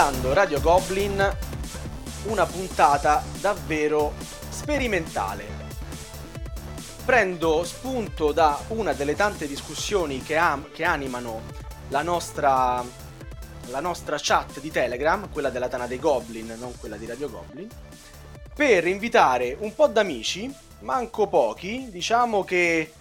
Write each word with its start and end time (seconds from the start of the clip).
aspettando 0.00 0.32
Radio 0.32 0.60
Goblin 0.62 1.36
una 2.24 2.46
puntata 2.46 3.22
davvero 3.38 4.14
sperimentale. 4.48 5.44
Prendo 7.04 7.64
spunto 7.64 8.32
da 8.32 8.58
una 8.68 8.94
delle 8.94 9.14
tante 9.14 9.46
discussioni 9.46 10.22
che, 10.22 10.38
am- 10.38 10.70
che 10.72 10.84
animano 10.84 11.42
la 11.88 12.00
nostra, 12.00 12.82
la 13.66 13.80
nostra 13.80 14.16
chat 14.18 14.58
di 14.60 14.70
Telegram, 14.70 15.30
quella 15.30 15.50
della 15.50 15.68
Tana 15.68 15.86
dei 15.86 15.98
Goblin, 15.98 16.56
non 16.58 16.72
quella 16.78 16.96
di 16.96 17.04
Radio 17.04 17.28
Goblin, 17.28 17.68
per 18.54 18.86
invitare 18.86 19.54
un 19.60 19.74
po' 19.74 19.88
d'amici, 19.88 20.50
manco 20.78 21.26
pochi, 21.26 21.88
diciamo 21.90 22.42
che 22.42 22.94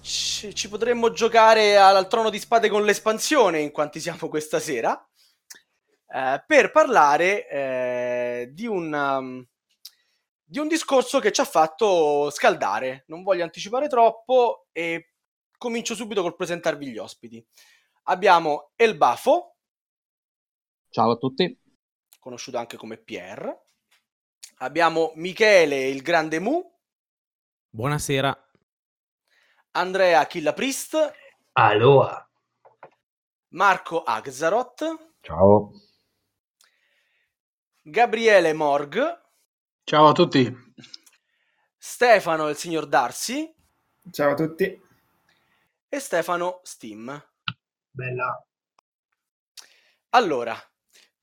ci 0.00 0.68
potremmo 0.68 1.10
giocare 1.10 1.76
al 1.76 2.06
trono 2.06 2.30
di 2.30 2.38
spade 2.38 2.68
con 2.68 2.84
l'espansione 2.84 3.58
in 3.58 3.72
quanti 3.72 3.98
siamo 3.98 4.28
questa 4.28 4.60
sera. 4.60 5.04
Eh, 6.14 6.44
per 6.46 6.70
parlare 6.70 7.48
eh, 7.48 8.50
di, 8.52 8.66
un, 8.66 8.92
um, 8.92 9.46
di 10.44 10.58
un 10.58 10.68
discorso 10.68 11.20
che 11.20 11.32
ci 11.32 11.40
ha 11.40 11.46
fatto 11.46 12.28
scaldare. 12.28 13.04
Non 13.06 13.22
voglio 13.22 13.44
anticipare 13.44 13.88
troppo 13.88 14.66
e 14.72 15.14
comincio 15.56 15.94
subito 15.94 16.20
col 16.20 16.36
presentarvi 16.36 16.90
gli 16.90 16.98
ospiti. 16.98 17.42
Abbiamo 18.04 18.72
El 18.76 18.98
Bafo. 18.98 19.56
Ciao 20.90 21.12
a 21.12 21.16
tutti. 21.16 21.58
Conosciuto 22.18 22.58
anche 22.58 22.76
come 22.76 22.98
Pierre. 22.98 23.62
Abbiamo 24.58 25.12
Michele 25.14 25.88
il 25.88 26.02
Grande 26.02 26.40
Mu. 26.40 26.62
Buonasera. 27.70 28.50
Andrea 29.70 30.26
Killa 30.26 30.52
Priest. 30.52 31.10
Aloha. 31.52 32.28
Marco 33.48 34.02
Axaroth. 34.02 35.14
Ciao. 35.22 35.70
Gabriele 37.84 38.52
Morg. 38.52 38.96
Ciao 39.82 40.06
a 40.06 40.12
tutti. 40.12 40.56
Stefano 41.76 42.48
il 42.48 42.54
signor 42.54 42.86
Darsi. 42.86 43.52
Ciao 44.08 44.30
a 44.30 44.34
tutti. 44.34 44.80
E 45.88 45.98
Stefano 45.98 46.60
Steam. 46.62 47.30
Bella. 47.90 48.46
Allora, 50.10 50.56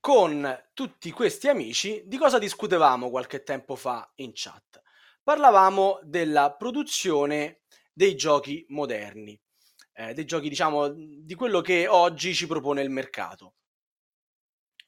con 0.00 0.64
tutti 0.74 1.10
questi 1.12 1.48
amici, 1.48 2.02
di 2.04 2.18
cosa 2.18 2.38
discutevamo 2.38 3.08
qualche 3.08 3.42
tempo 3.42 3.74
fa 3.74 4.12
in 4.16 4.32
chat? 4.34 4.82
Parlavamo 5.22 6.00
della 6.02 6.52
produzione 6.52 7.62
dei 7.90 8.14
giochi 8.16 8.66
moderni, 8.68 9.40
eh, 9.94 10.12
dei 10.12 10.26
giochi, 10.26 10.50
diciamo, 10.50 10.90
di 10.90 11.34
quello 11.34 11.62
che 11.62 11.88
oggi 11.88 12.34
ci 12.34 12.46
propone 12.46 12.82
il 12.82 12.90
mercato 12.90 13.54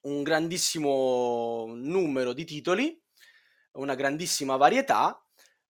un 0.02 0.22
grandissimo 0.22 1.66
numero 1.74 2.32
di 2.32 2.44
titoli, 2.44 3.00
una 3.72 3.94
grandissima 3.94 4.56
varietà, 4.56 5.22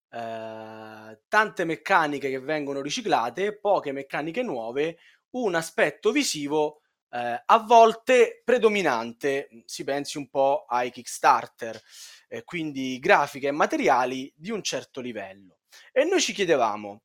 eh, 0.10 1.22
tante 1.28 1.64
meccaniche 1.66 2.30
che 2.30 2.40
vengono 2.40 2.82
riciclate, 2.82 3.58
poche 3.58 3.92
meccaniche 3.92 4.44
nuove, 4.44 4.98
un 5.32 5.56
aspetto 5.56 6.12
visivo 6.12 6.82
eh, 7.10 7.44
a 7.46 7.60
volte 7.60 8.42
predominante, 8.44 9.50
si 9.66 9.84
pensi 9.84 10.18
un 10.18 10.30
po' 10.30 10.66
ai 10.68 10.92
Kickstarter, 10.92 11.82
eh, 12.28 12.44
quindi 12.44 13.00
grafiche 13.00 13.48
e 13.48 13.52
materiali 13.52 14.32
di 14.36 14.52
un 14.52 14.64
certo 14.64 15.02
livello. 15.02 15.60
E 15.92 16.04
noi 16.06 16.22
ci 16.22 16.34
chiedevamo, 16.34 17.04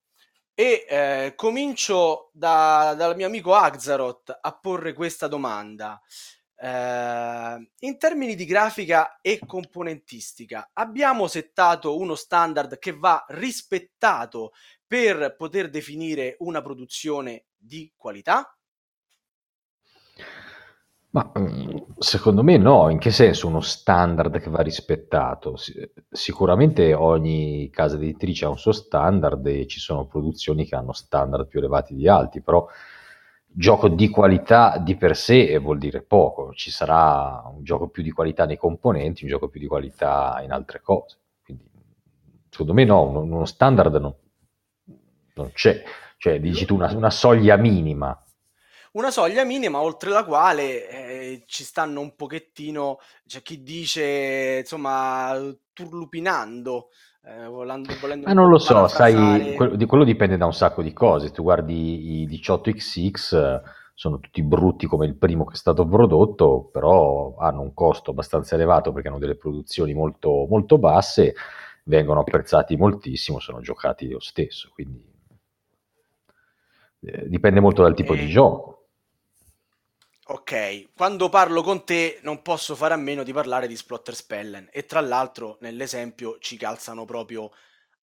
e 0.54 0.86
eh, 0.88 1.32
comincio 1.36 2.30
da, 2.32 2.94
dal 2.96 3.14
mio 3.14 3.26
amico 3.26 3.54
Axaroth 3.54 4.38
a 4.40 4.56
porre 4.56 4.94
questa 4.94 5.28
domanda. 5.28 6.00
Uh, 6.58 7.62
in 7.80 7.98
termini 7.98 8.34
di 8.34 8.46
grafica 8.46 9.18
e 9.20 9.38
componentistica, 9.46 10.70
abbiamo 10.72 11.26
settato 11.26 11.98
uno 11.98 12.14
standard 12.14 12.78
che 12.78 12.92
va 12.92 13.22
rispettato 13.28 14.52
per 14.86 15.34
poter 15.36 15.68
definire 15.68 16.36
una 16.38 16.62
produzione 16.62 17.46
di 17.56 17.92
qualità? 17.94 18.56
Ma 21.10 21.32
mm, 21.38 21.76
secondo 21.98 22.42
me 22.42 22.58
no, 22.58 22.90
in 22.90 22.98
che 22.98 23.10
senso 23.10 23.46
uno 23.48 23.60
standard 23.60 24.38
che 24.38 24.50
va 24.50 24.60
rispettato? 24.60 25.56
Sicuramente 26.10 26.92
ogni 26.92 27.70
casa 27.70 27.96
editrice 27.96 28.44
ha 28.44 28.50
un 28.50 28.58
suo 28.58 28.72
standard 28.72 29.46
e 29.46 29.66
ci 29.66 29.80
sono 29.80 30.06
produzioni 30.06 30.66
che 30.66 30.76
hanno 30.76 30.92
standard 30.92 31.46
più 31.48 31.58
elevati 31.58 31.94
di 31.94 32.06
altri, 32.06 32.42
però 32.42 32.66
gioco 33.58 33.88
di 33.88 34.10
qualità 34.10 34.76
di 34.76 34.96
per 34.96 35.16
sé 35.16 35.56
vuol 35.58 35.78
dire 35.78 36.02
poco, 36.02 36.52
ci 36.52 36.70
sarà 36.70 37.42
un 37.46 37.64
gioco 37.64 37.88
più 37.88 38.02
di 38.02 38.10
qualità 38.10 38.44
nei 38.44 38.58
componenti, 38.58 39.24
un 39.24 39.30
gioco 39.30 39.48
più 39.48 39.58
di 39.58 39.66
qualità 39.66 40.38
in 40.42 40.52
altre 40.52 40.82
cose. 40.82 41.16
Quindi, 41.42 41.64
secondo 42.50 42.74
me 42.74 42.84
no, 42.84 43.02
uno, 43.04 43.20
uno 43.20 43.46
standard 43.46 43.94
non, 43.94 44.14
non, 45.34 45.50
c'è, 45.54 45.82
cioè 46.18 46.38
dici 46.38 46.66
tu 46.66 46.74
una, 46.74 46.92
una, 46.92 47.08
soglia 47.08 47.56
minima. 47.56 48.22
Una 48.92 49.10
soglia 49.10 49.44
minima 49.44 49.80
oltre 49.80 50.10
la 50.10 50.24
quale 50.24 50.88
eh, 50.90 51.42
ci 51.46 51.64
stanno 51.64 52.00
un 52.00 52.14
pochettino, 52.14 52.98
c'è 53.26 53.40
chi 53.40 53.62
dice, 53.62 54.58
insomma, 54.60 55.34
turlupinando 55.72 56.90
eh, 57.28 57.46
volando, 57.48 57.92
volendo 58.00 58.26
Ma 58.26 58.32
non 58.32 58.48
lo 58.48 58.58
so, 58.58 58.86
sai, 58.86 59.54
quello, 59.56 59.74
di 59.74 59.84
quello 59.84 60.04
dipende 60.04 60.36
da 60.36 60.46
un 60.46 60.54
sacco 60.54 60.80
di 60.80 60.92
cose. 60.92 61.32
Tu 61.32 61.42
guardi 61.42 62.22
i 62.22 62.26
18XX, 62.28 63.62
sono 63.94 64.20
tutti 64.20 64.42
brutti 64.42 64.86
come 64.86 65.06
il 65.06 65.16
primo 65.16 65.44
che 65.44 65.54
è 65.54 65.56
stato 65.56 65.84
prodotto, 65.86 66.68
però 66.70 67.34
hanno 67.38 67.62
un 67.62 67.74
costo 67.74 68.12
abbastanza 68.12 68.54
elevato 68.54 68.92
perché 68.92 69.08
hanno 69.08 69.18
delle 69.18 69.34
produzioni 69.34 69.92
molto, 69.92 70.46
molto 70.48 70.78
basse, 70.78 71.34
vengono 71.84 72.20
apprezzati 72.20 72.76
moltissimo, 72.76 73.40
sono 73.40 73.60
giocati 73.60 74.08
lo 74.08 74.20
stesso, 74.20 74.70
quindi 74.72 75.04
eh, 77.00 77.28
dipende 77.28 77.58
molto 77.58 77.82
dal 77.82 77.94
tipo 77.94 78.14
e... 78.14 78.18
di 78.18 78.28
gioco. 78.28 78.75
Ok, 80.28 80.88
quando 80.96 81.28
parlo 81.28 81.62
con 81.62 81.84
te 81.84 82.18
non 82.22 82.42
posso 82.42 82.74
fare 82.74 82.92
a 82.92 82.96
meno 82.96 83.22
di 83.22 83.32
parlare 83.32 83.68
di 83.68 83.76
Splotter 83.76 84.12
Spellen 84.12 84.68
e 84.72 84.84
tra 84.84 85.00
l'altro 85.00 85.56
nell'esempio 85.60 86.38
ci 86.40 86.56
calzano 86.56 87.04
proprio 87.04 87.52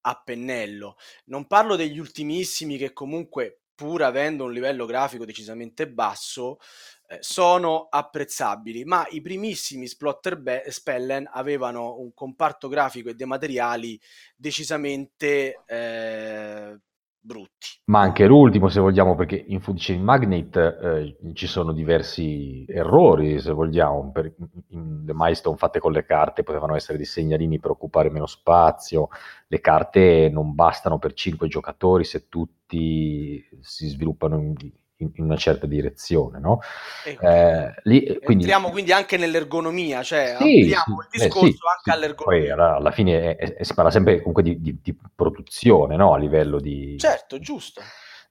a 0.00 0.22
pennello. 0.24 0.96
Non 1.26 1.46
parlo 1.46 1.76
degli 1.76 1.98
ultimissimi 1.98 2.78
che 2.78 2.94
comunque 2.94 3.64
pur 3.74 4.04
avendo 4.04 4.44
un 4.44 4.54
livello 4.54 4.86
grafico 4.86 5.26
decisamente 5.26 5.86
basso 5.86 6.60
eh, 7.08 7.18
sono 7.20 7.88
apprezzabili, 7.90 8.86
ma 8.86 9.06
i 9.10 9.20
primissimi 9.20 9.86
Splotter 9.86 10.62
Spellen 10.70 11.28
avevano 11.30 11.98
un 11.98 12.14
comparto 12.14 12.68
grafico 12.68 13.10
e 13.10 13.14
dei 13.14 13.26
materiali 13.26 14.00
decisamente 14.34 15.62
eh, 15.66 16.78
brutti. 17.24 17.68
Ma 17.86 18.00
anche 18.00 18.26
l'ultimo, 18.26 18.68
se 18.68 18.80
vogliamo, 18.80 19.14
perché 19.14 19.42
in 19.48 19.60
Food 19.60 19.76
Chain 19.78 20.02
Magnet 20.02 20.56
eh, 20.56 21.16
ci 21.32 21.46
sono 21.46 21.72
diversi 21.72 22.64
errori, 22.68 23.40
se 23.40 23.52
vogliamo. 23.52 24.12
Per, 24.12 24.34
in, 24.68 25.04
le 25.04 25.12
milestone 25.14 25.56
fatte 25.56 25.80
con 25.80 25.92
le 25.92 26.04
carte 26.04 26.42
potevano 26.42 26.76
essere 26.76 26.96
dei 26.98 27.06
segnalini 27.06 27.58
per 27.58 27.70
occupare 27.70 28.10
meno 28.10 28.26
spazio. 28.26 29.08
Le 29.46 29.60
carte 29.60 30.28
non 30.30 30.54
bastano 30.54 30.98
per 30.98 31.14
5 31.14 31.48
giocatori 31.48 32.04
se 32.04 32.28
tutti 32.28 33.42
si 33.60 33.88
sviluppano 33.88 34.38
in, 34.38 34.54
in, 34.96 35.10
in 35.14 35.24
una 35.24 35.36
certa 35.36 35.66
direzione, 35.66 36.38
no? 36.38 36.60
Eh, 37.04 37.74
lì, 37.84 38.04
quindi, 38.22 38.44
entriamo 38.44 38.70
quindi 38.70 38.92
anche 38.92 39.16
nell'ergonomia, 39.16 40.02
cioè 40.02 40.36
sì, 40.38 40.60
ampliamo 40.60 41.00
sì, 41.00 41.16
il 41.16 41.22
discorso 41.22 41.46
eh, 41.46 41.50
sì, 41.50 41.58
anche 41.76 41.90
all'ergonomia. 41.90 42.40
Poi 42.40 42.50
alla, 42.50 42.76
alla 42.76 42.90
fine 42.90 43.36
è, 43.36 43.54
è, 43.54 43.62
si 43.62 43.74
parla 43.74 43.90
sempre 43.90 44.18
comunque 44.18 44.42
di, 44.42 44.60
di, 44.60 44.78
di 44.82 44.96
produzione, 45.14 45.96
no? 45.96 46.14
A 46.14 46.18
livello 46.18 46.60
di... 46.60 46.96
Certo, 46.98 47.38
giusto. 47.38 47.80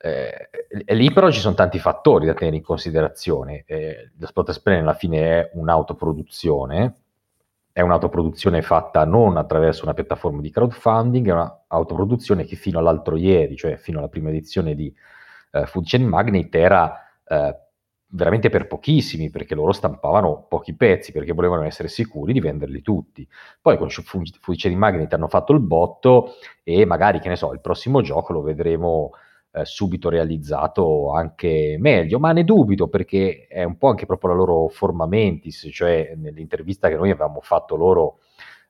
Eh, 0.06 0.50
e 0.86 0.95
lì 0.95 1.13
però 1.13 1.31
ci 1.31 1.39
sono 1.39 1.56
tanti 1.56 1.80
fattori 1.80 2.25
da 2.25 2.33
tenere 2.33 2.57
in 2.57 2.63
considerazione. 2.63 3.63
Eh, 3.66 4.12
lo 4.18 4.25
Spot 4.25 4.50
Explain 4.50 4.81
alla 4.81 4.94
fine 4.94 5.19
è 5.19 5.50
un'autoproduzione, 5.54 6.95
è 7.71 7.80
un'autoproduzione 7.80 8.62
fatta 8.62 9.06
non 9.06 9.38
attraverso 9.38 9.83
una 9.83 9.94
piattaforma 9.94 10.42
di 10.42 10.51
crowdfunding, 10.51 11.27
è 11.27 11.31
un'autoproduzione 11.31 12.44
che 12.44 12.57
fino 12.57 12.80
all'altro 12.80 13.16
ieri, 13.16 13.56
cioè 13.56 13.77
fino 13.77 14.00
alla 14.00 14.09
prima 14.09 14.30
edizione 14.30 14.75
di 14.75 14.94
eh, 15.54 15.66
Food 15.68 15.86
Chain 15.86 16.06
Magnet 16.06 16.54
era 16.56 17.00
eh, 17.26 17.58
veramente 18.08 18.50
per 18.50 18.68
pochissimi, 18.68 19.30
perché 19.30 19.56
loro 19.56 19.72
stampavano 19.72 20.46
pochi 20.48 20.76
pezzi, 20.76 21.12
perché 21.12 21.34
volevano 21.34 21.64
essere 21.64 21.88
sicuri 21.88 22.34
di 22.34 22.40
venderli 22.40 22.82
tutti. 22.82 23.28
Poi 23.62 23.78
con 23.78 23.90
Food 23.90 24.56
Chain 24.56 24.78
Magnet 24.78 25.14
hanno 25.14 25.28
fatto 25.28 25.54
il 25.54 25.60
botto 25.60 26.34
e 26.64 26.86
magari, 26.86 27.20
che 27.20 27.30
ne 27.30 27.36
so, 27.36 27.54
il 27.54 27.62
prossimo 27.62 28.02
gioco 28.02 28.34
lo 28.34 28.42
vedremo 28.42 29.12
eh, 29.52 29.66
subito 29.66 30.10
realizzato 30.10 31.12
anche 31.12 31.78
meglio, 31.80 32.20
ma 32.20 32.32
ne 32.32 32.44
dubito 32.44 32.88
perché 32.88 33.46
è 33.48 33.64
un 33.64 33.78
po' 33.78 33.90
anche 33.90 34.06
proprio 34.06 34.32
la 34.32 34.38
loro 34.38 34.68
forma 34.70 35.06
mentis, 35.06 35.70
cioè 35.72 36.14
nell'intervista 36.16 36.90
che 36.90 36.96
noi 36.96 37.12
avevamo 37.12 37.42
fatto 37.42 37.76
loro 37.76 38.20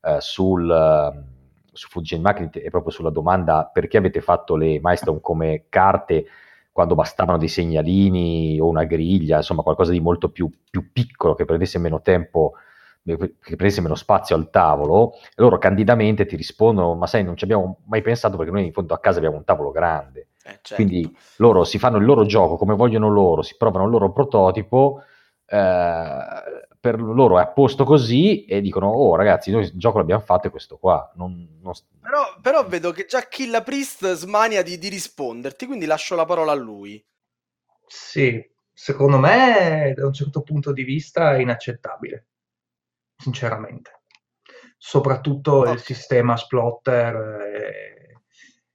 eh, 0.01 0.17
sul... 0.19 1.25
su 1.71 2.01
Chain 2.01 2.21
Magnet 2.21 2.57
e 2.57 2.69
proprio 2.69 2.91
sulla 2.91 3.09
domanda 3.09 3.69
perché 3.71 3.97
avete 3.97 4.21
fatto 4.21 4.55
le 4.55 4.79
milestone 4.81 5.19
come 5.21 5.65
carte 5.69 6.25
quando 6.73 6.95
bastavano 6.95 7.37
dei 7.37 7.47
segnalini 7.47 8.59
o 8.59 8.67
una 8.67 8.83
griglia, 8.83 9.37
insomma 9.37 9.61
qualcosa 9.61 9.91
di 9.91 10.01
molto 10.01 10.29
più, 10.29 10.49
più 10.69 10.91
piccolo 10.91 11.35
che 11.35 11.45
prendesse 11.45 11.79
meno 11.79 12.01
tempo 12.01 12.53
che 13.05 13.17
prendesse 13.57 13.81
meno 13.81 13.95
spazio 13.95 14.33
al 14.35 14.49
tavolo, 14.49 15.13
e 15.13 15.35
loro 15.35 15.57
candidamente 15.57 16.25
ti 16.25 16.35
rispondono: 16.37 16.95
Ma 16.95 17.05
sai, 17.05 17.23
non 17.23 17.35
ci 17.35 17.43
abbiamo 17.43 17.79
mai 17.85 18.01
pensato 18.01 18.37
perché 18.37 18.51
noi 18.51 18.65
in 18.65 18.71
fondo 18.71 18.93
a 18.93 18.99
casa 18.99 19.17
abbiamo 19.17 19.35
un 19.37 19.43
tavolo 19.43 19.71
grande. 19.71 20.27
Eh, 20.45 20.59
certo. 20.61 20.75
Quindi 20.75 21.13
loro 21.37 21.63
si 21.65 21.77
fanno 21.79 21.97
il 21.97 22.05
loro 22.05 22.25
gioco 22.25 22.55
come 22.57 22.75
vogliono 22.75 23.09
loro, 23.09 23.41
si 23.41 23.55
provano 23.57 23.85
il 23.85 23.91
loro 23.91 24.11
prototipo. 24.11 25.01
Eh, 25.45 26.17
per 26.83 26.99
loro 26.99 27.39
è 27.39 27.41
a 27.41 27.47
posto 27.47 27.85
così 27.85 28.43
e 28.43 28.59
dicono: 28.59 28.89
Oh, 28.89 29.15
ragazzi, 29.15 29.51
noi 29.51 29.63
il 29.63 29.71
gioco 29.75 29.99
l'abbiamo 29.99 30.21
fatto 30.21 30.47
e 30.47 30.49
questo 30.49 30.77
qua. 30.77 31.09
Non, 31.15 31.59
non... 31.61 31.71
Però, 32.01 32.35
però, 32.41 32.67
vedo 32.67 32.91
che 32.91 33.05
già 33.05 33.21
Killa 33.21 33.63
Priest 33.63 34.11
smania 34.11 34.61
di, 34.61 34.77
di 34.77 34.89
risponderti, 34.89 35.65
quindi 35.65 35.85
lascio 35.85 36.13
la 36.15 36.25
parola 36.25 36.51
a 36.51 36.55
lui. 36.55 37.01
Sì, 37.87 38.45
secondo 38.73 39.17
me, 39.17 39.93
da 39.95 40.05
un 40.05 40.11
certo 40.11 40.41
punto 40.41 40.73
di 40.73 40.83
vista, 40.83 41.35
è 41.35 41.39
inaccettabile 41.39 42.27
sinceramente. 43.15 44.01
Soprattutto 44.77 45.59
okay. 45.59 45.75
il 45.75 45.79
sistema 45.79 46.35
Splotter 46.35 47.15
e, 47.45 48.21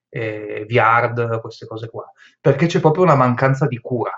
e 0.09 0.65
Viard, 0.67 1.43
queste 1.43 1.67
cose 1.67 1.91
qua, 1.91 2.11
perché 2.41 2.65
c'è 2.69 2.81
proprio 2.81 3.03
una 3.03 3.17
mancanza 3.17 3.67
di 3.67 3.79
cura. 3.79 4.11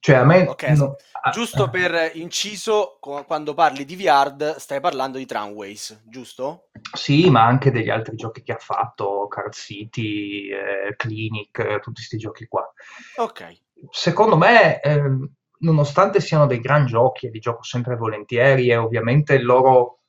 Cioè 0.00 0.16
a 0.16 0.24
me... 0.24 0.46
Okay. 0.46 0.76
No, 0.76 0.96
giusto 1.32 1.64
ah, 1.64 1.70
per 1.70 2.12
inciso, 2.14 2.98
quando 3.00 3.54
parli 3.54 3.84
di 3.84 3.96
Viard 3.96 4.56
stai 4.56 4.80
parlando 4.80 5.18
di 5.18 5.26
Tramways, 5.26 6.02
giusto? 6.06 6.68
Sì, 6.92 7.30
ma 7.30 7.44
anche 7.44 7.70
degli 7.70 7.90
altri 7.90 8.16
giochi 8.16 8.42
che 8.42 8.52
ha 8.52 8.58
fatto, 8.58 9.26
Card 9.28 9.52
City, 9.52 10.48
eh, 10.48 10.94
Clinic, 10.96 11.80
tutti 11.80 11.94
questi 11.94 12.16
giochi 12.16 12.46
qua. 12.46 12.66
Ok. 13.16 13.60
Secondo 13.90 14.36
me... 14.36 14.80
Eh, 14.80 15.02
nonostante 15.60 16.20
siano 16.20 16.46
dei 16.46 16.60
gran 16.60 16.86
giochi 16.86 17.26
e 17.26 17.30
li 17.30 17.40
gioco 17.40 17.62
sempre 17.62 17.96
volentieri 17.96 18.68
e 18.68 18.76
ovviamente 18.76 19.34
il 19.34 19.44
loro 19.44 20.00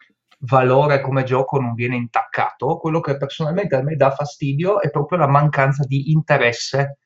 valore 0.42 1.02
come 1.02 1.24
gioco 1.24 1.60
non 1.60 1.74
viene 1.74 1.96
intaccato, 1.96 2.78
quello 2.78 3.00
che 3.00 3.18
personalmente 3.18 3.76
a 3.76 3.82
me 3.82 3.96
dà 3.96 4.12
fastidio 4.12 4.80
è 4.80 4.90
proprio 4.90 5.18
la 5.20 5.28
mancanza 5.28 5.84
di 5.86 6.12
interesse 6.12 7.00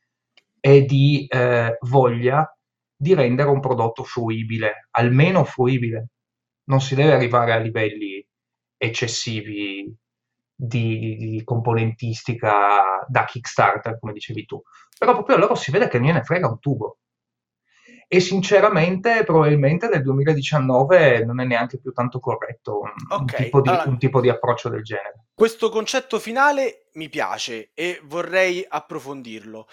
e 0.60 0.86
di 0.86 1.26
eh, 1.28 1.78
voglia 1.82 2.48
di 2.96 3.14
rendere 3.14 3.50
un 3.50 3.60
prodotto 3.60 4.04
fruibile, 4.04 4.88
almeno 4.92 5.44
fruibile. 5.44 6.08
Non 6.66 6.82
si 6.82 6.96
deve 6.96 7.14
arrivare 7.14 7.54
a 7.54 7.58
livelli 7.58 8.26
eccessivi 8.78 9.94
di, 10.56 11.16
di, 11.18 11.42
componentistica 11.44 13.06
da 13.08 13.26
Kickstarter, 13.26 14.00
come 14.00 14.14
dicevi 14.14 14.46
tu. 14.46 14.62
Però 14.98 15.14
proprio 15.14 15.36
a 15.36 15.40
loro 15.40 15.56
si 15.56 15.72
vede 15.72 15.88
che 15.88 15.98
non 15.98 16.08
gliene 16.08 16.24
frega 16.24 16.48
un 16.48 16.60
tubo 16.60 17.00
e 18.14 18.20
sinceramente 18.20 19.24
probabilmente 19.24 19.88
nel 19.88 20.04
2019 20.04 21.26
non 21.26 21.40
è 21.40 21.46
neanche 21.46 21.80
più 21.80 21.92
tanto 21.92 22.20
corretto 22.20 22.82
un, 22.82 22.92
okay, 23.10 23.20
un, 23.20 23.44
tipo, 23.46 23.62
di, 23.62 23.70
allora, 23.70 23.90
un 23.90 23.98
tipo 23.98 24.22
di 24.22 24.30
approccio 24.30 24.70
del 24.70 24.84
genere. 24.84 25.26
Questo 25.34 25.70
concetto 25.70 26.20
finale 26.20 26.90
mi 26.94 27.10
piace 27.10 27.72
e 27.74 28.00
vorrei 28.04 28.64
approfondirlo 28.68 29.68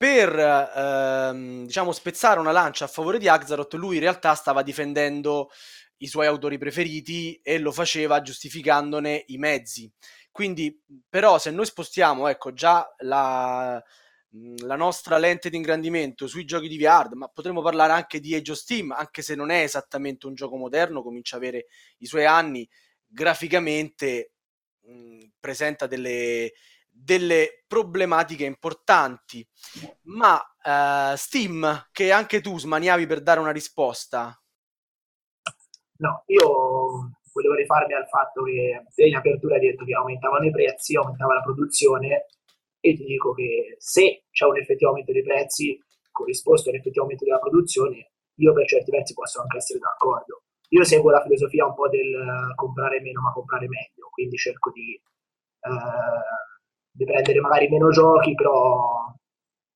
per 0.00 0.34
ehm, 0.34 1.66
diciamo 1.66 1.92
spezzare 1.92 2.40
una 2.40 2.52
lancia 2.52 2.86
a 2.86 2.88
favore 2.88 3.18
di 3.18 3.28
Axaroth, 3.28 3.74
lui 3.74 3.96
in 3.96 4.00
realtà 4.00 4.32
stava 4.34 4.62
difendendo 4.62 5.50
i 5.98 6.06
suoi 6.06 6.26
autori 6.26 6.56
preferiti 6.56 7.38
e 7.42 7.58
lo 7.58 7.70
faceva 7.70 8.22
giustificandone 8.22 9.24
i 9.26 9.36
mezzi. 9.36 9.92
Quindi, 10.30 10.74
però, 11.06 11.38
se 11.38 11.50
noi 11.50 11.66
spostiamo, 11.66 12.28
ecco, 12.28 12.54
già 12.54 12.82
la, 13.00 13.82
la 14.62 14.76
nostra 14.76 15.18
lente 15.18 15.50
di 15.50 15.56
ingrandimento 15.58 16.26
sui 16.26 16.46
giochi 16.46 16.68
di 16.68 16.78
VR, 16.78 17.10
ma 17.12 17.28
potremmo 17.28 17.60
parlare 17.60 17.92
anche 17.92 18.20
di 18.20 18.34
Age 18.34 18.52
of 18.52 18.56
Steam, 18.58 18.92
anche 18.92 19.20
se 19.20 19.34
non 19.34 19.50
è 19.50 19.60
esattamente 19.64 20.26
un 20.26 20.32
gioco 20.32 20.56
moderno, 20.56 21.02
comincia 21.02 21.34
a 21.36 21.40
avere 21.40 21.66
i 21.98 22.06
suoi 22.06 22.24
anni, 22.24 22.66
graficamente 23.06 24.32
mh, 24.80 25.24
presenta 25.38 25.86
delle, 25.86 26.52
delle, 27.02 27.64
problematiche 27.66 28.44
importanti. 28.44 29.46
Ma 30.02 30.34
uh, 30.34 31.16
Steam, 31.16 31.88
che 31.92 32.10
anche 32.10 32.40
tu 32.40 32.58
smaniavi 32.58 33.06
per 33.06 33.22
dare 33.22 33.40
una 33.40 33.52
risposta. 33.52 34.34
No, 35.98 36.24
io 36.26 37.20
volevo 37.32 37.54
rifarmi 37.54 37.94
al 37.94 38.08
fatto 38.08 38.42
che 38.42 38.82
in 39.04 39.14
apertura 39.14 39.54
hai 39.54 39.60
detto 39.60 39.84
che 39.84 39.94
aumentavano 39.94 40.46
i 40.46 40.50
prezzi, 40.50 40.96
aumentava 40.96 41.34
la 41.34 41.42
produzione 41.42 42.26
e 42.80 42.94
ti 42.96 43.04
dico 43.04 43.32
che 43.34 43.76
se 43.78 44.24
c'è 44.30 44.46
un 44.46 44.56
effettivo 44.56 44.90
aumento 44.90 45.12
dei 45.12 45.22
prezzi 45.22 45.78
corrisposto 46.10 46.68
a 46.70 46.72
un 46.72 46.78
effettivo 46.78 47.02
aumento 47.02 47.24
della 47.24 47.38
produzione, 47.38 48.12
io 48.34 48.52
per 48.52 48.66
certi 48.66 48.90
versi 48.90 49.14
posso 49.14 49.40
anche 49.40 49.58
essere 49.58 49.78
d'accordo. 49.78 50.42
Io 50.70 50.84
seguo 50.84 51.10
la 51.10 51.22
filosofia 51.22 51.66
un 51.66 51.74
po' 51.74 51.88
del 51.88 52.52
comprare 52.54 53.00
meno 53.00 53.20
ma 53.20 53.32
comprare 53.32 53.68
meglio, 53.68 54.08
quindi 54.10 54.36
cerco 54.36 54.70
di, 54.70 54.94
eh, 54.94 56.49
di 56.90 57.04
prendere 57.04 57.40
magari 57.40 57.68
meno 57.68 57.90
giochi, 57.90 58.34
però 58.34 59.12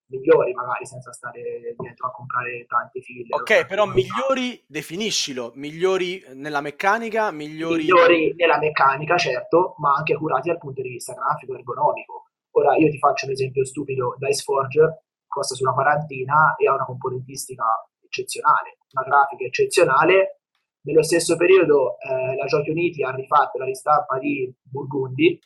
migliori 0.07 0.53
magari 0.53 0.87
senza 0.87 1.13
stare 1.13 1.75
dietro 1.77 2.09
a 2.09 2.11
comprare 2.11 2.65
tanti 2.67 3.01
filler. 3.01 3.41
Ok, 3.41 3.67
però 3.67 3.87
migliori, 3.87 4.63
definiscilo, 4.67 5.53
migliori 5.55 6.23
nella 6.35 6.61
meccanica, 6.61 7.31
migliori... 7.31 7.83
Migliori 7.83 8.35
nella 8.37 8.59
meccanica, 8.59 9.17
certo, 9.17 9.75
ma 9.79 9.95
anche 9.95 10.15
curati 10.15 10.49
dal 10.49 10.59
punto 10.59 10.83
di 10.83 10.89
vista 10.89 11.15
grafico, 11.15 11.55
ergonomico. 11.55 12.29
Ora 12.53 12.77
io 12.77 12.89
ti 12.91 12.99
faccio 12.99 13.27
un 13.27 13.33
esempio 13.33 13.65
stupido, 13.65 14.15
Dice 14.19 14.43
Forge 14.43 15.05
costa 15.27 15.57
sulla 15.57 15.73
quarantina 15.73 16.55
e 16.57 16.69
ha 16.69 16.75
una 16.75 16.85
componentistica 16.85 17.65
eccezionale, 18.01 18.79
una 18.93 19.05
grafica 19.05 19.45
eccezionale. 19.45 20.39
Nello 20.83 21.03
stesso 21.03 21.37
periodo 21.37 21.97
eh, 21.99 22.37
la 22.37 22.45
Giochi 22.45 22.71
Uniti 22.71 23.03
ha 23.03 23.11
rifatto 23.11 23.59
la 23.59 23.65
ristampa 23.65 24.19
di 24.19 24.55
Burgundi, 24.63 25.37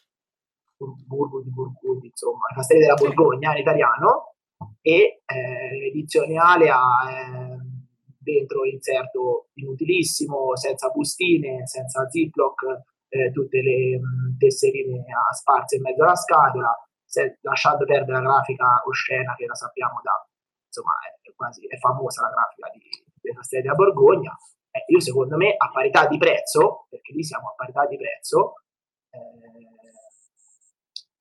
Burgundi, 0.79 1.51
Burgundi, 1.51 2.07
insomma, 2.07 2.47
i 2.51 2.55
castelli 2.55 2.81
della 2.81 2.95
Borgogna 2.95 3.53
in 3.53 3.59
italiano, 3.59 4.35
e 4.81 5.23
eh, 5.25 5.79
l'edizione 5.79 6.37
Ale 6.37 6.71
ha 6.71 7.11
eh, 7.11 7.59
dentro 8.19 8.65
inserto 8.65 9.49
inutilissimo, 9.55 10.57
senza 10.57 10.89
bustine, 10.89 11.67
senza 11.67 12.09
ziploc, 12.09 12.63
eh, 13.09 13.31
tutte 13.33 13.61
le 13.61 13.99
mh, 13.99 14.37
tesserine 14.39 15.05
sparse 15.33 15.77
in 15.77 15.83
mezzo 15.83 16.03
alla 16.03 16.15
scatola, 16.15 16.73
se, 17.05 17.39
lasciando 17.41 17.85
perdere 17.85 18.13
la 18.13 18.21
grafica 18.21 18.83
oscena 18.87 19.35
che 19.35 19.47
la 19.47 19.55
sappiamo 19.55 20.01
da, 20.03 20.13
insomma, 20.67 20.93
è, 21.23 21.33
quasi, 21.35 21.67
è 21.67 21.77
famosa 21.79 22.23
la 22.23 22.31
grafica 22.31 22.71
di, 22.73 22.81
dei 23.21 23.35
Castelli 23.35 23.63
della 23.63 23.75
Borgogna, 23.75 24.37
eh, 24.71 24.85
io 24.87 25.01
secondo 25.01 25.37
me 25.37 25.55
a 25.57 25.71
parità 25.71 26.07
di 26.07 26.19
prezzo, 26.19 26.87
perché 26.89 27.15
lì 27.15 27.23
siamo 27.23 27.49
a 27.49 27.55
parità 27.57 27.87
di 27.87 27.97
prezzo, 27.97 28.55
eh, 29.11 29.78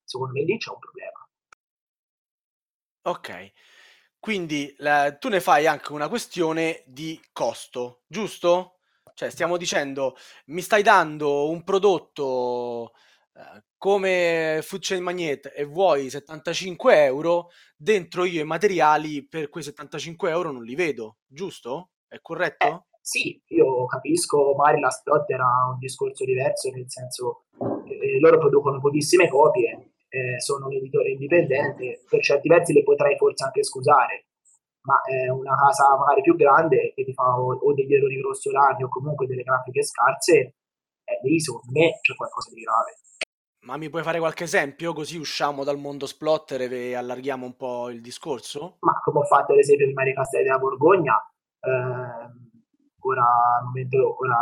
secondo 0.08 0.32
me 0.32 0.44
lì 0.44 0.56
c'è 0.56 0.70
un 0.70 0.78
problema. 0.78 1.28
Ok, 3.02 3.52
quindi 4.18 4.74
la, 4.78 5.16
tu 5.16 5.28
ne 5.28 5.40
fai 5.40 5.66
anche 5.66 5.92
una 5.92 6.08
questione 6.08 6.82
di 6.86 7.20
costo, 7.32 8.02
giusto? 8.06 8.78
Cioè 9.14 9.30
stiamo 9.30 9.56
dicendo, 9.56 10.16
mi 10.46 10.60
stai 10.60 10.82
dando 10.82 11.48
un 11.48 11.64
prodotto 11.64 12.92
eh, 13.34 13.64
come 13.76 14.60
Food 14.62 14.82
Chain 14.82 15.02
Magnet 15.02 15.52
e 15.54 15.64
vuoi 15.64 16.10
75 16.10 17.04
euro, 17.04 17.48
dentro 17.76 18.24
io 18.24 18.42
i 18.42 18.44
materiali 18.44 19.26
per 19.26 19.48
quei 19.48 19.64
75 19.64 20.30
euro 20.30 20.52
non 20.52 20.62
li 20.62 20.74
vedo, 20.74 21.18
giusto? 21.26 21.90
È 22.06 22.20
corretto? 22.20 22.66
Eh, 22.66 22.82
sì, 23.00 23.40
io 23.46 23.86
capisco, 23.86 24.54
magari 24.54 24.80
la 24.80 24.90
Splot 24.90 25.30
era 25.30 25.46
un 25.72 25.78
discorso 25.78 26.24
diverso, 26.24 26.70
nel 26.70 26.90
senso 26.90 27.44
eh, 27.86 28.18
loro 28.20 28.38
producono 28.38 28.80
pochissime 28.80 29.28
copie, 29.28 29.87
eh, 30.08 30.40
sono 30.40 30.66
un 30.66 30.74
editore 30.74 31.10
indipendente, 31.10 32.02
per 32.08 32.22
certi 32.22 32.48
versi 32.48 32.72
le 32.72 32.82
potrei 32.82 33.16
forse 33.16 33.44
anche 33.44 33.62
scusare, 33.62 34.26
ma 34.82 35.00
è 35.02 35.28
una 35.28 35.54
casa 35.54 35.96
magari 35.98 36.22
più 36.22 36.34
grande 36.34 36.92
che 36.94 37.04
ti 37.04 37.12
fa 37.12 37.38
o, 37.38 37.52
o 37.52 37.74
degli 37.74 37.94
errori 37.94 38.16
grossolani 38.16 38.82
o 38.82 38.88
comunque 38.88 39.26
delle 39.26 39.42
grafiche 39.42 39.82
scarse, 39.82 40.34
eh, 40.34 41.20
lì 41.22 41.38
secondo 41.40 41.70
me 41.72 41.98
c'è 42.00 42.14
qualcosa 42.14 42.50
di 42.52 42.62
grave. 42.62 42.96
Ma 43.60 43.76
mi 43.76 43.90
puoi 43.90 44.02
fare 44.02 44.18
qualche 44.18 44.44
esempio 44.44 44.94
così 44.94 45.18
usciamo 45.18 45.62
dal 45.62 45.78
mondo 45.78 46.06
splotter 46.06 46.72
e 46.72 46.94
allarghiamo 46.94 47.44
un 47.44 47.56
po' 47.56 47.90
il 47.90 48.00
discorso? 48.00 48.76
Ma 48.80 48.98
come 49.04 49.18
ho 49.18 49.24
fatto 49.24 49.52
l'esempio 49.52 49.86
di 49.86 49.92
Maria 49.92 50.14
Castelli 50.14 50.44
della 50.44 50.58
Borgogna, 50.58 51.14
eh, 51.60 51.70
ora, 53.00 53.26
momento, 53.64 54.16
ora... 54.20 54.38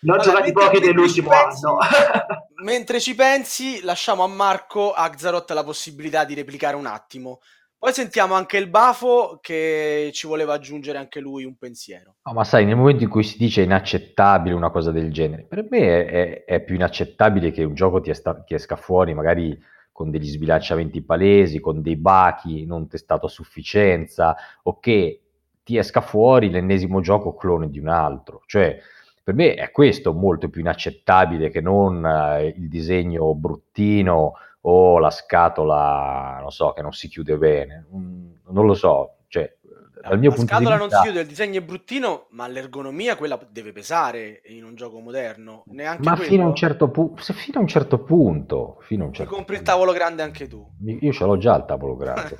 Ne 0.00 0.10
ho 0.10 0.14
allora, 0.14 0.22
giocati 0.22 0.52
pochi 0.52 0.80
dell'ultimo 0.80 1.30
anno. 1.30 1.78
mentre 2.62 3.00
ci 3.00 3.14
pensi, 3.14 3.80
lasciamo 3.82 4.24
a 4.24 4.28
Marco 4.28 4.92
Axaroth 4.92 5.50
la 5.50 5.64
possibilità 5.64 6.24
di 6.24 6.34
replicare 6.34 6.76
un 6.76 6.86
attimo. 6.86 7.40
Poi 7.78 7.92
sentiamo 7.92 8.34
anche 8.34 8.56
il 8.56 8.68
Bafo 8.68 9.38
che 9.40 10.10
ci 10.12 10.26
voleva 10.26 10.54
aggiungere 10.54 10.98
anche 10.98 11.20
lui 11.20 11.44
un 11.44 11.56
pensiero. 11.56 12.16
No, 12.24 12.32
ma 12.32 12.42
sai, 12.42 12.64
nel 12.64 12.74
momento 12.74 13.04
in 13.04 13.08
cui 13.08 13.22
si 13.22 13.38
dice 13.38 13.62
inaccettabile 13.62 14.52
una 14.52 14.70
cosa 14.70 14.90
del 14.90 15.12
genere, 15.12 15.44
per 15.44 15.64
me 15.70 16.06
è, 16.06 16.06
è, 16.06 16.44
è 16.44 16.60
più 16.64 16.74
inaccettabile 16.74 17.52
che 17.52 17.62
un 17.62 17.74
gioco 17.74 18.00
ti, 18.00 18.10
esta- 18.10 18.42
ti 18.42 18.54
esca 18.54 18.74
fuori 18.74 19.14
magari 19.14 19.56
con 19.92 20.10
degli 20.10 20.26
sbilanciamenti 20.28 21.02
palesi, 21.02 21.60
con 21.60 21.80
dei 21.80 21.96
bachi 21.96 22.66
non 22.66 22.88
testato 22.88 23.26
a 23.26 23.28
sufficienza, 23.28 24.36
o 24.64 24.80
che 24.80 25.22
ti 25.62 25.76
esca 25.76 26.00
fuori 26.00 26.50
l'ennesimo 26.50 27.00
gioco 27.00 27.34
clone 27.36 27.68
di 27.68 27.78
un 27.78 27.88
altro. 27.88 28.42
Cioè, 28.46 28.80
per 29.28 29.36
me 29.36 29.56
è 29.56 29.70
questo 29.70 30.14
molto 30.14 30.48
più 30.48 30.62
inaccettabile 30.62 31.50
che 31.50 31.60
non 31.60 32.02
eh, 32.02 32.46
il 32.46 32.66
disegno 32.66 33.34
bruttino 33.34 34.32
o 34.62 34.98
la 34.98 35.10
scatola, 35.10 36.38
non 36.40 36.50
so, 36.50 36.72
che 36.72 36.80
non 36.80 36.92
si 36.92 37.08
chiude 37.08 37.36
bene. 37.36 37.84
Mm, 37.94 38.30
non 38.48 38.64
lo 38.64 38.72
so, 38.72 39.16
cioè, 39.28 39.54
dal 40.00 40.18
mio 40.18 40.30
la 40.30 40.34
punto 40.34 40.54
scatola 40.54 40.76
di 40.76 40.80
vista... 40.80 40.96
non 40.96 41.04
si 41.04 41.10
chiude, 41.10 41.20
il 41.20 41.26
disegno 41.26 41.58
è 41.58 41.62
bruttino, 41.62 42.28
ma 42.30 42.48
l'ergonomia 42.48 43.16
quella 43.16 43.38
deve 43.50 43.72
pesare 43.72 44.40
in 44.46 44.64
un 44.64 44.74
gioco 44.74 44.98
moderno. 44.98 45.62
Neanche 45.66 46.04
Ma 46.04 46.14
quello. 46.14 46.30
fino 46.30 46.44
a 46.44 46.46
un 46.46 46.54
certo 46.54 46.88
punto, 46.88 47.22
fino 47.34 47.58
a 47.58 47.60
un 47.60 47.68
certo 47.68 47.98
punto, 47.98 48.78
fino 48.80 49.02
a 49.02 49.06
un 49.08 49.12
Ti 49.12 49.18
certo 49.18 49.34
compri 49.34 49.56
il 49.56 49.62
tavolo 49.62 49.92
grande 49.92 50.22
anche 50.22 50.48
tu. 50.48 50.66
Io 50.86 51.12
ce 51.12 51.24
l'ho 51.26 51.36
già 51.36 51.54
il 51.54 51.66
tavolo 51.66 51.96
grande, 51.96 52.34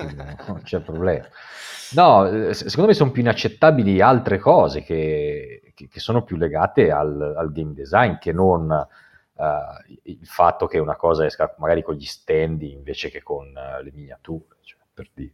non 0.46 0.62
c'è 0.62 0.80
problema. 0.80 1.28
No, 1.90 2.26
eh, 2.26 2.54
se- 2.54 2.68
secondo 2.68 2.90
me 2.90 2.94
sono 2.96 3.10
più 3.10 3.22
inaccettabili 3.22 4.00
altre 4.00 4.38
cose 4.38 4.82
che, 4.82 5.72
che- 5.74 5.88
che 5.88 6.00
sono 6.00 6.22
più 6.22 6.36
legate 6.36 6.90
al, 6.90 7.34
al 7.36 7.50
game 7.52 7.72
design 7.72 8.18
che 8.18 8.32
non 8.32 8.70
eh, 8.70 9.98
il 10.02 10.26
fatto 10.26 10.66
che 10.66 10.78
una 10.78 10.96
cosa 10.96 11.24
esca 11.24 11.54
magari 11.58 11.82
con 11.82 11.94
gli 11.94 12.04
stendi 12.04 12.72
invece 12.72 13.10
che 13.10 13.22
con 13.22 13.46
eh, 13.56 13.82
le 13.82 13.90
miniature, 13.94 14.56
cioè, 14.62 14.80
per 14.92 15.08
dire. 15.14 15.32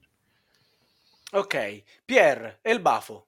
Ok, 1.33 1.83
Pier 2.05 2.59
e 2.63 2.73
il 2.73 2.81
bafo. 2.81 3.27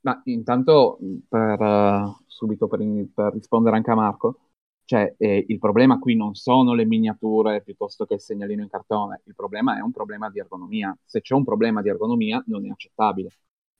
Ma 0.00 0.20
intanto, 0.24 0.98
per, 1.28 1.60
eh, 1.60 2.14
subito 2.26 2.68
per, 2.68 2.80
in- 2.80 3.12
per 3.12 3.32
rispondere 3.32 3.76
anche 3.76 3.90
a 3.90 3.94
Marco, 3.94 4.45
cioè, 4.86 5.14
eh, 5.18 5.44
il 5.48 5.58
problema 5.58 5.98
qui 5.98 6.16
non 6.16 6.34
sono 6.34 6.72
le 6.74 6.86
miniature 6.86 7.62
piuttosto 7.62 8.06
che 8.06 8.14
il 8.14 8.20
segnalino 8.20 8.62
in 8.62 8.68
cartone, 8.70 9.20
il 9.26 9.34
problema 9.34 9.76
è 9.76 9.80
un 9.82 9.90
problema 9.92 10.30
di 10.30 10.38
ergonomia. 10.38 10.96
Se 11.04 11.20
c'è 11.20 11.34
un 11.34 11.44
problema 11.44 11.82
di 11.82 11.88
ergonomia 11.90 12.42
non 12.46 12.64
è 12.66 12.70
accettabile, 12.70 13.30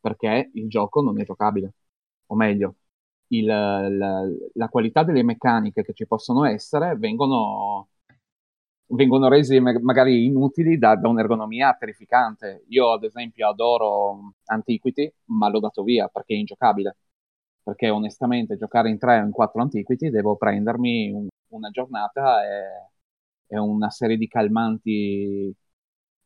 perché 0.01 0.51
il 0.55 0.69
gioco 0.69 1.01
non 1.03 1.21
è 1.21 1.25
giocabile. 1.25 1.73
O 2.27 2.35
meglio, 2.37 2.75
il- 3.29 3.45
la, 3.47 4.23
la 4.55 4.69
qualità 4.69 5.03
delle 5.05 5.23
meccaniche 5.23 5.83
che 5.83 5.93
ci 5.95 6.07
possono 6.07 6.45
essere 6.45 6.97
vengono, 6.97 7.89
vengono 8.89 9.29
resi 9.29 9.59
ma- 9.61 9.79
magari 9.81 10.25
inutili 10.27 10.79
da, 10.79 10.97
da 10.97 11.09
un'ergonomia 11.09 11.75
terrificante. 11.79 12.65
Io, 12.69 12.93
ad 12.93 13.05
esempio, 13.05 13.49
adoro 13.49 14.33
Antiquity, 14.47 15.13
ma 15.27 15.49
l'ho 15.49 15.61
dato 15.61 15.83
via 15.83 16.09
perché 16.09 16.35
è 16.35 16.39
ingiocabile. 16.39 16.97
Perché 17.67 17.89
onestamente 17.91 18.57
giocare 18.57 18.91
in 18.91 18.99
3 18.99 19.19
o 19.21 19.25
in 19.25 19.31
4 19.33 19.61
Antiquity 19.61 20.09
devo 20.11 20.37
prendermi 20.37 21.11
un- 21.11 21.27
una 21.49 21.71
giornata 21.71 22.45
e, 22.47 22.87
e 23.49 23.59
una 23.59 23.91
serie 23.91 24.17
di 24.17 24.29
calmanti 24.29 25.53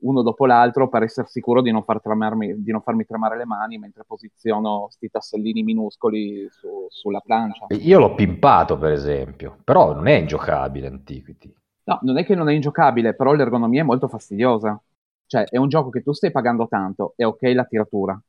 uno 0.02 0.23
dopo 0.23 0.47
l'altro 0.47 0.88
per 0.88 1.02
essere 1.02 1.26
sicuro 1.28 1.61
di 1.61 1.70
non, 1.70 1.82
far 1.85 2.00
tremarmi- 2.00 2.62
di 2.62 2.70
non 2.73 2.80
farmi 2.82 3.04
tremare 3.04 3.37
le 3.37 3.44
mani 3.44 3.78
mentre 3.78 4.04
posiziono 4.06 4.88
sti 4.90 5.11
tassellini 5.11 5.62
minuscoli 5.62 6.47
su- 6.50 6.87
sulla 6.88 7.20
plancia. 7.20 7.66
Io 7.70 7.99
l'ho 7.99 8.14
pimpato, 8.14 8.76
per 8.78 8.92
esempio, 8.92 9.59
però 9.64 9.94
non 9.94 10.06
è 10.09 10.14
ingiocabile 10.14 10.87
Antiquity. 10.88 11.52
No, 11.85 11.99
non 12.02 12.18
è 12.18 12.25
che 12.25 12.35
non 12.35 12.49
è 12.49 12.52
ingiocabile, 12.52 13.14
però 13.14 13.32
l'ergonomia 13.32 13.82
è 13.82 13.85
molto 13.85 14.09
fastidiosa. 14.09 14.80
Cioè, 15.26 15.44
è 15.44 15.56
un 15.59 15.68
gioco 15.68 15.90
che 15.90 16.02
tu 16.02 16.12
stai 16.12 16.30
pagando 16.30 16.66
tanto, 16.68 17.12
è 17.16 17.25
ok 17.25 17.42
la 17.54 17.64
tiratura, 17.64 18.20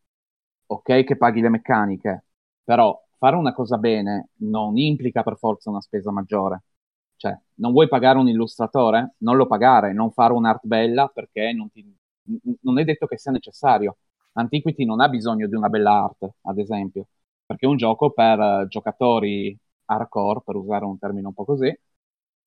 ok 0.67 1.03
che 1.03 1.17
paghi 1.17 1.41
le 1.41 1.49
meccaniche, 1.49 2.25
però 2.63 2.99
fare 3.17 3.35
una 3.35 3.53
cosa 3.53 3.77
bene 3.77 4.29
non 4.37 4.77
implica 4.77 5.23
per 5.23 5.37
forza 5.37 5.69
una 5.69 5.81
spesa 5.81 6.11
maggiore. 6.11 6.63
Cioè, 7.15 7.37
non 7.55 7.71
vuoi 7.71 7.87
pagare 7.87 8.17
un 8.17 8.27
illustratore? 8.27 9.13
Non 9.19 9.35
lo 9.37 9.45
pagare, 9.47 9.93
non 9.93 10.11
fare 10.11 10.33
un'art 10.33 10.65
bella 10.65 11.07
perché 11.07 11.51
non, 11.53 11.69
ti- 11.71 11.85
non 12.61 12.79
è 12.79 12.83
detto 12.83 13.05
che 13.07 13.17
sia 13.17 13.31
necessario. 13.31 13.97
Antiquity 14.33 14.85
non 14.85 15.01
ha 15.01 15.09
bisogno 15.09 15.47
di 15.47 15.55
una 15.55 15.69
bella 15.69 16.03
art, 16.03 16.27
ad 16.43 16.57
esempio, 16.57 17.07
perché 17.45 17.65
è 17.65 17.69
un 17.69 17.77
gioco 17.77 18.11
per 18.11 18.39
eh, 18.39 18.65
giocatori 18.67 19.55
hardcore, 19.85 20.41
per 20.45 20.55
usare 20.55 20.85
un 20.85 20.97
termine 20.97 21.27
un 21.27 21.33
po' 21.33 21.43
così, 21.45 21.77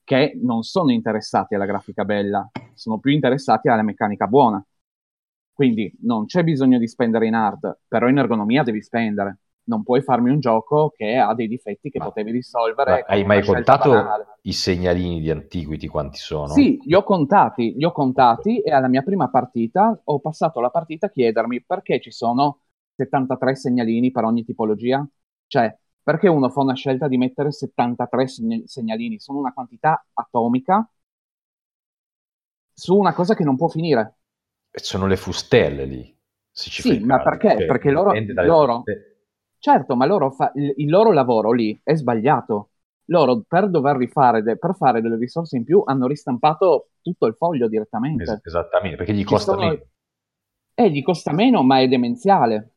che 0.02 0.38
non 0.42 0.62
sono 0.62 0.90
interessati 0.92 1.54
alla 1.54 1.66
grafica 1.66 2.04
bella, 2.04 2.48
sono 2.74 2.98
più 2.98 3.12
interessati 3.12 3.68
alla 3.68 3.82
meccanica 3.82 4.26
buona. 4.26 4.64
Quindi 5.52 5.92
non 6.02 6.26
c'è 6.26 6.42
bisogno 6.42 6.78
di 6.78 6.88
spendere 6.88 7.26
in 7.26 7.34
art, 7.34 7.78
però 7.86 8.08
in 8.08 8.18
ergonomia 8.18 8.62
devi 8.64 8.82
spendere. 8.82 9.38
Non 9.66 9.82
puoi 9.82 10.02
farmi 10.02 10.30
un 10.30 10.40
gioco 10.40 10.92
che 10.94 11.16
ha 11.16 11.32
dei 11.34 11.48
difetti 11.48 11.88
che 11.90 11.98
Ma- 11.98 12.04
potevi 12.06 12.30
risolvere. 12.32 13.04
Ma 13.08 13.14
hai 13.14 13.24
mai 13.24 13.42
contato 13.42 13.90
banale. 13.90 14.26
i 14.42 14.52
segnalini 14.52 15.20
di 15.20 15.30
Antiquity 15.30 15.86
quanti 15.86 16.18
sono? 16.18 16.48
Sì, 16.48 16.78
li 16.84 16.94
ho 16.94 17.02
contati, 17.02 17.72
li 17.74 17.84
ho 17.84 17.92
contati 17.92 18.60
e 18.60 18.70
alla 18.70 18.88
mia 18.88 19.02
prima 19.02 19.28
partita 19.30 19.98
ho 20.04 20.20
passato 20.20 20.60
la 20.60 20.70
partita 20.70 21.06
a 21.06 21.10
chiedermi 21.10 21.62
perché 21.64 21.98
ci 22.00 22.10
sono 22.10 22.60
73 22.94 23.54
segnalini 23.56 24.10
per 24.10 24.24
ogni 24.24 24.44
tipologia. 24.44 25.06
Cioè, 25.46 25.74
perché 26.02 26.28
uno 26.28 26.50
fa 26.50 26.60
una 26.60 26.74
scelta 26.74 27.08
di 27.08 27.16
mettere 27.16 27.50
73 27.50 28.28
segna- 28.28 28.60
segnalini? 28.66 29.18
Sono 29.18 29.38
una 29.38 29.52
quantità 29.54 30.04
atomica 30.12 30.86
su 32.72 32.96
una 32.98 33.14
cosa 33.14 33.34
che 33.34 33.44
non 33.44 33.56
può 33.56 33.68
finire. 33.68 34.16
Sono 34.70 35.06
le 35.06 35.16
fustelle 35.16 35.84
lì. 35.84 36.14
Se 36.50 36.70
ci 36.70 36.82
Sì, 36.82 36.98
ma 37.00 37.16
caso. 37.22 37.28
perché? 37.30 37.56
Cioè, 37.58 37.66
Perché 37.66 37.90
loro- 37.90 38.12
loro- 38.44 38.82
Certo, 39.64 39.96
ma 39.96 40.04
loro 40.04 40.30
fa- 40.30 40.52
il, 40.56 40.90
loro 40.90 41.10
lavoro 41.10 41.50
lì 41.50 41.80
è 41.82 41.94
sbagliato. 41.94 42.68
Loro 43.06 43.44
per 43.48 43.70
dover 43.70 43.96
rifare, 43.96 44.42
de- 44.42 44.58
per 44.58 44.74
fare 44.74 45.00
delle 45.00 45.16
risorse 45.16 45.56
in 45.56 45.64
più, 45.64 45.82
hanno 45.86 46.06
ristampato 46.06 46.90
tutto 47.00 47.24
il 47.24 47.34
foglio 47.34 47.66
direttamente. 47.66 48.24
Es- 48.24 48.40
esattamente, 48.44 48.98
perché 48.98 49.14
gli 49.14 49.20
Ci 49.20 49.24
costa 49.24 49.52
sono- 49.54 49.66
meno. 49.68 49.82
Eh, 50.74 50.90
gli 50.90 51.02
costa 51.02 51.32
meno, 51.32 51.62
ma 51.62 51.80
è 51.80 51.88
demenziale. 51.88 52.74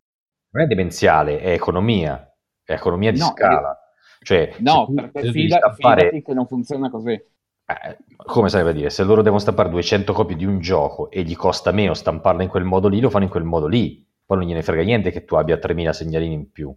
Non 0.51 0.63
è 0.63 0.67
demenziale, 0.67 1.41
è 1.41 1.51
economia, 1.51 2.34
è 2.63 2.72
economia 2.72 3.12
di 3.12 3.20
No, 3.20 3.25
scala. 3.25 3.77
Cioè, 4.22 4.51
se 4.56 4.62
No, 4.63 4.88
perché 4.94 5.29
fida- 5.29 5.58
stampare- 5.58 6.00
fidati 6.08 6.22
che 6.24 6.34
non 6.34 6.48
funziona 6.48 6.89
così. 6.89 7.12
eh, 7.12 7.98
come 8.15 8.48
sarebbe 8.48 8.70
a 8.70 8.74
dire, 8.74 8.89
se 8.89 9.03
loro 9.03 9.22
devono 9.22 9.41
stampare 9.41 9.67
200 9.67 10.13
copie 10.13 10.38
di 10.38 10.46
un 10.46 10.62
gioco 10.62 11.12
e 11.12 11.24
gli 11.24 11.36
costa 11.36 11.74
meno 11.74 11.94
stamparla 11.94 12.44
in 12.44 12.48
quel 12.50 12.63
modo 12.63 12.88
lì, 12.88 13.01
lo 13.01 13.10
fanno 13.10 13.25
in 13.25 13.29
quel 13.29 13.44
modo 13.44 13.67
lì. 13.67 14.07
Poi 14.28 14.38
non 14.38 14.46
gliene 14.46 14.62
frega 14.62 14.84
niente 14.84 15.10
che 15.10 15.26
tu 15.26 15.34
abbia 15.38 15.58
3000 15.58 15.92
segnalini 15.92 16.36
in 16.36 16.52
più. 16.52 16.72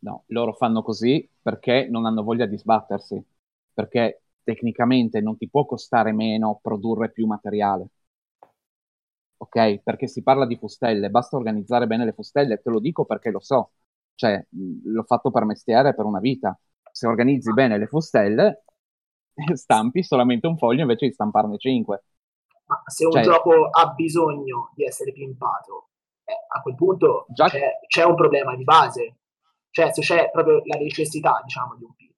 No, 0.00 0.24
loro 0.28 0.52
fanno 0.52 0.82
così 0.82 1.28
perché 1.42 1.88
non 1.90 2.06
hanno 2.06 2.22
voglia 2.22 2.46
di 2.46 2.56
sbattersi. 2.58 3.22
Perché 3.72 4.22
tecnicamente 4.42 5.20
non 5.20 5.36
ti 5.36 5.48
può 5.48 5.64
costare 5.66 6.12
meno 6.12 6.58
produrre 6.62 7.10
più 7.10 7.26
materiale. 7.26 7.88
Ok? 9.36 9.80
Perché 9.82 10.06
si 10.06 10.22
parla 10.22 10.46
di 10.46 10.56
fustelle, 10.56 11.10
basta 11.10 11.36
organizzare 11.36 11.86
bene 11.86 12.04
le 12.04 12.12
fustelle, 12.12 12.60
te 12.62 12.70
lo 12.70 12.80
dico 12.80 13.04
perché 13.04 13.30
lo 13.30 13.40
so. 13.40 13.72
Cioè, 14.14 14.46
l'ho 14.84 15.02
fatto 15.02 15.30
per 15.30 15.44
mestiere 15.44 15.94
per 15.94 16.04
una 16.04 16.20
vita. 16.20 16.58
Se 16.90 17.06
organizzi 17.06 17.52
bene 17.52 17.76
le 17.78 17.86
fustelle, 17.86 18.64
stampi 19.54 20.02
solamente 20.02 20.46
un 20.46 20.56
foglio 20.56 20.82
invece 20.82 21.06
di 21.06 21.12
stamparne 21.12 21.58
cinque. 21.58 22.04
Ma 22.66 22.82
se 22.86 23.04
un 23.04 23.10
Cioè- 23.12 23.22
gioco 23.22 23.68
ha 23.68 23.88
bisogno 23.92 24.70
di 24.74 24.84
essere 24.84 25.12
pimpato, 25.12 25.88
a 26.24 26.60
quel 26.62 26.74
punto 26.74 27.26
Già- 27.28 27.48
c'è, 27.48 27.78
c'è 27.86 28.04
un 28.04 28.14
problema 28.14 28.54
di 28.56 28.64
base. 28.64 29.16
Cioè, 29.70 29.92
se 29.92 30.00
c'è 30.02 30.30
proprio 30.30 30.62
la 30.64 30.76
necessità, 30.78 31.40
diciamo, 31.44 31.74
di 31.76 31.84
un 31.84 31.94
pimp. 31.94 32.12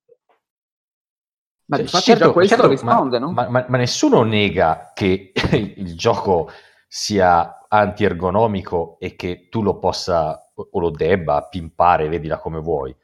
Ma 1.68 1.76
Cioè, 1.76 1.84
infatti 1.84 2.04
certo- 2.04 2.32
questo 2.32 2.54
certo, 2.54 2.70
risponde, 2.70 3.18
ma, 3.18 3.26
no? 3.26 3.32
ma- 3.32 3.48
ma- 3.48 3.66
ma 3.68 3.76
nessuno 3.78 4.22
nega 4.22 4.92
che 4.94 5.32
il 5.76 5.96
gioco 5.96 6.48
sia 6.86 7.66
anti-ergonomico 7.68 8.96
e 9.00 9.16
che 9.16 9.48
tu 9.48 9.62
lo 9.62 9.78
possa 9.78 10.40
o 10.54 10.68
o 10.70 10.78
lo 10.80 10.90
debba 10.90 11.42
pimpare, 11.48 12.08
vedila 12.08 12.38
come 12.38 12.60
vuoi. 12.60 12.94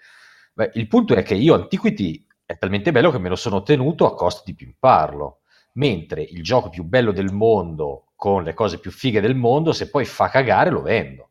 Beh, 0.54 0.70
il 0.74 0.86
punto 0.86 1.14
è 1.14 1.22
che 1.22 1.34
io 1.34 1.54
Antiquity 1.54 2.24
è 2.46 2.56
talmente 2.56 2.92
bello 2.92 3.10
che 3.10 3.18
me 3.18 3.28
lo 3.28 3.36
sono 3.36 3.62
tenuto 3.62 4.06
a 4.06 4.14
costo 4.14 4.42
di 4.44 4.54
pimparlo, 4.54 5.40
mentre 5.74 6.22
il 6.22 6.42
gioco 6.42 6.68
più 6.70 6.84
bello 6.84 7.12
del 7.12 7.32
mondo, 7.32 8.11
con 8.22 8.44
le 8.44 8.54
cose 8.54 8.78
più 8.78 8.92
fighe 8.92 9.20
del 9.20 9.34
mondo, 9.34 9.72
se 9.72 9.90
poi 9.90 10.04
fa 10.04 10.28
cagare 10.28 10.70
lo 10.70 10.80
vendo. 10.80 11.30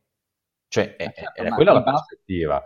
Cioè, 0.68 0.98
è, 0.98 1.14
certo, 1.16 1.42
è 1.42 1.48
quella 1.48 1.72
la 1.72 1.84
prospettiva. 1.84 2.62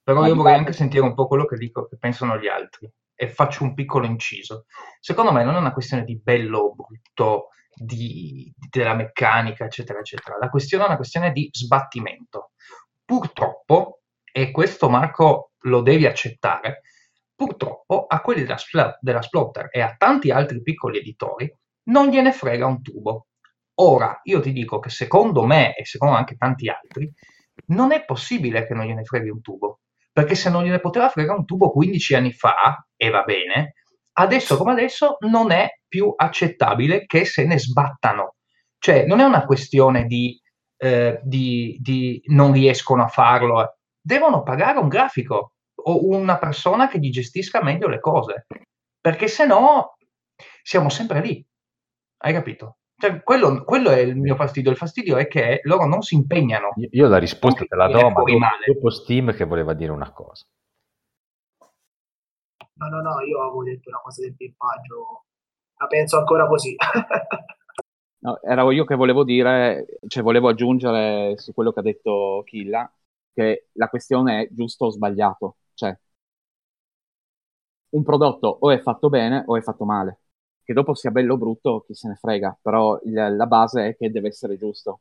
Però 0.00 0.20
Ma 0.20 0.28
io 0.28 0.36
vorrei 0.36 0.54
anche 0.54 0.72
sentire 0.72 1.02
un 1.02 1.12
po' 1.12 1.26
quello 1.26 1.44
che 1.44 1.56
dico, 1.56 1.88
che 1.88 1.96
pensano 1.98 2.38
gli 2.38 2.46
altri. 2.46 2.88
E 3.16 3.28
faccio 3.28 3.64
un 3.64 3.74
piccolo 3.74 4.06
inciso. 4.06 4.66
Secondo 5.00 5.32
me 5.32 5.42
non 5.42 5.56
è 5.56 5.58
una 5.58 5.72
questione 5.72 6.04
di 6.04 6.16
bello 6.16 6.58
o 6.58 6.74
brutto, 6.76 7.48
di, 7.74 8.54
della 8.70 8.94
meccanica, 8.94 9.64
eccetera, 9.64 9.98
eccetera. 9.98 10.38
La 10.38 10.48
questione 10.48 10.84
è 10.84 10.86
una 10.86 10.96
questione 10.96 11.32
di 11.32 11.48
sbattimento. 11.50 12.52
Purtroppo, 13.04 14.02
e 14.22 14.52
questo 14.52 14.88
Marco 14.88 15.50
lo 15.62 15.80
devi 15.80 16.06
accettare, 16.06 16.82
purtroppo 17.34 18.06
a 18.06 18.20
quelli 18.20 18.44
della, 18.44 18.98
della 19.00 19.22
Splotter 19.22 19.66
e 19.72 19.80
a 19.80 19.96
tanti 19.98 20.30
altri 20.30 20.62
piccoli 20.62 20.98
editori 20.98 21.52
non 21.86 22.08
gliene 22.08 22.32
frega 22.32 22.66
un 22.66 22.82
tubo. 22.82 23.26
Ora, 23.78 24.20
io 24.24 24.40
ti 24.40 24.52
dico 24.52 24.78
che 24.78 24.90
secondo 24.90 25.44
me 25.44 25.74
e 25.74 25.84
secondo 25.84 26.16
anche 26.16 26.36
tanti 26.36 26.68
altri, 26.68 27.12
non 27.66 27.92
è 27.92 28.04
possibile 28.04 28.66
che 28.66 28.74
non 28.74 28.86
gliene 28.86 29.04
freghi 29.04 29.28
un 29.28 29.40
tubo, 29.40 29.80
perché 30.12 30.34
se 30.34 30.50
non 30.50 30.64
gliene 30.64 30.80
poteva 30.80 31.08
fregare 31.08 31.38
un 31.38 31.44
tubo 31.44 31.70
15 31.70 32.14
anni 32.14 32.32
fa, 32.32 32.86
e 32.96 33.10
va 33.10 33.22
bene, 33.22 33.74
adesso 34.14 34.56
come 34.56 34.72
adesso 34.72 35.16
non 35.20 35.50
è 35.50 35.68
più 35.86 36.12
accettabile 36.16 37.04
che 37.06 37.24
se 37.24 37.44
ne 37.44 37.58
sbattano. 37.58 38.36
Cioè, 38.78 39.04
non 39.06 39.20
è 39.20 39.24
una 39.24 39.44
questione 39.44 40.04
di, 40.04 40.40
eh, 40.78 41.20
di, 41.22 41.76
di 41.80 42.22
non 42.26 42.52
riescono 42.52 43.02
a 43.02 43.08
farlo, 43.08 43.62
eh. 43.62 43.74
devono 44.00 44.42
pagare 44.42 44.78
un 44.78 44.88
grafico 44.88 45.52
o 45.74 46.08
una 46.08 46.38
persona 46.38 46.88
che 46.88 46.98
gli 46.98 47.10
gestisca 47.10 47.62
meglio 47.62 47.88
le 47.88 48.00
cose, 48.00 48.46
perché 49.00 49.28
se 49.28 49.46
no 49.46 49.96
siamo 50.62 50.88
sempre 50.88 51.20
lì. 51.20 51.44
Hai 52.26 52.32
capito? 52.32 52.78
Cioè, 52.98 53.22
quello, 53.22 53.62
quello, 53.62 53.90
è 53.90 54.00
il 54.00 54.16
mio 54.16 54.34
fastidio. 54.34 54.72
Il 54.72 54.76
fastidio 54.76 55.16
è 55.16 55.28
che 55.28 55.60
loro 55.62 55.86
non 55.86 56.02
si 56.02 56.16
impegnano. 56.16 56.72
Io 56.90 57.06
la 57.06 57.18
risposta 57.18 57.64
te 57.64 57.76
la 57.76 57.86
do, 57.86 58.10
ma 58.10 58.24
dopo, 58.66 58.90
Steam 58.90 59.32
che 59.32 59.44
voleva 59.44 59.74
dire 59.74 59.92
una 59.92 60.10
cosa. 60.10 60.44
No, 62.72 62.88
no, 62.88 63.00
no, 63.00 63.20
io 63.20 63.42
avevo 63.42 63.62
detto 63.62 63.90
una 63.90 64.00
cosa 64.00 64.22
del 64.22 64.34
pimpaggio, 64.34 65.24
la 65.76 65.86
penso 65.86 66.18
ancora 66.18 66.48
così. 66.48 66.74
no, 68.18 68.42
era 68.42 68.62
io 68.72 68.84
che 68.84 68.96
volevo 68.96 69.22
dire, 69.22 69.86
cioè 70.08 70.24
volevo 70.24 70.48
aggiungere 70.48 71.38
su 71.38 71.54
quello 71.54 71.72
che 71.72 71.78
ha 71.78 71.84
detto 71.84 72.42
Killa, 72.44 72.92
che 73.32 73.68
la 73.74 73.88
questione 73.88 74.42
è 74.42 74.48
giusto 74.50 74.86
o 74.86 74.90
sbagliato. 74.90 75.58
Cioè, 75.74 75.96
un 77.90 78.02
prodotto 78.02 78.48
o 78.48 78.72
è 78.72 78.80
fatto 78.80 79.08
bene 79.08 79.44
o 79.46 79.56
è 79.56 79.60
fatto 79.62 79.84
male 79.84 80.18
che 80.66 80.72
dopo 80.72 80.94
sia 80.94 81.12
bello 81.12 81.34
o 81.34 81.38
brutto, 81.38 81.84
chi 81.86 81.94
se 81.94 82.08
ne 82.08 82.16
frega, 82.16 82.58
però 82.60 83.00
il, 83.04 83.36
la 83.36 83.46
base 83.46 83.86
è 83.86 83.96
che 83.96 84.10
deve 84.10 84.28
essere 84.28 84.58
giusto. 84.58 84.98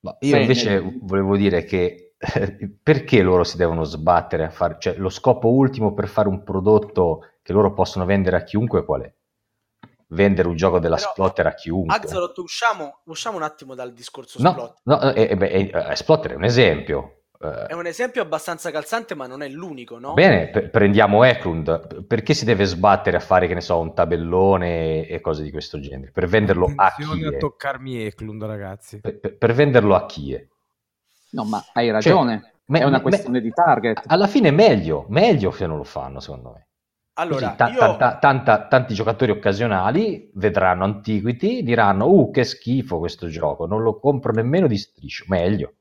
Ma 0.00 0.16
io 0.20 0.30
Bene. 0.30 0.40
invece 0.40 0.98
volevo 1.02 1.36
dire 1.36 1.64
che 1.64 2.14
perché 2.82 3.20
loro 3.22 3.44
si 3.44 3.58
devono 3.58 3.84
sbattere 3.84 4.44
a 4.44 4.50
fare, 4.50 4.76
cioè 4.78 4.96
lo 4.96 5.10
scopo 5.10 5.48
ultimo 5.48 5.92
per 5.92 6.08
fare 6.08 6.28
un 6.28 6.42
prodotto 6.42 7.32
che 7.42 7.52
loro 7.52 7.74
possono 7.74 8.06
vendere 8.06 8.36
a 8.36 8.44
chiunque 8.44 8.82
qual 8.86 9.02
è? 9.02 9.14
Vendere 10.08 10.48
un 10.48 10.56
gioco 10.56 10.78
della 10.78 10.96
Però, 10.96 11.10
Splotter 11.10 11.46
a 11.48 11.54
chiunque. 11.54 11.94
Axelot, 11.94 12.38
usciamo, 12.38 13.00
usciamo 13.04 13.36
un 13.36 13.42
attimo 13.42 13.74
dal 13.74 13.92
discorso 13.92 14.40
no, 14.40 14.52
Splotter. 14.52 14.80
No, 14.84 15.12
eh, 15.12 15.36
eh, 15.38 15.70
eh, 15.70 15.96
Splotter 15.96 16.32
è 16.32 16.36
un 16.36 16.44
esempio. 16.44 17.23
Eh, 17.44 17.66
è 17.66 17.74
un 17.74 17.86
esempio 17.86 18.22
abbastanza 18.22 18.70
calzante, 18.70 19.14
ma 19.14 19.26
non 19.26 19.42
è 19.42 19.48
l'unico, 19.48 19.98
no? 19.98 20.14
Bene, 20.14 20.48
p- 20.48 20.68
prendiamo 20.68 21.24
Eklund. 21.24 22.04
Perché 22.04 22.34
si 22.34 22.44
deve 22.44 22.64
sbattere 22.64 23.16
a 23.16 23.20
fare, 23.20 23.46
che 23.46 23.54
ne 23.54 23.60
so, 23.60 23.78
un 23.78 23.94
tabellone 23.94 25.06
e 25.06 25.20
cose 25.20 25.42
di 25.42 25.50
questo 25.50 25.78
genere? 25.80 26.10
Per 26.10 26.26
venderlo 26.26 26.72
Attenzione 26.74 27.26
a 27.26 27.28
chi? 27.30 27.34
a 27.34 27.38
toccarmi 27.38 28.04
Eklund, 28.06 28.44
ragazzi. 28.44 29.00
Per, 29.00 29.36
per, 29.36 29.52
venderlo 29.52 29.94
a 29.94 30.06
chi? 30.06 30.48
No, 31.30 31.44
ma 31.44 31.62
hai 31.72 31.90
ragione. 31.90 32.40
Cioè, 32.40 32.52
me, 32.66 32.80
è 32.80 32.84
una 32.84 33.00
questione 33.00 33.38
me, 33.38 33.44
di 33.44 33.50
target. 33.50 34.02
Alla 34.06 34.26
fine 34.26 34.48
è 34.48 34.52
meglio, 34.52 35.04
meglio 35.08 35.50
se 35.50 35.66
non 35.66 35.76
lo 35.76 35.84
fanno, 35.84 36.20
secondo 36.20 36.52
me. 36.52 36.66
Allora, 37.16 37.54
Così, 37.56 37.72
io... 37.72 37.78
tanta, 37.78 38.18
tanta, 38.18 38.66
tanti 38.66 38.94
giocatori 38.94 39.30
occasionali 39.30 40.30
vedranno 40.34 40.84
Antiquity, 40.84 41.62
diranno, 41.62 42.08
uh, 42.08 42.30
che 42.32 42.42
schifo 42.42 42.98
questo 42.98 43.28
gioco, 43.28 43.66
non 43.66 43.82
lo 43.82 44.00
compro 44.00 44.32
nemmeno 44.32 44.66
di 44.66 44.76
striscio, 44.76 45.24
meglio. 45.28 45.74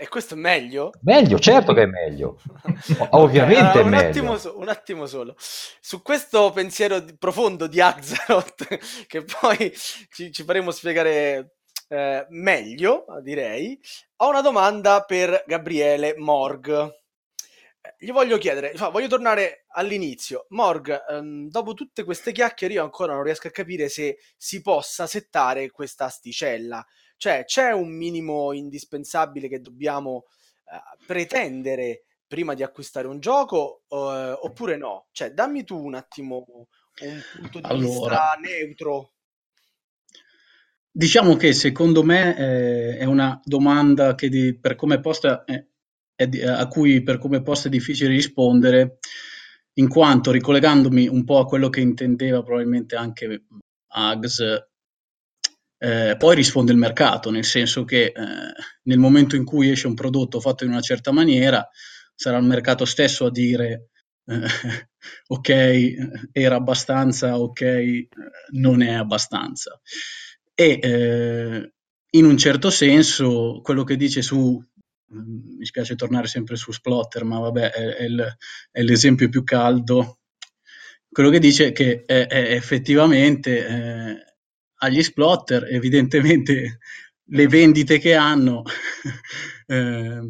E 0.00 0.08
questo 0.08 0.32
è 0.32 0.36
meglio? 0.38 0.92
Meglio, 1.02 1.38
certo 1.38 1.74
che 1.74 1.82
è 1.82 1.86
meglio. 1.86 2.40
Ovviamente 3.10 3.80
allora, 3.80 3.80
un 3.80 3.86
è 3.86 3.96
meglio. 3.96 4.32
Attimo, 4.32 4.58
un 4.58 4.68
attimo 4.68 5.04
solo. 5.04 5.34
Su 5.38 6.00
questo 6.00 6.50
pensiero 6.52 7.04
profondo 7.18 7.66
di 7.66 7.82
Axelot, 7.82 8.78
che 9.06 9.24
poi 9.24 9.70
ci, 10.10 10.32
ci 10.32 10.42
faremo 10.42 10.70
spiegare 10.70 11.56
eh, 11.88 12.24
meglio, 12.30 13.04
direi, 13.22 13.78
ho 14.16 14.30
una 14.30 14.40
domanda 14.40 15.02
per 15.02 15.44
Gabriele 15.46 16.14
Morg. 16.16 16.70
Eh, 17.82 17.94
gli 17.98 18.10
voglio 18.10 18.38
chiedere, 18.38 18.72
voglio 18.90 19.06
tornare 19.06 19.66
all'inizio. 19.72 20.46
Morg, 20.48 20.98
ehm, 21.10 21.50
dopo 21.50 21.74
tutte 21.74 22.04
queste 22.04 22.32
chiacchiere 22.32 22.72
io 22.72 22.84
ancora 22.84 23.12
non 23.12 23.22
riesco 23.22 23.48
a 23.48 23.50
capire 23.50 23.90
se 23.90 24.16
si 24.38 24.62
possa 24.62 25.06
settare 25.06 25.70
questa 25.70 26.06
asticella. 26.06 26.82
Cioè, 27.20 27.44
c'è 27.44 27.72
un 27.72 27.90
minimo 27.90 28.54
indispensabile 28.54 29.46
che 29.46 29.60
dobbiamo 29.60 30.14
uh, 30.14 31.04
pretendere 31.06 32.04
prima 32.26 32.54
di 32.54 32.62
acquistare 32.62 33.08
un 33.08 33.20
gioco 33.20 33.82
uh, 33.88 33.96
oppure 33.96 34.78
no? 34.78 35.08
Cioè, 35.12 35.32
dammi 35.32 35.64
tu 35.64 35.76
un 35.76 35.96
attimo 35.96 36.46
un 36.46 37.22
punto 37.36 37.60
di 37.60 37.66
allora, 37.66 37.82
vista 37.82 38.38
neutro. 38.40 39.12
Diciamo 40.90 41.36
che 41.36 41.52
secondo 41.52 42.02
me 42.02 42.34
eh, 42.38 42.96
è 42.96 43.04
una 43.04 43.38
domanda 43.44 44.14
che 44.14 44.30
di, 44.30 44.58
per 44.58 44.74
come 44.74 45.00
posta 45.00 45.44
è, 45.44 45.62
è 46.14 46.26
di, 46.26 46.40
a 46.40 46.66
cui 46.68 47.02
per 47.02 47.18
come 47.18 47.42
posta 47.42 47.68
è 47.68 47.70
difficile 47.70 48.08
rispondere, 48.08 48.96
in 49.74 49.88
quanto 49.88 50.30
ricollegandomi 50.30 51.06
un 51.06 51.24
po' 51.24 51.40
a 51.40 51.44
quello 51.44 51.68
che 51.68 51.82
intendeva 51.82 52.42
probabilmente 52.42 52.96
anche 52.96 53.44
Ags 53.88 54.69
eh, 55.82 56.14
poi 56.18 56.34
risponde 56.34 56.72
il 56.72 56.78
mercato, 56.78 57.30
nel 57.30 57.44
senso 57.44 57.84
che 57.84 58.04
eh, 58.04 58.12
nel 58.82 58.98
momento 58.98 59.34
in 59.34 59.44
cui 59.44 59.70
esce 59.70 59.86
un 59.86 59.94
prodotto 59.94 60.38
fatto 60.38 60.64
in 60.64 60.70
una 60.70 60.82
certa 60.82 61.10
maniera, 61.10 61.66
sarà 62.14 62.36
il 62.36 62.44
mercato 62.44 62.84
stesso 62.84 63.24
a 63.24 63.30
dire 63.30 63.88
eh, 64.26 64.42
ok, 65.28 66.28
era 66.32 66.56
abbastanza, 66.56 67.38
ok, 67.38 68.08
non 68.50 68.82
è 68.82 68.92
abbastanza. 68.92 69.80
E 70.54 70.78
eh, 70.82 71.72
in 72.10 72.24
un 72.26 72.36
certo 72.36 72.68
senso 72.68 73.60
quello 73.62 73.82
che 73.82 73.96
dice 73.96 74.20
su, 74.20 74.62
mm, 75.14 75.56
mi 75.56 75.64
spiace 75.64 75.94
tornare 75.94 76.26
sempre 76.26 76.56
su 76.56 76.72
Splotter, 76.72 77.24
ma 77.24 77.38
vabbè, 77.38 77.70
è, 77.70 77.94
è, 77.96 78.02
il, 78.04 78.36
è 78.70 78.82
l'esempio 78.82 79.30
più 79.30 79.44
caldo, 79.44 80.18
quello 81.10 81.30
che 81.30 81.38
dice 81.38 81.72
che 81.72 82.04
è, 82.04 82.26
effettivamente 82.30 83.66
eh, 83.66 84.29
agli 84.82 85.02
splotter, 85.02 85.64
evidentemente 85.72 86.78
le 87.32 87.46
vendite 87.46 87.98
che 87.98 88.14
hanno 88.14 88.62
eh, 89.66 90.20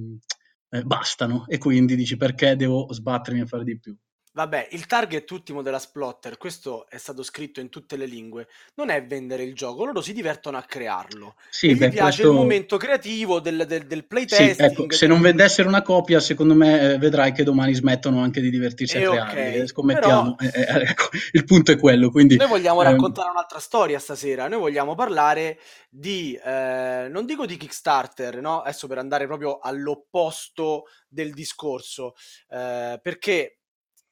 eh, 0.70 0.82
bastano 0.82 1.46
e 1.48 1.58
quindi 1.58 1.96
dici 1.96 2.16
perché 2.16 2.56
devo 2.56 2.92
sbattermi 2.92 3.40
a 3.40 3.46
fare 3.46 3.64
di 3.64 3.78
più. 3.78 3.96
Vabbè, 4.40 4.68
il 4.70 4.86
target 4.86 5.30
ultimo 5.32 5.60
della 5.60 5.78
Splotter, 5.78 6.38
questo 6.38 6.88
è 6.88 6.96
stato 6.96 7.22
scritto 7.22 7.60
in 7.60 7.68
tutte 7.68 7.98
le 7.98 8.06
lingue, 8.06 8.48
non 8.76 8.88
è 8.88 9.04
vendere 9.04 9.42
il 9.42 9.54
gioco, 9.54 9.84
loro 9.84 10.00
si 10.00 10.14
divertono 10.14 10.56
a 10.56 10.62
crearlo. 10.62 11.34
Sì, 11.50 11.68
e 11.68 11.74
beh, 11.74 11.90
piace 11.90 12.22
questo... 12.22 12.28
il 12.30 12.38
momento 12.38 12.78
creativo 12.78 13.38
del, 13.38 13.66
del, 13.66 13.86
del 13.86 14.06
playtesting. 14.06 14.54
Sì, 14.54 14.62
ecco, 14.62 14.92
se 14.94 15.06
non 15.06 15.20
vendessero 15.20 15.68
una 15.68 15.82
copia, 15.82 16.20
secondo 16.20 16.54
me 16.54 16.94
eh, 16.94 16.96
vedrai 16.96 17.32
che 17.32 17.44
domani 17.44 17.74
smettono 17.74 18.22
anche 18.22 18.40
di 18.40 18.48
divertirsi 18.48 18.96
e 18.96 19.04
a 19.04 19.10
crearli. 19.10 19.40
Okay, 19.40 19.60
eh, 19.60 19.66
scommettiamo, 19.66 20.34
però... 20.36 20.50
eh, 20.50 20.58
eh, 20.58 20.88
ecco, 20.88 21.08
il 21.32 21.44
punto 21.44 21.72
è 21.72 21.78
quello. 21.78 22.10
Quindi, 22.10 22.36
noi 22.36 22.48
vogliamo 22.48 22.82
ehm... 22.82 22.92
raccontare 22.92 23.28
un'altra 23.28 23.58
storia 23.58 23.98
stasera, 23.98 24.48
noi 24.48 24.60
vogliamo 24.60 24.94
parlare 24.94 25.58
di, 25.90 26.32
eh, 26.42 27.08
non 27.10 27.26
dico 27.26 27.44
di 27.44 27.58
Kickstarter, 27.58 28.40
no? 28.40 28.62
adesso 28.62 28.86
per 28.86 28.96
andare 28.96 29.26
proprio 29.26 29.58
all'opposto 29.58 30.84
del 31.10 31.34
discorso, 31.34 32.14
eh, 32.48 32.98
perché 33.02 33.56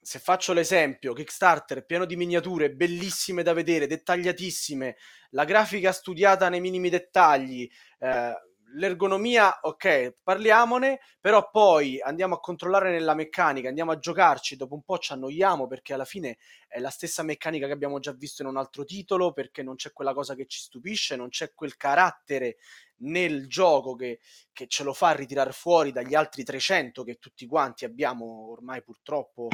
se 0.08 0.20
faccio 0.20 0.54
l'esempio, 0.54 1.12
Kickstarter 1.12 1.84
pieno 1.84 2.06
di 2.06 2.16
miniature 2.16 2.72
bellissime 2.72 3.42
da 3.42 3.52
vedere, 3.52 3.86
dettagliatissime, 3.86 4.96
la 5.32 5.44
grafica 5.44 5.92
studiata 5.92 6.48
nei 6.48 6.62
minimi 6.62 6.88
dettagli, 6.88 7.70
eh, 7.98 8.32
l'ergonomia, 8.72 9.58
ok, 9.60 10.16
parliamone, 10.22 11.00
però 11.20 11.50
poi 11.50 12.00
andiamo 12.00 12.36
a 12.36 12.40
controllare 12.40 12.90
nella 12.90 13.12
meccanica, 13.12 13.68
andiamo 13.68 13.90
a 13.90 13.98
giocarci, 13.98 14.56
dopo 14.56 14.76
un 14.76 14.82
po' 14.82 14.96
ci 14.96 15.12
annoiamo 15.12 15.66
perché 15.66 15.92
alla 15.92 16.06
fine 16.06 16.38
è 16.66 16.80
la 16.80 16.88
stessa 16.88 17.22
meccanica 17.22 17.66
che 17.66 17.72
abbiamo 17.72 17.98
già 17.98 18.12
visto 18.12 18.40
in 18.40 18.48
un 18.48 18.56
altro 18.56 18.84
titolo, 18.84 19.34
perché 19.34 19.62
non 19.62 19.74
c'è 19.74 19.92
quella 19.92 20.14
cosa 20.14 20.34
che 20.34 20.46
ci 20.46 20.58
stupisce, 20.58 21.16
non 21.16 21.28
c'è 21.28 21.52
quel 21.52 21.76
carattere 21.76 22.56
nel 23.00 23.46
gioco 23.46 23.94
che, 23.94 24.20
che 24.54 24.66
ce 24.68 24.84
lo 24.84 24.94
fa 24.94 25.10
ritirare 25.10 25.52
fuori 25.52 25.92
dagli 25.92 26.14
altri 26.14 26.44
300 26.44 27.04
che 27.04 27.18
tutti 27.18 27.46
quanti 27.46 27.84
abbiamo 27.84 28.50
ormai 28.50 28.82
purtroppo 28.82 29.48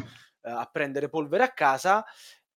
eh, 0.44 0.50
a 0.50 0.68
prendere 0.70 1.08
polvere 1.08 1.44
a 1.44 1.52
casa, 1.52 2.04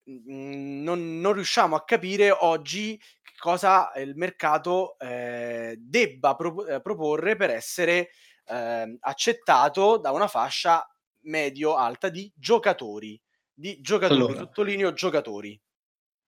mhmm, 0.05 0.83
non, 0.83 1.21
non, 1.21 1.33
riusciamo 1.33 1.77
a 1.77 1.85
capire 1.85 2.31
oggi 2.31 3.01
cosa 3.39 3.93
il 3.97 4.17
mercato 4.17 4.99
eh, 4.99 5.77
debba 5.79 6.35
pro- 6.35 6.67
eh, 6.67 6.81
proporre 6.81 7.37
per 7.37 7.51
essere 7.51 8.11
eh, 8.47 8.97
accettato 9.01 9.99
da 9.99 10.11
una 10.11 10.27
fascia 10.27 10.87
medio-alta 11.21 12.09
di 12.09 12.31
giocatori. 12.35 13.21
Di 13.53 13.81
giocatori, 13.81 14.21
allora, 14.21 14.39
sottolineo 14.39 14.93
giocatori. 14.93 15.59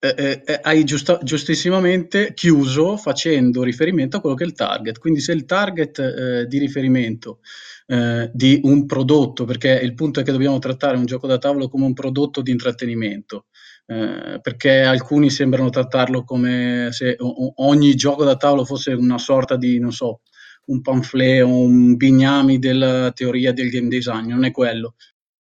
Eh, 0.01 0.15
eh, 0.17 0.43
eh, 0.47 0.61
hai 0.63 0.85
giusto, 0.85 1.19
giustissimamente 1.25 2.33
chiuso 2.33 2.97
facendo 2.97 3.65
riferimento 3.65 4.17
a 4.17 4.21
quello 4.21 4.37
che 4.37 4.45
è 4.45 4.47
il 4.47 4.53
target. 4.53 4.99
Quindi 4.99 5.19
se 5.19 5.33
il 5.33 5.45
target 5.45 5.99
eh, 5.99 6.47
di 6.47 6.59
riferimento 6.59 7.41
eh, 7.89 8.31
di 8.33 8.61
un 8.63 8.87
prodotto, 8.87 9.45
perché 9.45 9.71
il 9.83 9.95
punto 9.95 10.21
è 10.21 10.23
che 10.23 10.31
dobbiamo 10.31 10.61
trattare 10.61 10.97
un 10.97 11.05
gioco 11.05 11.27
da 11.27 11.39
tavolo 11.39 11.69
come 11.69 11.85
un 11.85 11.95
prodotto 11.95 12.43
di 12.43 12.53
intrattenimento, 12.53 13.47
eh, 13.87 14.39
perché 14.41 14.83
alcuni 14.83 15.31
sembrano 15.31 15.69
trattarlo 15.71 16.23
come 16.23 16.89
se 16.93 17.17
ogni 17.19 17.95
gioco 17.97 18.23
da 18.23 18.37
tavolo 18.37 18.65
fosse 18.65 18.93
una 18.93 19.19
sorta 19.19 19.57
di, 19.57 19.81
non 19.81 19.91
so, 19.93 20.21
un 20.67 20.81
pamphlet 20.81 21.43
o 21.43 21.61
un 21.61 21.97
bignami 21.97 22.61
della 22.61 23.11
teoria 23.13 23.53
del 23.53 23.71
game 23.71 23.89
design, 23.89 24.29
non 24.29 24.45
è 24.45 24.53
quello. 24.53 24.95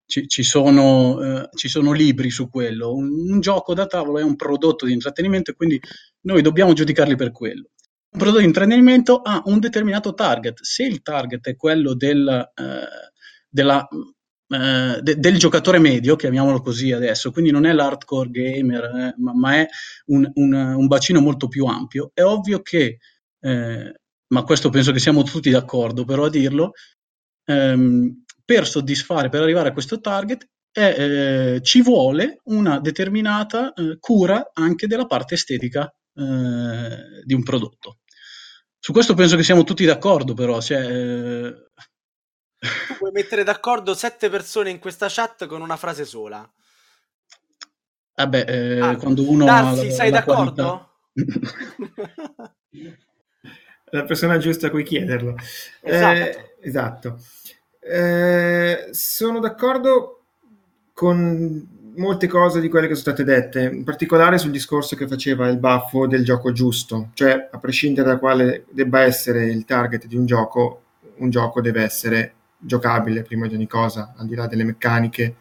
Ci, 0.08 0.26
ci, 0.26 0.42
sono, 0.42 1.20
eh, 1.20 1.48
ci, 1.54 1.68
sono, 1.68 1.92
libri 1.92 2.30
su 2.30 2.48
quello. 2.48 2.94
Un, 2.94 3.10
un, 3.30 3.40
gioco 3.40 3.74
da 3.74 3.86
tavolo 3.86 4.18
è 4.18 4.22
un 4.22 4.36
prodotto 4.36 4.86
di 4.86 4.94
intrattenimento 4.94 5.50
e 5.50 5.54
quindi 5.54 5.78
noi 6.22 6.40
dobbiamo 6.40 6.72
giudicarli 6.72 7.14
per 7.14 7.30
quello. 7.30 7.68
Un 8.10 8.18
prodotto 8.18 8.40
di 8.40 8.46
intrattenimento 8.46 9.20
ha 9.20 9.42
un 9.44 9.58
determinato 9.60 10.14
target. 10.14 10.62
Se 10.62 10.82
il 10.82 11.02
target 11.02 11.46
è 11.48 11.56
quello 11.56 11.92
del, 11.92 12.26
eh, 12.26 13.12
della, 13.50 13.86
eh, 14.48 14.98
de, 15.02 15.16
del 15.18 15.36
giocatore 15.36 15.78
medio, 15.78 16.16
chiamiamolo 16.16 16.62
così 16.62 16.90
adesso, 16.90 17.30
quindi 17.30 17.50
non 17.50 17.66
è 17.66 17.72
l'hardcore 17.74 18.30
gamer, 18.30 18.84
eh, 18.84 19.14
ma, 19.18 19.34
ma, 19.34 19.56
è 19.56 19.66
un, 20.06 20.30
un, 20.36 20.54
un, 20.54 20.86
bacino 20.86 21.20
molto 21.20 21.48
più 21.48 21.66
ampio, 21.66 22.12
è 22.14 22.22
ovvio 22.22 22.62
che, 22.62 22.96
eh, 23.40 23.94
ma 24.28 24.42
questo 24.44 24.70
penso 24.70 24.90
che 24.92 25.00
siamo 25.00 25.22
tutti 25.22 25.50
d'accordo 25.50 26.06
però 26.06 26.24
a 26.24 26.30
dirlo, 26.30 26.72
ehm, 27.44 28.24
per 28.48 28.66
soddisfare, 28.66 29.28
per 29.28 29.42
arrivare 29.42 29.68
a 29.68 29.72
questo 29.74 30.00
target, 30.00 30.48
eh, 30.72 31.60
ci 31.62 31.82
vuole 31.82 32.40
una 32.44 32.80
determinata 32.80 33.74
eh, 33.74 33.98
cura 34.00 34.52
anche 34.54 34.86
della 34.86 35.04
parte 35.04 35.34
estetica 35.34 35.92
eh, 36.14 37.22
di 37.26 37.34
un 37.34 37.42
prodotto. 37.42 37.98
Su 38.78 38.92
questo 38.92 39.12
penso 39.12 39.36
che 39.36 39.42
siamo 39.42 39.64
tutti 39.64 39.84
d'accordo, 39.84 40.32
però. 40.32 40.62
Cioè, 40.62 40.78
eh... 40.78 41.68
Tu 42.58 42.94
puoi 42.96 43.12
mettere 43.12 43.44
d'accordo 43.44 43.92
sette 43.92 44.30
persone 44.30 44.70
in 44.70 44.78
questa 44.78 45.08
chat 45.10 45.44
con 45.44 45.60
una 45.60 45.76
frase 45.76 46.06
sola. 46.06 46.50
Vabbè, 48.14 48.44
eh, 48.48 48.80
ah, 48.80 48.96
quando 48.96 49.28
uno. 49.28 49.44
Darsi, 49.44 49.92
sei 49.92 50.08
la 50.10 50.20
d'accordo? 50.20 51.00
la 53.90 54.04
persona 54.04 54.38
giusta 54.38 54.68
a 54.68 54.70
cui 54.70 54.84
chiederlo. 54.84 55.34
Esatto. 55.82 56.18
Eh, 56.18 56.56
esatto. 56.62 57.20
Eh, 57.90 58.88
sono 58.90 59.40
d'accordo 59.40 60.20
con 60.92 61.76
molte 61.96 62.26
cose 62.26 62.60
di 62.60 62.68
quelle 62.68 62.86
che 62.86 62.94
sono 62.94 63.14
state 63.14 63.24
dette, 63.24 63.62
in 63.62 63.84
particolare 63.84 64.38
sul 64.38 64.50
discorso 64.50 64.94
che 64.94 65.08
faceva 65.08 65.48
il 65.48 65.58
baffo 65.58 66.06
del 66.06 66.22
gioco 66.22 66.52
giusto, 66.52 67.10
cioè 67.14 67.48
a 67.50 67.58
prescindere 67.58 68.08
da 68.08 68.18
quale 68.18 68.66
debba 68.70 69.00
essere 69.00 69.46
il 69.46 69.64
target 69.64 70.06
di 70.06 70.16
un 70.16 70.26
gioco, 70.26 70.82
un 71.16 71.30
gioco 71.30 71.60
deve 71.60 71.82
essere 71.82 72.34
giocabile 72.58 73.22
prima 73.22 73.46
di 73.46 73.54
ogni 73.54 73.66
cosa, 73.66 74.14
al 74.16 74.26
di 74.26 74.34
là 74.34 74.46
delle 74.46 74.64
meccaniche, 74.64 75.36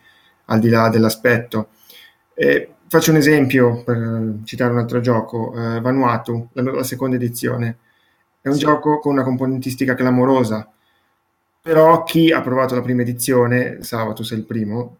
al 0.45 0.59
di 0.59 0.69
là 0.69 0.89
dell'aspetto. 0.89 1.69
Eh, 2.33 2.69
faccio 2.87 3.11
un 3.11 3.17
esempio 3.17 3.83
per 3.83 4.35
citare 4.45 4.71
un 4.71 4.79
altro 4.79 4.99
gioco, 4.99 5.53
eh, 5.53 5.81
Vanuatu, 5.81 6.49
la, 6.53 6.61
la, 6.61 6.83
seconda 6.83 7.15
edizione. 7.17 7.77
È 8.41 8.47
un 8.47 8.55
sì. 8.55 8.61
gioco 8.61 8.99
con 8.99 9.13
una 9.13 9.23
componentistica 9.23 9.95
clamorosa, 9.95 10.71
però 11.61 12.03
chi 12.03 12.31
ha 12.31 12.41
provato 12.41 12.75
la 12.75 12.81
prima 12.81 13.01
edizione, 13.01 13.81
Salva, 13.81 14.13
tu 14.13 14.23
sei 14.23 14.37
il 14.39 14.45
primo, 14.45 14.97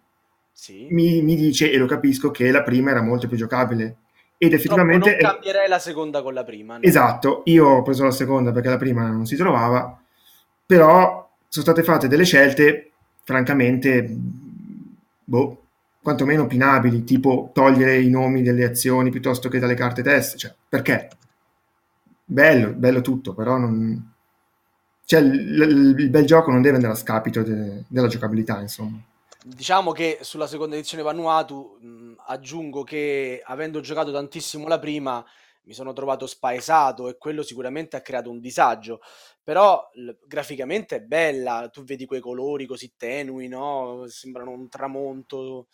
sì. 0.52 0.88
mi, 0.89 1.22
mi, 1.22 1.36
dice, 1.36 1.72
e 1.72 1.78
lo 1.78 1.86
capisco, 1.86 2.32
che 2.32 2.52
la 2.52 2.63
prima 2.63 2.91
era 2.91 3.02
molto 3.02 3.28
più 3.28 3.38
giocabile. 3.38 3.98
Ed 4.38 4.54
effettivamente... 4.54 5.17
Troppo 5.17 5.24
non 5.24 5.32
cambierei 5.34 5.67
la 5.67 5.80
seconda 5.80 6.22
con 6.22 6.34
la 6.34 6.43
prima. 6.43 6.76
No? 6.76 6.82
Esatto, 6.82 7.41
io 7.46 7.67
ho 7.67 7.82
preso 7.82 8.04
la 8.04 8.12
seconda 8.12 8.52
perché 8.52 8.70
la 8.70 8.78
prima 8.78 9.08
non 9.08 9.26
si 9.26 9.36
trovava, 9.36 10.00
però 10.65 11.30
sono 11.48 11.65
state 11.65 11.84
fatte 11.84 12.08
delle 12.08 12.26
scelte, 12.26 12.91
francamente, 13.24 14.15
boh, 15.24 15.62
quantomeno 16.02 16.43
opinabili, 16.43 17.04
tipo 17.04 17.50
togliere 17.54 18.00
i 18.00 18.10
nomi 18.10 18.41
delle 18.41 18.65
azioni 18.65 19.10
piuttosto 19.10 19.50
che 19.50 19.60
dalle 19.60 19.74
carte 19.74 20.04
test. 20.04 20.38
Cioè, 20.38 20.54
perché? 20.67 21.10
Bello, 22.24 22.72
bello 22.72 23.02
tutto, 23.02 23.34
però 23.34 23.58
non 23.58 24.15
cioè, 25.08 25.22
il, 25.22 25.96
il, 25.98 26.10
bel 26.10 26.26
gioco 26.26 26.52
non 26.52 26.62
deve 26.62 26.76
andare 26.76 26.91
a 26.91 26.98
scapito 26.98 27.41
de, 27.41 27.86
della 27.88 28.10
giocabilità, 28.10 28.60
insomma. 28.60 29.02
Diciamo 29.41 29.93
che 29.93 30.17
sulla 30.20 30.48
seconda 30.48 30.76
edizione 30.76 31.02
Vanuatu 31.02 31.78
mh, 31.80 32.13
aggiungo 32.26 32.84
che 32.84 33.41
avendo 33.41 33.80
giocato 33.80 34.12
tantissimo 34.12 34.67
la 34.67 34.80
prima 34.80 35.26
mi 35.63 35.74
sono 35.74 35.93
trovato 35.93 36.28
spaesato 36.28 37.08
e 37.08 37.17
quello 37.17 37.41
sicuramente 37.41 37.96
ha 37.96 38.02
creato 38.02 38.30
un 38.30 38.41
disagio. 38.41 39.00
Però 39.41 39.82
l- 39.93 40.12
graficamente 40.26 40.98
è 40.98 41.00
bella, 41.00 41.70
tu 41.72 41.86
vedi 41.86 42.06
quei 42.06 42.20
colori 42.20 42.65
così 42.65 42.91
tenui, 42.98 43.48
no? 43.48 44.04
Sembrano 44.08 44.52
un 44.52 44.67
tramonto 44.67 45.67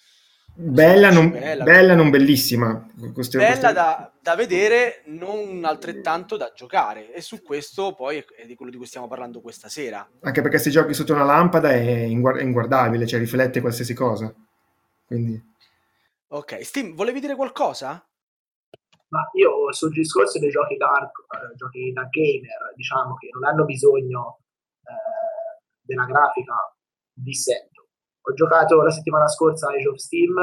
Bella 0.56 1.10
non, 1.10 1.32
bella, 1.32 1.64
bella, 1.64 1.96
non 1.96 2.12
bellissima. 2.12 2.88
Queste, 3.12 3.40
bella 3.40 3.50
queste... 3.50 3.74
Da, 3.74 4.12
da, 4.22 4.36
vedere, 4.36 5.02
non 5.06 5.64
altrettanto 5.66 6.38
da 6.38 6.52
giocare. 6.56 7.12
E 7.12 7.22
su 7.22 7.42
questo 7.42 7.96
poi 7.96 8.24
è 8.36 8.46
di 8.46 8.54
quello 8.54 8.70
di 8.70 8.78
cui 8.78 8.86
stiamo 8.86 9.08
parlando 9.08 9.42
questa 9.42 9.68
sera. 9.68 10.08
Anche 10.22 10.42
perché 10.42 10.60
se 10.60 10.70
giochi 10.70 10.94
sotto 10.94 11.14
una 11.14 11.24
lampada 11.24 11.72
è, 11.72 11.82
inguard- 11.82 12.40
è 12.40 12.44
inguardabile, 12.44 13.08
cioè 13.08 13.20
riflette 13.20 13.62
qualsiasi 13.62 13.96
cosa. 13.96 14.32
Quindi... 15.06 15.42
Ok, 16.28 16.64
Steam, 16.64 16.94
volevi 16.94 17.20
dire 17.20 17.36
qualcosa? 17.36 18.06
Ma 19.08 19.30
io 19.34 19.72
sul 19.74 19.92
discorso 19.92 20.38
dei 20.40 20.50
giochi 20.50 20.76
da, 20.78 21.00
eh, 21.02 21.56
giochi 21.56 21.92
da 21.94 22.08
gamer, 22.10 22.74
diciamo 22.76 23.16
che 23.16 23.30
non 23.32 23.44
hanno 23.46 23.66
bisogno 23.66 24.40
eh, 24.84 25.62
della 25.82 26.06
grafica 26.06 26.54
di 27.14 27.34
sé 27.34 27.70
ho 28.26 28.34
giocato 28.34 28.82
la 28.82 28.90
settimana 28.90 29.28
scorsa 29.28 29.70
Age 29.70 29.90
of 29.90 29.96
Steam 29.96 30.38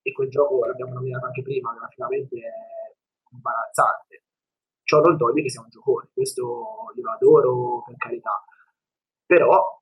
e 0.00 0.12
quel 0.12 0.30
gioco 0.30 0.64
l'abbiamo 0.64 0.94
nominato 0.94 1.26
anche 1.26 1.42
prima, 1.42 1.74
graficamente 1.74 2.36
è 2.36 2.94
imbarazzante. 3.30 4.22
Ciò 4.82 5.00
non 5.00 5.16
toglie 5.16 5.42
che 5.42 5.50
sia 5.50 5.60
un 5.60 5.68
giocone, 5.68 6.10
questo 6.12 6.42
io 6.94 7.02
lo 7.02 7.10
adoro 7.12 7.82
per 7.84 7.96
carità. 7.96 8.42
Però 9.26 9.80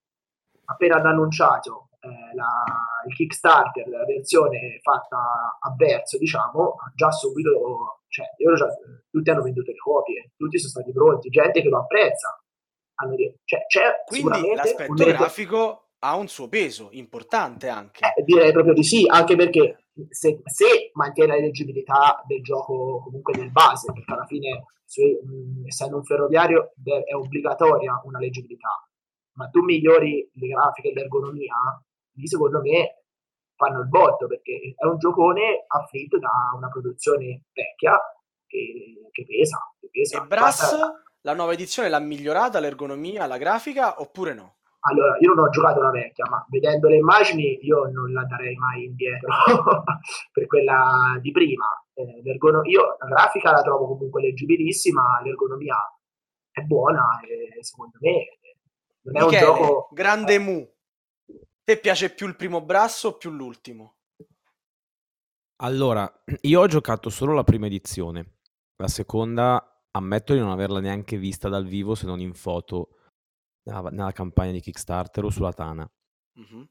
appena 0.65 0.97
hanno 0.97 1.09
annunciato 1.09 1.89
eh, 2.01 2.35
la, 2.35 2.65
il 3.07 3.15
Kickstarter, 3.15 3.89
la 3.89 4.05
versione 4.05 4.79
fatta 4.81 5.59
a 5.61 5.75
verso, 5.77 6.19
diciamo, 6.19 6.77
già 6.95 7.11
subito, 7.11 8.03
cioè, 8.09 8.27
già, 8.37 8.69
tutti 9.11 9.31
hanno 9.31 9.43
venduto 9.43 9.71
le 9.71 9.77
copie, 9.77 10.33
tutti 10.37 10.59
sono 10.59 10.71
stati 10.71 10.93
pronti, 10.93 11.29
gente 11.31 11.63
che 11.63 11.69
lo 11.69 11.79
apprezza. 11.79 12.37
Hanno 12.95 13.17
detto, 13.17 13.39
cioè, 13.45 13.65
c'è 13.67 14.03
Quindi 14.07 14.55
l'aspetto 14.55 14.95
grafico 14.95 15.92
ha 16.05 16.17
un 16.17 16.29
suo 16.29 16.49
peso 16.49 16.89
importante 16.93 17.69
anche. 17.69 18.05
Eh, 18.05 18.23
direi 18.25 18.53
proprio 18.53 18.75
di 18.75 18.83
sì, 18.83 19.05
anche 19.09 19.37
perché 19.37 19.85
se, 20.09 20.41
se, 20.45 20.91
mantiene 20.95 21.35
la 21.35 21.41
leggibilità 21.41 22.23
del 22.27 22.43
gioco 22.43 23.03
comunque 23.05 23.37
nel 23.37 23.51
base, 23.51 23.93
perché 23.93 24.13
alla 24.13 24.27
fine 24.27 24.67
su, 24.85 25.01
mh, 25.01 25.67
essendo 25.67 25.97
un 25.97 26.05
ferroviario 26.05 26.73
è 26.83 27.15
obbligatoria 27.15 28.01
una 28.05 28.19
leggibilità, 28.19 28.89
ma 29.35 29.49
tu 29.49 29.63
migliori 29.63 30.29
le 30.35 30.47
grafiche 30.49 30.89
e 30.91 30.93
l'ergonomia, 30.93 31.55
lì 32.15 32.27
secondo 32.27 32.61
me 32.61 33.05
fanno 33.55 33.81
il 33.81 33.89
botto, 33.89 34.27
perché 34.27 34.75
è 34.77 34.85
un 34.87 34.99
giocone 34.99 35.65
afflitto 35.69 36.19
da 36.19 36.31
una 36.57 36.69
produzione 36.69 37.45
vecchia 37.53 37.97
che, 38.45 39.09
che 39.13 39.25
pesa, 39.25 39.59
che 39.79 39.89
pesa. 39.89 40.21
E 40.21 40.27
Brass, 40.27 40.75
la 41.21 41.35
nuova 41.35 41.53
edizione 41.53 41.89
l'ha 41.89 42.01
migliorata 42.01 42.59
l'ergonomia, 42.59 43.27
la 43.27 43.39
grafica 43.39 44.01
oppure 44.01 44.35
no? 44.35 44.57
Allora, 44.85 45.17
io 45.21 45.33
non 45.33 45.45
ho 45.45 45.49
giocato 45.49 45.81
la 45.81 45.91
vecchia, 45.91 46.27
ma 46.29 46.45
vedendo 46.49 46.89
le 46.89 46.97
immagini 46.97 47.59
io 47.63 47.89
non 47.93 48.13
la 48.13 48.25
darei 48.25 48.57
mai 48.57 48.85
indietro 48.85 49.31
per 50.33 50.47
quella 50.47 51.19
di 51.21 51.31
prima. 51.31 51.67
Eh, 51.95 52.23
io 52.25 52.97
la 52.99 53.07
grafica 53.07 53.53
la 53.53 53.63
trovo 53.63 53.87
comunque 53.87 54.23
leggibilissima, 54.23 55.21
l'ergonomia 55.23 55.77
è 56.51 56.63
buona 56.63 57.21
e 57.21 57.63
secondo 57.63 57.99
me 58.01 58.39
non 59.03 59.17
è 59.17 59.25
Michele, 59.25 59.47
un 59.47 59.57
gioco... 59.57 59.89
Grande 59.93 60.39
Mu, 60.39 60.69
te 61.63 61.79
piace 61.79 62.13
più 62.13 62.27
il 62.27 62.37
primo 62.37 62.61
brasso 62.61 63.09
o 63.09 63.17
più 63.17 63.31
l'ultimo? 63.31 63.95
Allora, 65.57 66.11
io 66.43 66.61
ho 66.61 66.67
giocato 66.67 67.09
solo 67.09 67.35
la 67.35 67.45
prima 67.45 67.67
edizione. 67.67 68.39
La 68.77 68.89
seconda 68.89 69.85
ammetto 69.93 70.33
di 70.33 70.41
non 70.41 70.51
averla 70.51 70.81
neanche 70.81 71.17
vista 71.17 71.49
dal 71.49 71.67
vivo 71.67 71.95
se 71.95 72.07
non 72.07 72.19
in 72.19 72.35
foto 72.35 72.97
nella, 73.65 73.91
nella 73.91 74.13
campagna 74.13 74.53
di 74.53 74.61
Kickstarter 74.61 75.25
o 75.25 75.31
sulla 75.31 75.53
Tana. 75.53 75.91
Mm-hmm. 76.39 76.63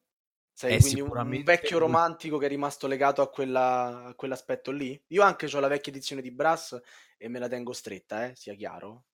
Sei 0.53 0.75
è 0.75 0.79
quindi 0.79 0.99
sicuramente... 0.99 1.37
un 1.37 1.43
vecchio 1.43 1.77
romantico 1.79 2.37
che 2.37 2.45
è 2.45 2.49
rimasto 2.49 2.87
legato 2.87 3.21
a, 3.21 3.29
quella, 3.29 4.05
a 4.05 4.15
quell'aspetto 4.15 4.71
lì? 4.71 5.01
Io 5.07 5.23
anche 5.23 5.49
ho 5.51 5.59
la 5.59 5.67
vecchia 5.67 5.91
edizione 5.91 6.21
di 6.21 6.31
Brass 6.31 6.79
e 7.17 7.27
me 7.29 7.39
la 7.39 7.47
tengo 7.47 7.73
stretta, 7.73 8.27
eh, 8.27 8.35
sia 8.35 8.53
chiaro. 8.53 9.05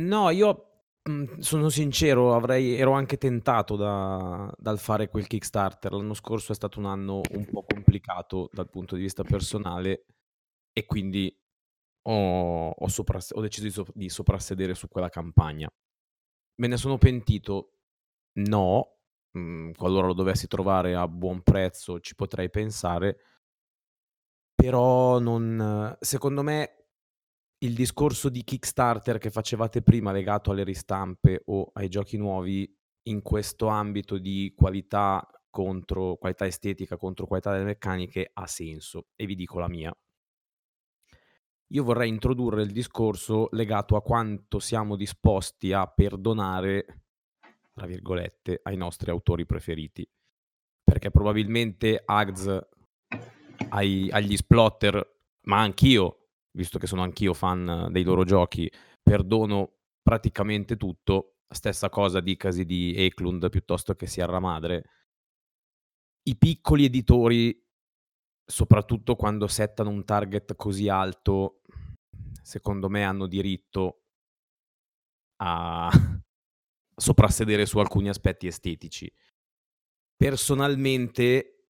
No, 0.00 0.30
io 0.30 0.84
mh, 1.02 1.40
sono 1.40 1.68
sincero, 1.68 2.34
avrei, 2.34 2.76
ero 2.76 2.92
anche 2.92 3.18
tentato 3.18 3.76
da, 3.76 4.50
dal 4.56 4.78
fare 4.78 5.08
quel 5.08 5.26
Kickstarter. 5.26 5.92
L'anno 5.92 6.14
scorso 6.14 6.52
è 6.52 6.54
stato 6.54 6.78
un 6.78 6.86
anno 6.86 7.20
un 7.32 7.46
po' 7.50 7.64
complicato 7.64 8.48
dal 8.52 8.70
punto 8.70 8.94
di 8.94 9.02
vista 9.02 9.24
personale 9.24 10.06
e 10.72 10.86
quindi 10.86 11.36
ho, 12.02 12.70
ho, 12.70 12.88
sopras- 12.88 13.32
ho 13.34 13.40
deciso 13.40 13.64
di, 13.64 13.70
so- 13.72 13.92
di 13.92 14.08
soprassedere 14.08 14.74
su 14.74 14.88
quella 14.88 15.08
campagna. 15.08 15.70
Me 16.60 16.66
ne 16.66 16.76
sono 16.76 16.98
pentito? 16.98 17.74
No. 18.38 18.96
Mhmm, 19.32 19.72
qualora 19.72 20.08
lo 20.08 20.12
dovessi 20.14 20.48
trovare 20.48 20.94
a 20.94 21.06
buon 21.06 21.42
prezzo 21.42 22.00
ci 22.00 22.14
potrei 22.14 22.50
pensare. 22.50 23.18
Però 24.54 25.20
non 25.20 25.96
secondo 26.00 26.42
me 26.42 26.86
il 27.58 27.74
discorso 27.74 28.28
di 28.28 28.42
Kickstarter 28.42 29.18
che 29.18 29.30
facevate 29.30 29.82
prima 29.82 30.10
legato 30.10 30.50
alle 30.50 30.64
ristampe 30.64 31.42
o 31.46 31.70
ai 31.74 31.88
giochi 31.88 32.16
nuovi, 32.16 32.72
in 33.04 33.22
questo 33.22 33.68
ambito 33.68 34.18
di 34.18 34.52
qualità 34.56 35.26
contro 35.50 36.16
qualità 36.16 36.46
estetica 36.46 36.96
contro 36.96 37.26
qualità 37.26 37.52
delle 37.52 37.64
meccaniche 37.64 38.30
ha 38.32 38.46
senso 38.46 39.06
e 39.16 39.26
vi 39.26 39.34
dico 39.34 39.58
la 39.58 39.68
mia. 39.68 39.96
Io 41.72 41.84
vorrei 41.84 42.08
introdurre 42.08 42.62
il 42.62 42.72
discorso 42.72 43.48
legato 43.52 43.94
a 43.94 44.02
quanto 44.02 44.58
siamo 44.58 44.96
disposti 44.96 45.72
a 45.72 45.86
perdonare, 45.86 47.02
tra 47.74 47.86
virgolette, 47.86 48.60
ai 48.62 48.76
nostri 48.76 49.10
autori 49.10 49.44
preferiti. 49.44 50.08
Perché 50.82 51.10
probabilmente 51.10 52.02
Ags 52.02 52.68
ai, 53.70 54.10
agli 54.10 54.36
splotter, 54.36 55.16
ma 55.42 55.60
anch'io, 55.60 56.28
visto 56.52 56.78
che 56.78 56.86
sono 56.86 57.02
anch'io 57.02 57.34
fan 57.34 57.88
dei 57.90 58.02
loro 58.02 58.24
giochi, 58.24 58.70
perdono 59.02 59.74
praticamente 60.02 60.78
tutto. 60.78 61.34
Stessa 61.50 61.90
cosa 61.90 62.20
dicasi 62.20 62.64
di 62.64 62.94
Eklund 62.96 63.48
piuttosto 63.50 63.94
che 63.94 64.06
Sierra 64.06 64.40
Madre. 64.40 64.84
I 66.22 66.36
piccoli 66.36 66.86
editori, 66.86 67.62
soprattutto 68.44 69.16
quando 69.16 69.46
settano 69.46 69.90
un 69.90 70.04
target 70.04 70.56
così 70.56 70.88
alto, 70.88 71.57
secondo 72.48 72.88
me 72.88 73.04
hanno 73.04 73.26
diritto 73.26 74.04
a 75.42 75.90
soprassedere 76.96 77.66
su 77.66 77.78
alcuni 77.78 78.08
aspetti 78.08 78.46
estetici. 78.46 79.12
Personalmente, 80.16 81.66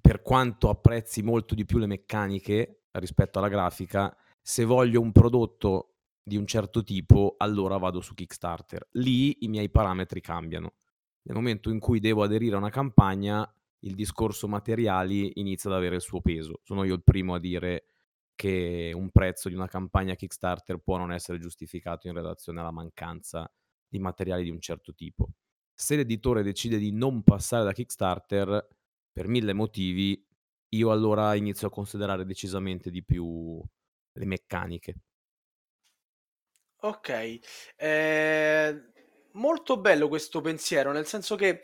per 0.00 0.22
quanto 0.22 0.70
apprezzi 0.70 1.22
molto 1.22 1.54
di 1.54 1.66
più 1.66 1.76
le 1.76 1.86
meccaniche 1.86 2.84
rispetto 2.92 3.38
alla 3.38 3.48
grafica, 3.48 4.16
se 4.40 4.64
voglio 4.64 5.02
un 5.02 5.12
prodotto 5.12 5.96
di 6.22 6.38
un 6.38 6.46
certo 6.46 6.82
tipo, 6.82 7.34
allora 7.36 7.76
vado 7.76 8.00
su 8.00 8.14
Kickstarter. 8.14 8.88
Lì 8.92 9.44
i 9.44 9.48
miei 9.48 9.68
parametri 9.68 10.22
cambiano. 10.22 10.76
Nel 11.24 11.36
momento 11.36 11.68
in 11.68 11.78
cui 11.78 12.00
devo 12.00 12.22
aderire 12.22 12.54
a 12.54 12.58
una 12.58 12.70
campagna, 12.70 13.46
il 13.80 13.94
discorso 13.94 14.48
materiali 14.48 15.32
inizia 15.34 15.68
ad 15.68 15.76
avere 15.76 15.96
il 15.96 16.00
suo 16.00 16.22
peso. 16.22 16.60
Sono 16.62 16.84
io 16.84 16.94
il 16.94 17.02
primo 17.02 17.34
a 17.34 17.38
dire 17.38 17.84
che 18.34 18.92
un 18.94 19.10
prezzo 19.10 19.48
di 19.48 19.54
una 19.54 19.68
campagna 19.68 20.14
Kickstarter 20.14 20.78
può 20.78 20.96
non 20.96 21.12
essere 21.12 21.38
giustificato 21.38 22.08
in 22.08 22.14
relazione 22.14 22.60
alla 22.60 22.70
mancanza 22.70 23.50
di 23.88 23.98
materiali 23.98 24.44
di 24.44 24.50
un 24.50 24.60
certo 24.60 24.94
tipo. 24.94 25.28
Se 25.74 25.96
l'editore 25.96 26.42
decide 26.42 26.78
di 26.78 26.92
non 26.92 27.22
passare 27.22 27.64
da 27.64 27.72
Kickstarter 27.72 28.68
per 29.12 29.28
mille 29.28 29.52
motivi, 29.52 30.26
io 30.70 30.90
allora 30.90 31.34
inizio 31.34 31.66
a 31.66 31.70
considerare 31.70 32.24
decisamente 32.24 32.90
di 32.90 33.04
più 33.04 33.62
le 34.12 34.24
meccaniche. 34.24 34.96
Ok, 36.84 37.38
eh, 37.76 38.82
molto 39.32 39.78
bello 39.78 40.08
questo 40.08 40.40
pensiero, 40.40 40.90
nel 40.90 41.06
senso 41.06 41.36
che 41.36 41.62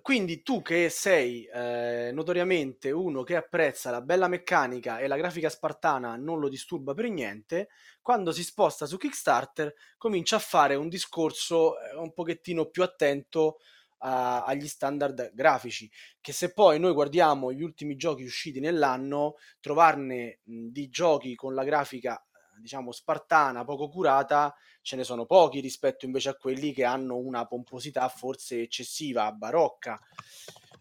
quindi 0.00 0.42
tu 0.42 0.62
che 0.62 0.88
sei 0.88 1.44
eh, 1.44 2.10
notoriamente 2.12 2.90
uno 2.90 3.22
che 3.22 3.36
apprezza 3.36 3.90
la 3.90 4.00
bella 4.00 4.26
meccanica 4.26 4.98
e 4.98 5.06
la 5.06 5.16
grafica 5.16 5.50
spartana 5.50 6.16
non 6.16 6.40
lo 6.40 6.48
disturba 6.48 6.94
per 6.94 7.10
niente, 7.10 7.68
quando 8.00 8.32
si 8.32 8.42
sposta 8.42 8.86
su 8.86 8.96
Kickstarter 8.96 9.74
comincia 9.98 10.36
a 10.36 10.40
fare 10.40 10.76
un 10.76 10.88
discorso 10.88 11.78
eh, 11.78 11.94
un 11.96 12.12
pochettino 12.14 12.66
più 12.66 12.82
attento 12.82 13.58
a, 13.98 14.44
agli 14.44 14.66
standard 14.66 15.32
grafici, 15.34 15.90
che 16.20 16.32
se 16.32 16.52
poi 16.52 16.78
noi 16.80 16.94
guardiamo 16.94 17.52
gli 17.52 17.62
ultimi 17.62 17.96
giochi 17.96 18.24
usciti 18.24 18.60
nell'anno, 18.60 19.34
trovarne 19.60 20.40
mh, 20.44 20.68
di 20.68 20.88
giochi 20.88 21.34
con 21.34 21.54
la 21.54 21.64
grafica 21.64 22.24
diciamo 22.62 22.92
spartana, 22.92 23.64
poco 23.64 23.88
curata, 23.88 24.54
ce 24.80 24.96
ne 24.96 25.04
sono 25.04 25.26
pochi 25.26 25.60
rispetto 25.60 26.06
invece 26.06 26.30
a 26.30 26.36
quelli 26.36 26.72
che 26.72 26.84
hanno 26.84 27.16
una 27.16 27.46
pomposità 27.46 28.08
forse 28.08 28.62
eccessiva, 28.62 29.30
barocca. 29.32 30.00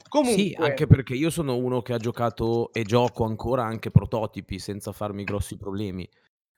Comunque... 0.07 0.43
Sì, 0.43 0.55
anche 0.57 0.87
perché 0.87 1.15
io 1.15 1.29
sono 1.29 1.55
uno 1.55 1.81
che 1.81 1.93
ha 1.93 1.97
giocato 1.97 2.71
e 2.71 2.83
gioco 2.83 3.23
ancora 3.23 3.63
anche 3.63 3.91
prototipi 3.91 4.59
senza 4.59 4.91
farmi 4.91 5.23
grossi 5.23 5.57
problemi. 5.57 6.07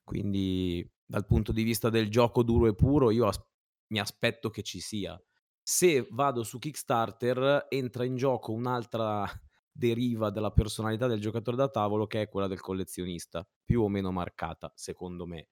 Quindi 0.03 0.88
dal 1.05 1.25
punto 1.25 1.51
di 1.51 1.63
vista 1.63 1.89
del 1.89 2.09
gioco 2.09 2.43
duro 2.43 2.67
e 2.67 2.75
puro 2.75 3.09
io 3.12 3.27
as- 3.27 3.41
mi 3.88 3.99
aspetto 3.99 4.49
che 4.49 4.63
ci 4.63 4.79
sia. 4.79 5.19
Se 5.62 6.07
vado 6.09 6.43
su 6.43 6.59
Kickstarter 6.59 7.67
entra 7.69 8.03
in 8.03 8.17
gioco 8.17 8.51
un'altra 8.51 9.23
deriva 9.73 10.29
dalla 10.29 10.51
personalità 10.51 11.07
del 11.07 11.19
giocatore 11.19 11.57
da 11.57 11.67
tavolo 11.67 12.05
che 12.05 12.21
è 12.21 12.29
quella 12.29 12.47
del 12.47 12.62
collezionista, 12.62 13.45
più 13.65 13.81
o 13.81 13.89
meno 13.89 14.12
marcata, 14.12 14.71
secondo 14.75 15.25
me. 15.25 15.47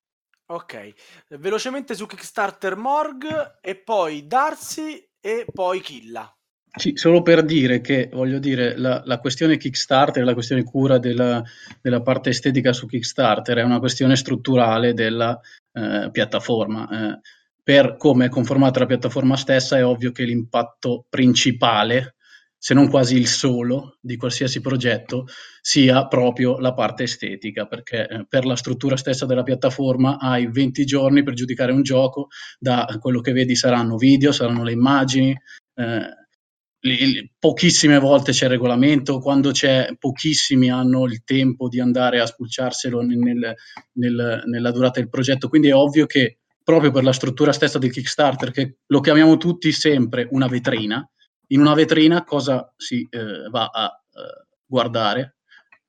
Ok, 0.46 0.94
velocemente 1.40 1.96
su 1.96 2.06
Kickstarter 2.06 2.76
Morg 2.76 3.60
e 3.62 3.76
poi 3.76 4.28
Darcy 4.28 5.10
e 5.20 5.46
poi 5.52 5.80
Killa. 5.82 6.34
Sì, 6.74 6.94
solo 6.96 7.22
per 7.22 7.44
dire 7.44 7.82
che, 7.82 8.10
voglio 8.14 8.40
dire, 8.40 8.78
la, 8.78 9.02
la 9.06 9.20
questione 9.20 9.58
Kickstarter, 9.58 10.24
la 10.24 10.34
questione 10.34 10.64
cura 10.64 11.00
della, 11.00 11.44
della, 11.82 12.02
parte 12.02 12.30
estetica 12.30 12.72
su 12.72 12.86
Kickstarter 12.86 13.58
è 13.58 13.64
una 13.64 13.80
questione 13.80 14.16
strutturale 14.16 14.94
della 14.94 15.38
eh, 15.74 16.10
piattaforma. 16.12 16.88
Eh, 16.90 17.20
per 17.64 17.98
come 17.98 18.26
è 18.26 18.30
conformata 18.30 18.80
la 18.80 18.86
piattaforma 18.86 19.36
stessa 19.36 19.78
è 19.78 19.86
ovvio 19.86 20.12
che 20.12 20.24
l'impatto 20.24 21.06
principale 21.10 22.16
se 22.64 22.76
non 22.76 22.90
quasi 22.92 23.16
il 23.16 23.26
solo 23.26 23.98
di 24.00 24.18
qualsiasi 24.18 24.62
progetto, 24.62 25.26
sia 25.62 26.06
proprio 26.06 26.60
la 26.60 26.76
parte 26.76 27.04
estetica, 27.04 27.66
perché 27.66 28.08
eh, 28.08 28.26
per 28.30 28.46
la 28.46 28.56
struttura 28.56 28.96
stessa 28.98 29.26
della 29.26 29.42
piattaforma 29.42 30.20
hai 30.20 30.48
20 30.48 30.86
giorni 30.86 31.24
per 31.24 31.34
giudicare 31.34 31.72
un 31.72 31.82
gioco, 31.82 32.28
da 32.60 32.86
quello 33.00 33.20
che 33.20 33.32
vedi 33.32 33.56
saranno 33.56 33.98
video, 33.98 34.32
saranno 34.32 34.64
le 34.64 34.74
immagini, 34.74 35.36
eh, 35.74 37.26
pochissime 37.40 37.98
volte 37.98 38.32
c'è 38.32 38.46
il 38.46 38.52
regolamento, 38.52 39.18
quando 39.18 39.50
c'è 39.50 39.96
pochissimi 39.98 40.70
hanno 40.70 41.06
il 41.06 41.24
tempo 41.24 41.68
di 41.68 41.80
andare 41.80 42.20
a 42.20 42.28
spulciarselo 42.28 43.02
nel, 43.02 43.56
nel, 43.94 44.44
nella 44.46 44.72
durata 44.72 45.00
del 45.00 45.10
progetto, 45.10 45.50
quindi 45.50 45.70
è 45.70 45.74
ovvio 45.74 46.06
che 46.06 46.38
proprio 46.64 46.92
per 46.92 47.04
la 47.04 47.12
struttura 47.12 47.54
stessa 47.54 47.80
del 47.80 47.92
Kickstarter, 47.92 48.52
che 48.52 48.78
lo 48.86 49.00
chiamiamo 49.00 49.38
tutti 49.38 49.72
sempre 49.72 50.28
una 50.30 50.46
vetrina, 50.46 51.04
in 51.52 51.60
una 51.60 51.74
vetrina 51.74 52.24
cosa 52.24 52.74
si 52.76 53.08
eh, 53.10 53.50
va 53.50 53.66
a 53.66 54.04
eh, 54.14 54.46
guardare? 54.66 55.38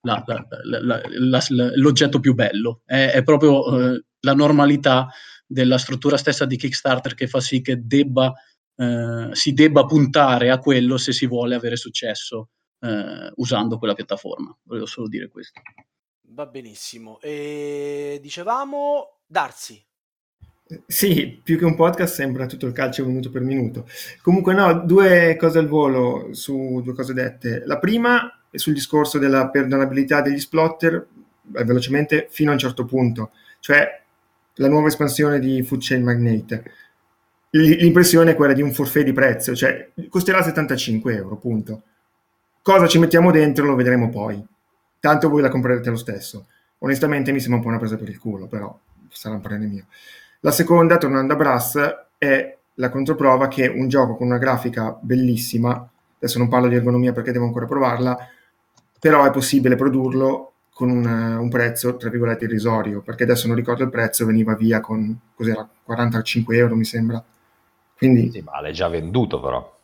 La, 0.05 0.22
la, 0.27 1.01
la, 1.18 1.42
l'oggetto 1.77 2.18
più 2.18 2.35
bello. 2.35 2.83
È, 2.85 3.12
è 3.12 3.22
proprio 3.22 3.94
eh, 3.94 4.05
la 4.20 4.35
normalità 4.35 5.09
della 5.46 5.79
struttura 5.79 6.16
stessa 6.16 6.44
di 6.44 6.57
Kickstarter 6.57 7.14
che 7.14 7.29
fa 7.29 7.40
sì 7.40 7.61
che 7.61 7.77
debba, 7.85 8.33
eh, 8.77 9.29
si 9.33 9.53
debba 9.53 9.85
puntare 9.85 10.51
a 10.51 10.59
quello 10.59 10.96
se 10.96 11.12
si 11.12 11.27
vuole 11.27 11.55
avere 11.55 11.77
successo 11.77 12.51
eh, 12.81 13.31
usando 13.37 13.79
quella 13.79 13.94
piattaforma. 13.94 14.57
Volevo 14.64 14.87
solo 14.87 15.07
dire 15.07 15.29
questo. 15.29 15.61
Va 16.31 16.46
benissimo. 16.46 17.20
E 17.20 18.18
dicevamo 18.20 19.20
Darsi. 19.27 19.81
Sì, 20.87 21.41
più 21.43 21.59
che 21.59 21.65
un 21.65 21.75
podcast 21.75 22.15
sembra 22.15 22.47
tutto 22.47 22.67
il 22.67 22.73
calcio 22.73 23.05
minuto 23.05 23.31
per 23.31 23.43
minuto. 23.43 23.87
Comunque 24.23 24.55
no, 24.55 24.81
due 24.85 25.37
cose 25.39 25.59
al 25.59 25.67
volo 25.67 26.29
su 26.33 26.81
due 26.83 26.95
cose 26.95 27.13
dette. 27.13 27.63
La 27.67 27.79
prima 27.79 28.43
è 28.51 28.57
sul 28.57 28.75
discorso 28.75 29.19
della 29.19 29.49
perdonabilità 29.49 30.21
degli 30.21 30.39
splotter, 30.39 31.07
eh, 31.57 31.65
velocemente, 31.65 32.27
fino 32.31 32.51
a 32.51 32.55
un 32.55 32.59
certo 32.59 32.85
punto. 32.85 33.33
Cioè, 33.61 34.03
la 34.55 34.69
nuova 34.69 34.89
espansione 34.89 35.39
di 35.39 35.63
Food 35.63 35.81
Chain 35.83 36.03
Magnate. 36.03 36.65
L'impressione 37.51 38.31
è 38.31 38.35
quella 38.35 38.55
di 38.55 38.63
un 38.63 38.73
forfait 38.73 39.05
di 39.05 39.13
prezzo, 39.13 39.55
cioè 39.55 39.91
costerà 40.09 40.43
75 40.43 41.15
euro, 41.15 41.37
punto. 41.37 41.83
Cosa 42.63 42.87
ci 42.87 42.99
mettiamo 42.99 43.31
dentro 43.31 43.67
lo 43.67 43.75
vedremo 43.75 44.09
poi. 44.09 44.43
Tanto 44.99 45.29
voi 45.29 45.43
la 45.43 45.51
comprerete 45.51 45.91
lo 45.91 45.97
stesso. 45.97 46.47
Onestamente 46.79 47.31
mi 47.31 47.41
sembra 47.41 47.59
un 47.59 47.63
po' 47.63 47.71
una 47.71 47.79
presa 47.79 47.97
per 47.97 48.09
il 48.09 48.19
culo, 48.19 48.47
però 48.47 48.79
sarà 49.09 49.35
un 49.35 49.41
parere 49.43 49.67
mio. 49.67 49.87
La 50.44 50.50
seconda, 50.50 50.98
tornando 50.98 51.35
a 51.35 51.37
Brass, 51.37 51.78
è 52.18 52.59
la 52.74 52.88
controprova 52.88 53.46
che 53.46 53.68
un 53.68 53.87
gioco 53.87 54.16
con 54.16 54.26
una 54.26 54.38
grafica 54.38 54.98
bellissima, 55.00 55.88
adesso 56.16 56.38
non 56.38 56.48
parlo 56.48 56.66
di 56.66 56.74
ergonomia 56.74 57.12
perché 57.12 57.31
devo 57.31 57.44
ancora 57.44 57.66
provarla, 57.66 58.18
però 58.98 59.24
è 59.24 59.31
possibile 59.31 59.76
produrlo 59.76 60.55
con 60.72 60.90
un, 60.90 61.07
un 61.07 61.48
prezzo, 61.48 61.96
tra 61.96 62.11
virgolette, 62.11 62.46
irrisorio, 62.46 63.02
perché 63.02 63.22
adesso 63.22 63.46
non 63.46 63.55
ricordo 63.55 63.85
il 63.85 63.90
prezzo, 63.90 64.26
veniva 64.26 64.57
via 64.57 64.81
con, 64.81 65.16
cos'era, 65.33 65.68
45 65.85 66.57
euro 66.57 66.74
mi 66.74 66.85
sembra. 66.85 67.22
Quindi... 67.96 68.33
Sì, 68.33 68.40
ma 68.40 68.61
l'hai 68.61 68.72
già 68.72 68.88
venduto 68.88 69.40
però. 69.40 69.78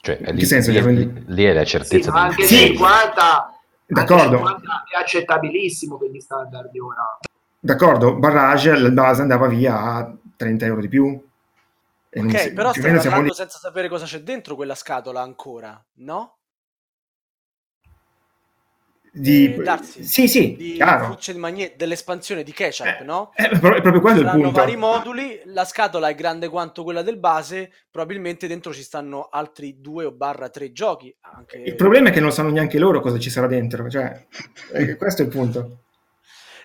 Cioè, 0.00 0.18
in 0.26 0.34
lì, 0.34 0.44
senso, 0.46 0.70
lì, 0.70 1.24
lì, 1.26 1.44
è 1.44 1.52
la 1.52 1.64
certezza 1.64 2.10
sì, 2.10 2.10
di... 2.10 2.16
Anche 2.16 2.42
sì. 2.44 2.56
50, 2.68 3.60
D'accordo. 3.88 4.22
Anche 4.22 4.36
50 4.36 4.84
è 4.90 5.00
accettabilissimo 5.00 5.98
per 5.98 6.08
gli 6.08 6.20
standard 6.20 6.70
di 6.70 6.80
ora. 6.80 7.18
D'accordo, 7.64 8.16
Barrage 8.16 8.70
il 8.70 8.90
base 8.92 9.22
andava 9.22 9.46
via 9.46 9.80
a 9.80 10.12
30 10.36 10.64
euro 10.66 10.80
di 10.80 10.88
più. 10.88 11.22
E 12.08 12.20
ok, 12.20 12.38
si, 12.38 12.52
però 12.52 12.72
stai 12.72 12.92
parlando 12.92 13.28
lì... 13.28 13.34
senza 13.34 13.58
sapere 13.58 13.88
cosa 13.88 14.04
c'è 14.04 14.20
dentro 14.20 14.56
quella 14.56 14.74
scatola 14.74 15.22
ancora, 15.22 15.80
no? 15.98 16.38
di... 19.14 19.54
Eh, 19.54 19.62
Darsi, 19.62 20.02
sì, 20.04 20.26
sì, 20.26 20.56
di 20.56 20.72
chiaro. 20.72 21.18
Di 21.24 21.34
Magne- 21.34 21.74
dell'espansione 21.76 22.42
di 22.42 22.52
Ketchup, 22.52 23.00
Eh, 23.00 23.04
no? 23.04 23.30
eh, 23.34 23.50
è 23.50 23.58
proprio 23.58 24.00
quello 24.00 24.20
il 24.20 24.30
punto. 24.30 24.50
vari 24.50 24.76
moduli, 24.76 25.40
la 25.44 25.64
scatola 25.64 26.08
è 26.08 26.14
grande 26.14 26.48
quanto 26.48 26.82
quella 26.82 27.02
del 27.02 27.18
base, 27.18 27.70
probabilmente 27.90 28.46
dentro 28.46 28.72
ci 28.72 28.82
stanno 28.82 29.28
altri 29.30 29.80
due 29.80 30.06
o 30.06 30.12
barra 30.12 30.48
tre 30.48 30.72
giochi. 30.72 31.14
Anche... 31.20 31.58
Il 31.58 31.74
problema 31.74 32.08
è 32.08 32.12
che 32.12 32.20
non 32.20 32.32
sanno 32.32 32.50
neanche 32.50 32.78
loro 32.78 33.00
cosa 33.00 33.18
ci 33.18 33.30
sarà 33.30 33.46
dentro, 33.46 33.88
cioè, 33.90 34.26
questo 34.96 35.22
è 35.22 35.24
il 35.26 35.30
punto. 35.30 35.76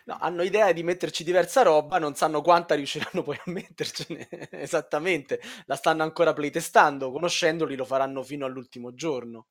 No, 0.07 0.17
hanno 0.21 0.43
idea 0.43 0.71
di 0.71 0.83
metterci 0.83 1.25
diversa 1.25 1.63
roba, 1.63 1.99
non 1.99 2.15
sanno 2.15 2.41
quanta 2.41 2.75
riusciranno 2.75 3.23
poi 3.23 3.35
a 3.35 3.51
mettercene 3.51 4.29
esattamente. 4.51 5.41
La 5.65 5.75
stanno 5.75 6.03
ancora 6.03 6.31
playtestando, 6.31 7.11
conoscendoli 7.11 7.75
lo 7.75 7.83
faranno 7.83 8.23
fino 8.23 8.45
all'ultimo 8.45 8.93
giorno. 8.93 9.47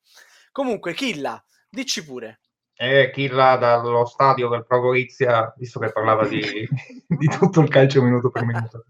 Comunque, 0.51 0.95
Killa, 0.95 1.43
dici 1.69 2.03
pure. 2.03 2.39
E 2.75 3.11
Killa 3.13 3.55
dallo 3.57 4.05
stadio 4.05 4.49
del 4.49 4.65
Pro 4.65 4.79
Gorizia, 4.79 5.53
visto 5.57 5.79
che 5.79 5.91
parlava 5.91 6.27
di, 6.27 6.41
di 7.07 7.27
tutto 7.27 7.61
il 7.61 7.69
calcio 7.69 8.01
minuto 8.01 8.31
per 8.31 8.43
minuto. 8.43 8.85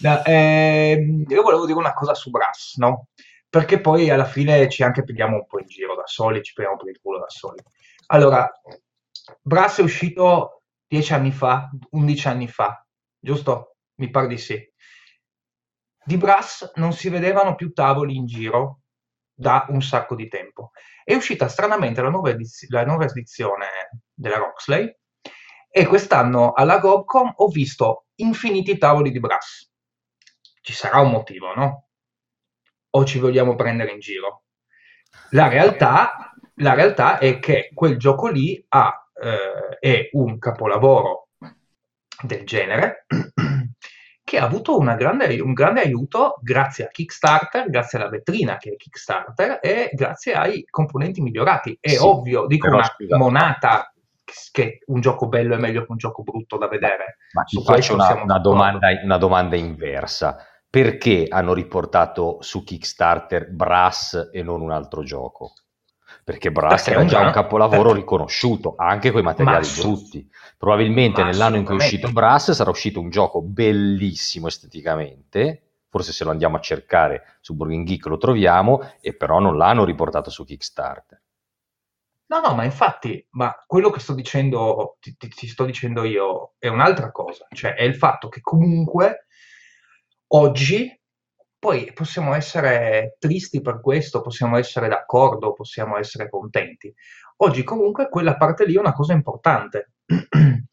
No, 0.00 0.20
ehm, 0.24 1.26
io 1.28 1.42
volevo 1.42 1.64
dire 1.64 1.78
una 1.78 1.94
cosa 1.94 2.14
su 2.14 2.30
Brass, 2.30 2.74
no? 2.78 3.06
Perché 3.48 3.80
poi 3.80 4.10
alla 4.10 4.24
fine 4.24 4.68
ci 4.68 4.82
anche 4.82 5.04
pigliamo 5.04 5.36
un 5.36 5.46
po' 5.46 5.60
in 5.60 5.68
giro 5.68 5.94
da 5.94 6.06
soli, 6.06 6.42
ci 6.42 6.54
prendiamo 6.54 6.82
per 6.82 6.92
il 6.92 7.00
culo 7.00 7.20
da 7.20 7.28
soli. 7.28 7.62
Allora, 8.06 8.50
Brass 9.42 9.78
è 9.78 9.82
uscito 9.82 10.63
10 10.94 11.12
anni 11.12 11.32
fa, 11.32 11.70
11 11.90 12.28
anni 12.28 12.46
fa, 12.46 12.86
giusto? 13.18 13.78
Mi 13.96 14.10
pare 14.10 14.28
di 14.28 14.38
sì. 14.38 14.56
Di 16.04 16.16
Brass 16.16 16.70
non 16.76 16.92
si 16.92 17.08
vedevano 17.08 17.56
più 17.56 17.72
tavoli 17.72 18.14
in 18.14 18.26
giro 18.26 18.82
da 19.34 19.66
un 19.70 19.82
sacco 19.82 20.14
di 20.14 20.28
tempo. 20.28 20.70
È 21.02 21.12
uscita 21.14 21.48
stranamente 21.48 22.00
la 22.00 22.10
nuova, 22.10 22.30
ediz- 22.30 22.68
la 22.68 22.84
nuova 22.84 23.06
edizione 23.06 23.66
della 24.12 24.36
Roxley 24.36 24.96
e 25.68 25.86
quest'anno 25.86 26.52
alla 26.52 26.78
Gobcom 26.78 27.32
ho 27.34 27.48
visto 27.48 28.06
infiniti 28.16 28.78
tavoli 28.78 29.10
di 29.10 29.18
Brass. 29.18 29.68
Ci 30.60 30.72
sarà 30.72 31.00
un 31.00 31.10
motivo, 31.10 31.54
no? 31.54 31.88
O 32.90 33.04
ci 33.04 33.18
vogliamo 33.18 33.56
prendere 33.56 33.90
in 33.90 33.98
giro? 33.98 34.44
La 35.30 35.48
realtà, 35.48 36.32
la 36.56 36.74
realtà 36.74 37.18
è 37.18 37.40
che 37.40 37.70
quel 37.74 37.98
gioco 37.98 38.28
lì 38.28 38.64
ha, 38.68 39.03
eh, 39.22 39.78
è 39.78 40.08
un 40.12 40.38
capolavoro 40.38 41.28
del 42.22 42.44
genere 42.44 43.06
che 44.24 44.38
ha 44.38 44.44
avuto 44.44 44.78
una 44.78 44.94
grande- 44.94 45.40
un 45.40 45.52
grande 45.52 45.82
aiuto 45.82 46.38
grazie 46.40 46.86
a 46.86 46.88
Kickstarter, 46.88 47.68
grazie 47.68 47.98
alla 47.98 48.08
vetrina 48.08 48.56
che 48.56 48.70
è 48.70 48.76
Kickstarter 48.76 49.58
e 49.60 49.90
grazie 49.92 50.32
ai 50.34 50.64
componenti 50.68 51.20
migliorati. 51.20 51.76
È 51.78 51.90
Sì, 51.90 52.04
ovvio, 52.04 52.46
dico 52.46 52.68
una 52.68 52.84
scusa. 52.84 53.16
monata 53.16 53.92
che 54.50 54.78
un 54.86 55.00
gioco 55.00 55.28
bello 55.28 55.54
è 55.54 55.58
meglio 55.58 55.84
che 55.84 55.90
un 55.90 55.98
gioco 55.98 56.22
brutto 56.22 56.56
da 56.56 56.68
vedere. 56.68 57.18
Ma 57.34 57.44
Su 57.46 57.62
faccio 57.62 57.94
una, 57.94 58.22
una 58.22 58.38
domanda, 58.38 58.88
una 59.02 59.18
domanda 59.18 59.56
inversa. 59.56 60.38
Perché 60.68 61.26
hanno 61.28 61.54
riportato 61.54 62.38
su 62.40 62.64
Kickstarter 62.64 63.48
Brass 63.50 64.30
e 64.32 64.42
non 64.42 64.60
un 64.60 64.72
altro 64.72 65.04
gioco? 65.04 65.52
Perché 66.24 66.50
Brass 66.50 66.88
è 66.88 67.04
già 67.04 67.20
un 67.20 67.32
capolavoro 67.32 67.82
perché- 67.82 67.98
riconosciuto, 67.98 68.74
anche 68.78 69.10
con 69.10 69.20
i 69.20 69.24
materiali 69.24 69.56
Ma 69.56 69.62
assu- 69.62 69.82
brutti. 69.82 70.30
Probabilmente 70.56 71.20
ma 71.20 71.28
nell'anno 71.28 71.56
in 71.56 71.64
cui 71.64 71.74
è 71.74 71.76
uscito 71.76 72.10
Brass 72.10 72.52
sarà 72.52 72.70
uscito 72.70 72.98
un 72.98 73.10
gioco 73.10 73.42
bellissimo 73.42 74.46
esteticamente, 74.46 75.62
forse 75.90 76.12
se 76.12 76.24
lo 76.24 76.30
andiamo 76.30 76.56
a 76.56 76.60
cercare 76.60 77.36
su 77.40 77.54
Burning 77.54 77.86
Geek 77.86 78.06
lo 78.06 78.16
troviamo, 78.16 78.80
e 79.02 79.14
però 79.14 79.38
non 79.38 79.58
l'hanno 79.58 79.84
riportato 79.84 80.30
su 80.30 80.44
Kickstarter. 80.44 81.20
No, 82.26 82.40
no, 82.40 82.54
ma 82.54 82.64
infatti, 82.64 83.24
ma 83.32 83.54
quello 83.66 83.90
che 83.90 84.00
sto 84.00 84.14
dicendo, 84.14 84.96
ti, 85.00 85.14
ti- 85.18 85.28
ti 85.28 85.46
sto 85.46 85.66
dicendo 85.66 86.04
io 86.04 86.54
è 86.58 86.68
un'altra 86.68 87.12
cosa, 87.12 87.46
cioè 87.52 87.74
è 87.74 87.82
il 87.82 87.96
fatto 87.96 88.30
che 88.30 88.40
comunque 88.40 89.26
oggi 90.28 90.90
poi 91.64 91.90
possiamo 91.94 92.34
essere 92.34 93.16
tristi 93.18 93.62
per 93.62 93.80
questo, 93.80 94.20
possiamo 94.20 94.58
essere 94.58 94.86
d'accordo, 94.86 95.54
possiamo 95.54 95.96
essere 95.96 96.28
contenti. 96.28 96.92
Oggi 97.38 97.62
comunque 97.64 98.10
quella 98.10 98.36
parte 98.36 98.66
lì 98.66 98.74
è 98.74 98.78
una 98.78 98.92
cosa 98.92 99.14
importante. 99.14 99.94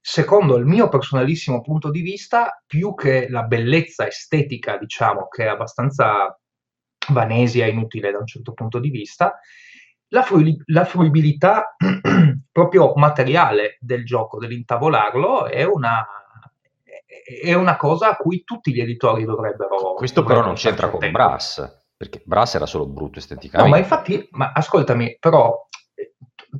Secondo 0.00 0.54
il 0.54 0.64
mio 0.64 0.88
personalissimo 0.88 1.62
punto 1.62 1.90
di 1.90 2.00
vista, 2.00 2.62
più 2.64 2.94
che 2.94 3.26
la 3.28 3.42
bellezza 3.42 4.06
estetica, 4.06 4.78
diciamo, 4.78 5.26
che 5.26 5.46
è 5.46 5.48
abbastanza 5.48 6.38
vanesia 7.08 7.66
inutile 7.66 8.12
da 8.12 8.18
un 8.18 8.26
certo 8.26 8.52
punto 8.52 8.78
di 8.78 8.90
vista, 8.90 9.40
la, 10.10 10.22
frui- 10.22 10.62
la 10.66 10.84
fruibilità 10.84 11.74
proprio 12.52 12.92
materiale 12.94 13.78
del 13.80 14.04
gioco, 14.04 14.38
dell'intavolarlo, 14.38 15.46
è 15.46 15.64
una, 15.64 16.06
è 17.24 17.54
una 17.54 17.76
cosa 17.76 18.10
a 18.10 18.16
cui 18.16 18.44
tutti 18.44 18.72
gli 18.72 18.80
editori 18.80 19.24
dovrebbero. 19.24 19.94
Questo 19.94 20.22
però 20.24 20.42
non 20.42 20.54
c'entra 20.54 20.88
con 20.88 20.96
attenti. 20.96 21.16
Brass, 21.16 21.78
perché 21.96 22.22
Brass 22.24 22.54
era 22.54 22.66
solo 22.66 22.86
brutto 22.86 23.14
No, 23.14 23.18
esteticamente. 23.18 23.70
ma 23.70 23.78
infatti, 23.78 24.28
ma 24.32 24.52
ascoltami, 24.52 25.16
però 25.18 25.66
eh, 25.94 26.14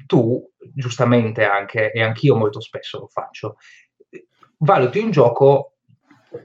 tu, 0.06 0.42
giustamente 0.74 1.44
anche, 1.44 1.92
e 1.92 2.02
anch'io 2.02 2.36
molto 2.36 2.60
spesso 2.60 2.98
lo 3.00 3.06
faccio, 3.08 3.56
valuti 4.58 4.98
un 4.98 5.10
gioco, 5.10 5.74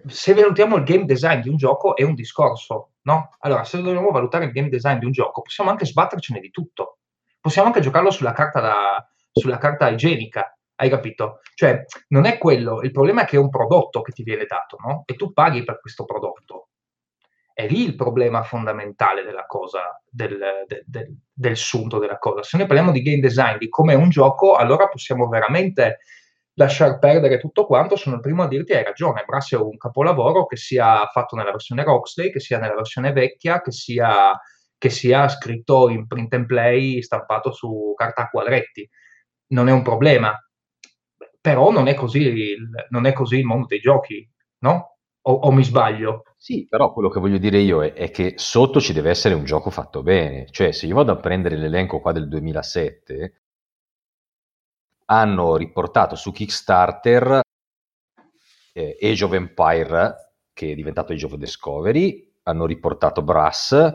se 0.08 0.34
valutiamo 0.34 0.78
il 0.78 0.84
game 0.84 1.06
design 1.06 1.42
di 1.42 1.50
un 1.50 1.58
gioco 1.58 1.96
è 1.96 2.04
un 2.04 2.14
discorso, 2.14 2.92
no? 3.04 3.36
Allora, 3.40 3.64
se 3.64 3.82
dobbiamo 3.82 4.12
valutare 4.12 4.46
il 4.46 4.52
game 4.52 4.70
design 4.70 5.00
di 5.00 5.06
un 5.06 5.12
gioco, 5.12 5.42
possiamo 5.42 5.70
anche 5.70 5.86
sbattercene 5.86 6.40
di 6.40 6.50
tutto. 6.50 6.98
Possiamo 7.40 7.68
anche 7.68 7.82
giocarlo 7.82 8.12
sulla 8.12 8.34
carta, 8.34 8.60
da, 8.62 9.10
sulla 9.32 9.58
carta 9.58 9.90
igienica, 9.90 10.56
hai 10.82 10.90
capito? 10.90 11.42
Cioè, 11.54 11.86
non 12.08 12.26
è 12.26 12.40
quello, 12.40 12.82
il 12.82 12.92
problema 12.92 13.22
è 13.22 13.26
che 13.26 13.36
è 13.36 13.40
un 13.40 13.50
prodotto 13.50 14.02
che 14.02 14.12
ti 14.12 14.24
viene 14.24 14.46
dato, 14.46 14.78
no? 14.84 15.04
E 15.06 15.16
tu 15.16 15.32
paghi 15.32 15.64
per 15.64 15.80
questo 15.80 16.06
prodotto. 16.06 16.70
È 17.54 17.68
lì 17.68 17.84
il 17.84 17.96
problema 17.96 18.42
fondamentale 18.42 19.24
della 19.24 19.46
cosa, 19.46 20.02
del, 20.10 20.40
del, 20.66 20.84
del, 20.86 21.16
del 21.32 21.56
sunto 21.56 22.00
della 22.00 22.18
cosa. 22.18 22.42
Se 22.42 22.58
noi 22.58 22.66
parliamo 22.66 22.92
di 22.92 23.04
game 23.04 23.20
design, 23.20 23.58
di 23.58 23.70
come 23.70 23.94
è 23.94 23.96
un 23.96 24.10
gioco, 24.10 24.56
allora 24.56 24.88
possiamo 24.88 25.28
veramente 25.28 26.00
lasciar 26.54 26.98
perdere 26.98 27.38
tutto 27.38 27.68
quanto. 27.68 27.96
Sono 27.96 28.16
il 28.16 28.22
primo 28.22 28.42
a 28.42 28.48
dirti: 28.48 28.74
hai 28.74 28.84
ragione. 28.84 29.24
Brass 29.24 29.54
è 29.54 29.58
un 29.58 29.78
capolavoro 29.78 30.48
che 30.48 30.56
sia 30.56 31.06
fatto 31.08 31.36
nella 31.36 31.52
versione 31.52 31.84
Roxley, 31.84 32.32
che 32.32 32.40
sia 32.40 32.58
nella 32.58 32.74
versione 32.74 33.12
vecchia, 33.12 33.62
che 33.62 33.72
sia, 33.72 34.36
che 34.80 34.90
sia 34.90 35.28
scritto 35.28 35.90
in 35.90 36.08
print 36.08 36.34
and 36.34 36.48
play, 36.48 37.04
stampato 37.04 37.52
su 37.52 37.94
carta 37.96 38.24
a 38.24 38.30
quadretti. 38.30 38.90
Non 39.52 39.68
è 39.68 39.72
un 39.72 39.84
problema, 39.84 40.36
però 41.42 41.72
non 41.72 41.88
è 41.88 41.96
così 41.96 42.20
il, 42.20 42.70
non 42.90 43.06
è 43.06 43.14
così 43.14 43.38
il 43.38 43.46
mondo 43.46 43.66
dei 43.66 43.80
giochi, 43.80 44.28
no? 44.60 44.98
O, 45.24 45.34
o 45.34 45.52
mi 45.52 45.64
sbaglio? 45.64 46.24
Sì, 46.38 46.68
però 46.68 46.94
quello 46.94 47.10
che 47.10 47.20
voglio 47.20 47.38
dire 47.38 47.60
io 47.60 47.84
è, 47.84 47.94
è 47.94 48.10
che 48.12 48.34
sotto 48.38 48.80
ci 48.80 48.94
deve 48.94 49.10
essere 49.10 49.34
un 49.36 49.44
gioco 49.44 49.70
fatto 49.70 50.02
bene. 50.04 50.48
Cioè, 50.50 50.72
se 50.72 50.88
io 50.88 50.96
vado 50.96 51.12
a 51.12 51.18
prendere 51.20 51.58
l'elenco 51.58 52.00
qua 52.00 52.12
del 52.12 52.28
2007, 52.28 53.42
hanno 55.06 55.58
riportato 55.58 56.16
su 56.16 56.32
Kickstarter 56.32 57.42
eh, 58.74 58.98
Age 59.02 59.24
of 59.24 59.34
Empire, 59.34 60.34
che 60.54 60.72
è 60.72 60.76
diventato 60.76 61.14
Age 61.14 61.26
of 61.26 61.36
Discovery, 61.36 62.34
hanno 62.44 62.66
riportato 62.66 63.22
Brass, 63.22 63.94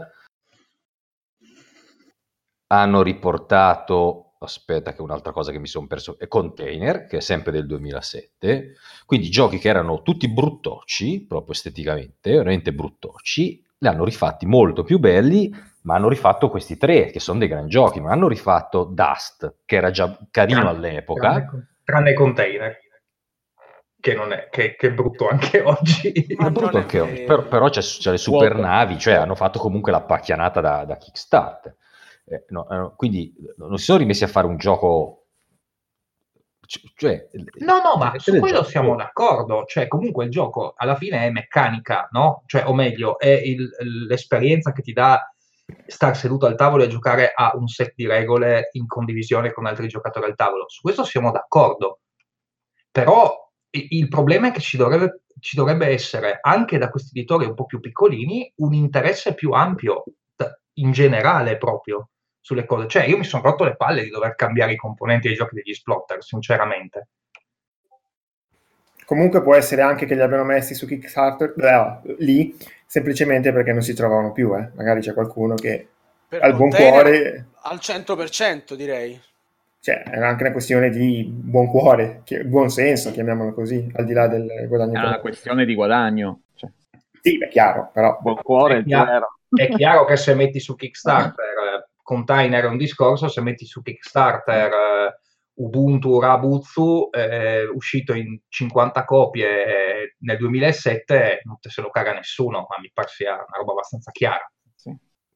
hanno 2.68 3.02
riportato, 3.02 4.25
aspetta 4.40 4.92
che 4.92 4.98
è 4.98 5.02
un'altra 5.02 5.32
cosa 5.32 5.50
che 5.52 5.58
mi 5.58 5.66
sono 5.66 5.86
perso, 5.86 6.18
è 6.18 6.28
Container, 6.28 7.06
che 7.06 7.18
è 7.18 7.20
sempre 7.20 7.52
del 7.52 7.66
2007, 7.66 8.74
quindi 9.06 9.30
giochi 9.30 9.58
che 9.58 9.68
erano 9.68 10.02
tutti 10.02 10.28
bruttocci, 10.28 11.24
proprio 11.26 11.52
esteticamente, 11.52 12.32
veramente 12.32 12.72
bruttocci, 12.72 13.64
li 13.78 13.88
hanno 13.88 14.04
rifatti 14.04 14.46
molto 14.46 14.82
più 14.82 14.98
belli, 14.98 15.52
ma 15.82 15.94
hanno 15.94 16.08
rifatto 16.08 16.48
questi 16.48 16.76
tre, 16.76 17.10
che 17.10 17.20
sono 17.20 17.38
dei 17.38 17.48
gran 17.48 17.68
giochi, 17.68 18.00
ma 18.00 18.10
hanno 18.10 18.28
rifatto 18.28 18.84
Dust, 18.84 19.58
che 19.64 19.76
era 19.76 19.90
già 19.90 20.18
carino 20.30 20.60
Tranne- 20.60 20.76
all'epoca, 20.76 21.32
Tranne, 21.32 21.68
tranne 21.84 22.14
container, 22.14 22.78
che, 24.00 24.14
non 24.14 24.32
è, 24.32 24.48
che, 24.50 24.76
che 24.76 24.88
è 24.88 24.92
brutto 24.92 25.28
anche 25.28 25.60
oggi. 25.66 26.12
Ma 26.36 26.48
è 26.48 26.50
brutto 26.50 26.76
anche 26.78 27.00
oggi, 27.00 27.22
però, 27.22 27.42
però 27.42 27.68
c'è, 27.68 27.80
c'è 27.80 28.10
le 28.10 28.18
super 28.18 28.56
navi, 28.56 28.98
cioè 28.98 29.14
hanno 29.14 29.34
fatto 29.34 29.58
comunque 29.58 29.92
la 29.92 30.02
pacchianata 30.02 30.60
da, 30.60 30.84
da 30.84 30.96
Kickstarter. 30.96 31.76
Eh, 32.28 32.44
no, 32.48 32.68
eh, 32.68 32.92
quindi 32.96 33.32
non 33.56 33.78
si 33.78 33.84
sono 33.84 33.98
rimessi 33.98 34.24
a 34.24 34.28
fare 34.28 34.46
un 34.46 34.56
gioco... 34.56 35.22
Cioè, 36.96 37.28
No, 37.58 37.80
no, 37.80 37.96
ma 37.96 38.18
su 38.18 38.36
quello 38.40 38.56
gioco. 38.58 38.68
siamo 38.68 38.96
d'accordo. 38.96 39.64
Cioè, 39.66 39.86
comunque 39.86 40.24
il 40.24 40.30
gioco 40.32 40.74
alla 40.76 40.96
fine 40.96 41.24
è 41.24 41.30
meccanica, 41.30 42.08
no? 42.10 42.42
Cioè, 42.46 42.66
o 42.66 42.74
meglio, 42.74 43.20
è 43.20 43.28
il- 43.28 43.70
l'esperienza 44.08 44.72
che 44.72 44.82
ti 44.82 44.92
dà 44.92 45.20
star 45.86 46.16
seduto 46.16 46.46
al 46.46 46.56
tavolo 46.56 46.82
e 46.82 46.88
giocare 46.88 47.32
a 47.32 47.52
un 47.54 47.68
set 47.68 47.92
di 47.94 48.06
regole 48.08 48.70
in 48.72 48.86
condivisione 48.88 49.52
con 49.52 49.66
altri 49.66 49.86
giocatori 49.86 50.26
al 50.26 50.34
tavolo. 50.34 50.68
Su 50.68 50.80
questo 50.80 51.04
siamo 51.04 51.30
d'accordo. 51.30 52.00
Però 52.90 53.48
il 53.70 54.08
problema 54.08 54.48
è 54.48 54.52
che 54.52 54.60
ci 54.60 54.76
dovrebbe, 54.76 55.22
ci 55.38 55.54
dovrebbe 55.54 55.86
essere 55.86 56.38
anche 56.40 56.78
da 56.78 56.88
questi 56.88 57.16
editori 57.16 57.44
un 57.44 57.54
po' 57.54 57.66
più 57.66 57.78
piccolini 57.78 58.50
un 58.56 58.72
interesse 58.72 59.34
più 59.34 59.52
ampio 59.52 60.02
in 60.78 60.90
generale 60.92 61.58
proprio 61.58 62.08
sulle 62.46 62.64
cose. 62.64 62.86
Cioè, 62.86 63.06
io 63.06 63.18
mi 63.18 63.24
sono 63.24 63.42
rotto 63.42 63.64
le 63.64 63.74
palle 63.74 64.04
di 64.04 64.08
dover 64.08 64.36
cambiare 64.36 64.70
i 64.70 64.76
componenti 64.76 65.26
dei 65.26 65.36
giochi 65.36 65.56
degli 65.56 65.74
Splotter, 65.74 66.22
sinceramente. 66.22 67.08
Comunque 69.04 69.42
può 69.42 69.56
essere 69.56 69.82
anche 69.82 70.06
che 70.06 70.14
li 70.14 70.20
abbiano 70.20 70.44
messi 70.44 70.72
su 70.74 70.86
Kickstarter 70.86 71.54
beh, 71.56 72.14
lì 72.18 72.56
semplicemente 72.86 73.52
perché 73.52 73.72
non 73.72 73.82
si 73.82 73.94
trovavano 73.94 74.30
più. 74.30 74.56
Eh. 74.56 74.70
Magari 74.76 75.00
c'è 75.00 75.12
qualcuno 75.12 75.56
che 75.56 75.88
Per 76.28 76.40
ha 76.40 76.46
il 76.46 76.54
buon 76.54 76.70
cuore. 76.70 77.46
Al 77.62 77.78
100% 77.78 78.74
direi. 78.76 79.20
Cioè, 79.80 80.04
è 80.04 80.20
anche 80.20 80.44
una 80.44 80.52
questione 80.52 80.90
di 80.90 81.24
buon 81.28 81.66
cuore, 81.66 82.20
che- 82.22 82.44
buon 82.44 82.68
senso, 82.68 83.10
chiamiamolo 83.10 83.54
così, 83.54 83.90
al 83.96 84.04
di 84.04 84.12
là 84.12 84.28
del 84.28 84.66
guadagno. 84.68 85.02
È 85.02 85.06
una 85.06 85.18
questione 85.18 85.64
di 85.64 85.74
guadagno. 85.74 86.42
Cioè, 86.54 86.70
Sì, 87.22 87.38
è 87.38 87.48
chiaro, 87.48 87.90
però 87.92 88.16
buon 88.20 88.36
cuore 88.36 88.78
È 88.78 88.84
chiaro. 88.84 89.38
È 89.48 89.68
chiaro 89.68 90.04
che 90.04 90.16
se 90.16 90.34
metti 90.34 90.60
su 90.60 90.76
Kickstarter 90.76 91.54
container 92.06 92.62
è 92.62 92.68
un 92.68 92.76
discorso, 92.76 93.26
se 93.26 93.40
metti 93.40 93.66
su 93.66 93.82
Kickstarter 93.82 94.70
eh, 94.70 95.20
Ubuntu 95.54 96.20
Rabuzzu 96.20 97.08
eh, 97.10 97.66
uscito 97.66 98.14
in 98.14 98.38
50 98.48 99.04
copie 99.04 99.46
eh, 99.46 100.14
nel 100.20 100.36
2007 100.36 101.40
non 101.44 101.58
te 101.58 101.68
se 101.68 101.80
lo 101.80 101.90
caga 101.90 102.12
nessuno, 102.12 102.60
ma 102.68 102.76
mi 102.80 102.90
pare 102.92 103.08
sia 103.08 103.32
una 103.32 103.56
roba 103.58 103.72
abbastanza 103.72 104.10
chiara. 104.12 104.48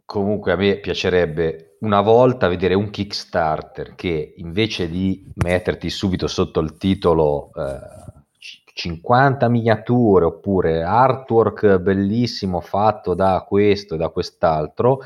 Comunque 0.05 0.53
a 0.53 0.57
me 0.57 0.77
piacerebbe 0.77 1.77
una 1.81 2.01
volta 2.01 2.49
vedere 2.49 2.75
un 2.75 2.91
Kickstarter 2.91 3.95
che 3.95 4.35
invece 4.37 4.89
di 4.89 5.25
metterti 5.37 5.89
subito 5.89 6.27
sotto 6.27 6.61
il 6.61 6.77
titolo 6.77 7.51
eh, 7.55 8.23
c- 8.39 8.63
50 8.73 9.49
miniature 9.49 10.25
oppure 10.25 10.83
artwork 10.83 11.79
bellissimo 11.79 12.61
fatto 12.61 13.15
da 13.15 13.45
questo 13.47 13.95
e 13.95 13.99
da 13.99 14.09
quest'altro, 14.11 14.99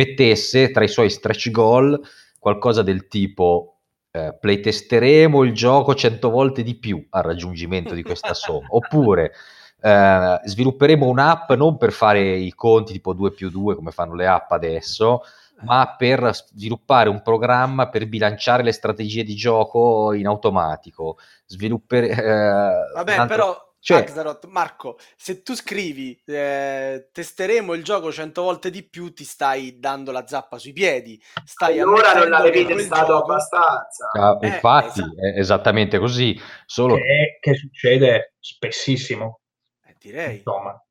mettesse 0.00 0.70
tra 0.70 0.82
i 0.82 0.88
suoi 0.88 1.10
stretch 1.10 1.50
goal 1.50 2.00
qualcosa 2.38 2.82
del 2.82 3.06
tipo 3.06 3.80
eh, 4.10 4.36
playtesteremo 4.38 5.42
il 5.44 5.52
gioco 5.52 5.94
100 5.94 6.30
volte 6.30 6.62
di 6.62 6.74
più 6.74 7.06
al 7.10 7.22
raggiungimento 7.22 7.94
di 7.94 8.02
questa 8.02 8.32
somma, 8.34 8.68
oppure 8.70 9.32
eh, 9.80 10.40
svilupperemo 10.44 11.06
un'app 11.06 11.52
non 11.52 11.76
per 11.76 11.92
fare 11.92 12.20
i 12.20 12.52
conti 12.54 12.92
tipo 12.92 13.12
2 13.12 13.32
più 13.32 13.50
2 13.50 13.74
come 13.74 13.90
fanno 13.90 14.14
le 14.14 14.26
app 14.26 14.50
adesso, 14.52 15.22
ma 15.62 15.94
per 15.96 16.30
sviluppare 16.54 17.10
un 17.10 17.20
programma 17.22 17.90
per 17.90 18.08
bilanciare 18.08 18.62
le 18.62 18.72
strategie 18.72 19.22
di 19.22 19.34
gioco 19.34 20.14
in 20.14 20.26
automatico. 20.26 21.18
Sviluppere, 21.44 22.08
eh, 22.08 22.92
Vabbè, 22.94 23.26
però, 23.26 23.69
cioè, 23.80 23.98
Axaroth, 23.98 24.46
Marco, 24.46 24.98
se 25.16 25.42
tu 25.42 25.54
scrivi 25.54 26.20
eh, 26.26 27.08
testeremo 27.12 27.72
il 27.72 27.82
gioco 27.82 28.12
100 28.12 28.42
volte 28.42 28.70
di 28.70 28.82
più, 28.82 29.12
ti 29.12 29.24
stai 29.24 29.78
dando 29.78 30.12
la 30.12 30.26
zappa 30.26 30.58
sui 30.58 30.72
piedi. 30.72 31.20
Stai 31.44 31.80
Allora 31.80 32.12
non 32.12 32.28
l'avevi 32.28 32.64
testato 32.66 33.16
abbastanza. 33.16 34.10
ah, 34.12 34.38
Eh, 34.40 34.46
infatti 34.48 35.00
esatto. 35.00 35.14
è 35.20 35.38
esattamente 35.38 35.98
così, 35.98 36.38
solo 36.66 36.96
Che, 36.96 37.38
che 37.40 37.54
succede 37.54 38.34
spessissimo. 38.38 39.40
Eh, 39.86 39.96
direi. 39.98 40.36
Insomma, 40.36 40.82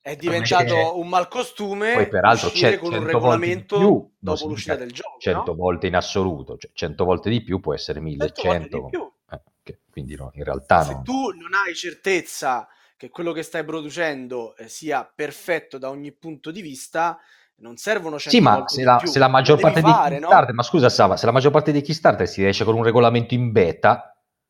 È 0.00 0.16
diventato 0.16 0.74
che- 0.74 0.90
un 0.94 1.08
malcostume 1.08 1.94
poi 1.94 2.08
peraltro 2.08 2.50
c'è 2.50 2.78
con 2.78 2.92
un 2.92 3.00
100 3.00 3.00
volte 3.00 3.06
di 3.06 3.12
regolamento 3.12 3.78
più, 3.78 4.12
dopo 4.18 4.46
l'uscita 4.48 4.76
del 4.76 4.92
gioco. 4.92 5.18
100 5.18 5.52
no? 5.52 5.54
volte 5.56 5.86
in 5.86 5.94
assoluto, 5.96 6.56
cioè 6.58 6.70
100 6.74 7.04
volte 7.04 7.30
di 7.30 7.42
più 7.42 7.58
può 7.60 7.72
essere 7.72 8.00
100 8.00 8.16
volte 8.18 8.68
di 8.68 8.74
1100, 8.74 8.88
più. 8.88 9.12
eh, 9.30 9.40
quindi 9.94 10.16
no, 10.16 10.30
in 10.34 10.42
realtà 10.42 10.82
Se 10.82 10.92
no. 10.92 11.02
tu 11.02 11.30
non 11.30 11.54
hai 11.54 11.72
certezza 11.76 12.66
che 12.96 13.10
quello 13.10 13.30
che 13.30 13.42
stai 13.44 13.62
producendo 13.64 14.56
eh, 14.56 14.66
sia 14.66 15.08
perfetto 15.14 15.78
da 15.78 15.88
ogni 15.88 16.10
punto 16.10 16.50
di 16.50 16.60
vista, 16.62 17.16
non 17.58 17.76
servono 17.76 18.18
100 18.18 18.36
Sì, 18.36 18.42
ma 18.42 18.64
se 18.66 18.78
di 18.78 18.82
la, 18.82 19.00
se 19.04 19.18
la 19.20 19.28
maggior 19.28 19.60
parte 19.60 19.80
fare, 19.80 20.14
no? 20.18 20.26
Kickstarter, 20.26 20.54
ma 20.54 20.62
scusa 20.64 20.88
Sava, 20.88 21.16
se 21.16 21.26
la 21.26 21.32
maggior 21.32 21.52
parte 21.52 21.70
dei 21.70 21.82
Kickstarter 21.82 22.26
si 22.26 22.42
riesce 22.42 22.64
con 22.64 22.74
un 22.74 22.82
regolamento 22.82 23.34
in 23.34 23.52
beta, 23.52 24.08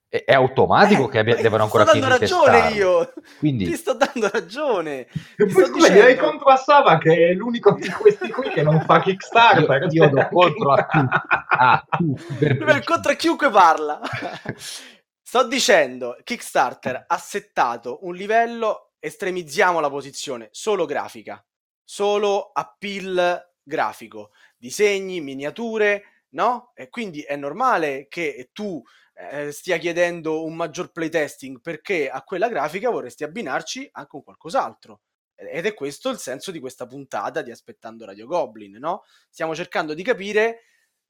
è, 0.08 0.22
è 0.24 0.32
automatico 0.34 1.06
Eh, 1.06 1.10
che 1.10 1.18
abbia- 1.18 1.34
devono 1.42 1.64
ti 1.64 1.68
sto 1.70 1.78
ancora 1.78 1.84
dando 1.84 2.00
finire 2.06 2.18
di 2.18 2.32
ragione 2.32 2.52
testarlo. 2.62 2.76
io. 3.00 3.12
Quindi- 3.38 3.64
Ti 3.66 3.76
sto 3.76 3.92
dando 3.94 4.28
ragione. 4.32 4.98
E 5.00 5.08
poi 5.52 5.64
scusa, 5.66 5.88
dicendo- 5.88 6.22
contro 6.22 6.46
a 6.50 6.56
Sava 6.56 6.98
che 6.98 7.28
è 7.30 7.32
l'unico 7.32 7.72
di 7.74 7.88
questi 7.90 8.30
qui 8.30 8.48
che 8.50 8.62
non 8.62 8.80
fa 8.82 9.00
Kickstarter. 9.00 9.88
Io- 9.90 10.04
io 10.04 10.10
do 10.10 10.28
contro 10.30 10.72
a 10.72 10.86
tutti. 10.86 11.16
Ah, 11.56 11.84
tutti, 11.98 12.34
per 12.56 12.64
è 12.76 12.84
contro 12.84 13.14
chiunque 13.16 13.50
parla. 13.50 14.00
Sto 15.34 15.48
dicendo, 15.48 16.16
Kickstarter 16.22 17.06
ha 17.08 17.18
settato 17.18 18.06
un 18.06 18.14
livello, 18.14 18.92
estremizziamo 19.00 19.80
la 19.80 19.90
posizione, 19.90 20.46
solo 20.52 20.84
grafica, 20.84 21.44
solo 21.82 22.52
appeal 22.52 23.44
grafico, 23.60 24.30
disegni, 24.56 25.20
miniature, 25.20 26.26
no? 26.34 26.70
E 26.76 26.88
quindi 26.88 27.22
è 27.22 27.34
normale 27.34 28.06
che 28.08 28.50
tu 28.52 28.80
eh, 29.14 29.50
stia 29.50 29.78
chiedendo 29.78 30.44
un 30.44 30.54
maggior 30.54 30.92
playtesting 30.92 31.60
perché 31.60 32.08
a 32.08 32.22
quella 32.22 32.48
grafica 32.48 32.90
vorresti 32.90 33.24
abbinarci 33.24 33.88
anche 33.90 34.14
un 34.14 34.22
qualcos'altro. 34.22 35.00
Ed 35.34 35.66
è 35.66 35.74
questo 35.74 36.10
il 36.10 36.18
senso 36.18 36.52
di 36.52 36.60
questa 36.60 36.86
puntata 36.86 37.42
di 37.42 37.50
Aspettando 37.50 38.04
Radio 38.04 38.28
Goblin, 38.28 38.76
no? 38.76 39.02
Stiamo 39.28 39.56
cercando 39.56 39.94
di 39.94 40.04
capire 40.04 40.60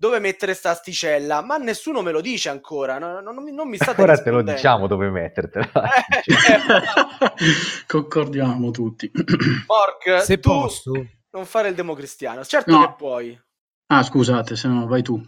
dove 0.04 0.18
mettere 0.18 0.52
sta 0.52 0.68
asticella, 0.70 1.42
ma 1.42 1.56
nessuno 1.56 2.02
me 2.02 2.10
lo 2.12 2.20
dice 2.20 2.50
ancora, 2.50 2.98
no- 2.98 3.20
no- 3.20 3.32
non, 3.32 3.42
mi- 3.42 3.52
non 3.52 3.68
mi 3.68 3.76
state 3.78 4.02
Ora 4.02 4.20
te 4.20 4.30
lo 4.30 4.42
diciamo 4.42 4.86
dove 4.86 5.08
mettertela. 5.08 5.70
Eh, 6.26 7.84
Concordiamo 7.86 8.70
tutti. 8.70 9.10
Mork, 9.66 10.22
Se 10.22 10.38
tu 10.38 10.50
posso, 10.50 10.92
non 11.30 11.46
fare 11.46 11.68
il 11.68 11.74
democristiano, 11.74 12.44
certo 12.44 12.72
No. 12.72 12.86
che 12.86 12.94
puoi. 12.96 13.40
Ah, 13.86 14.02
scusate, 14.02 14.56
se 14.56 14.68
no 14.68 14.86
vai 14.86 15.02
tu. 15.02 15.20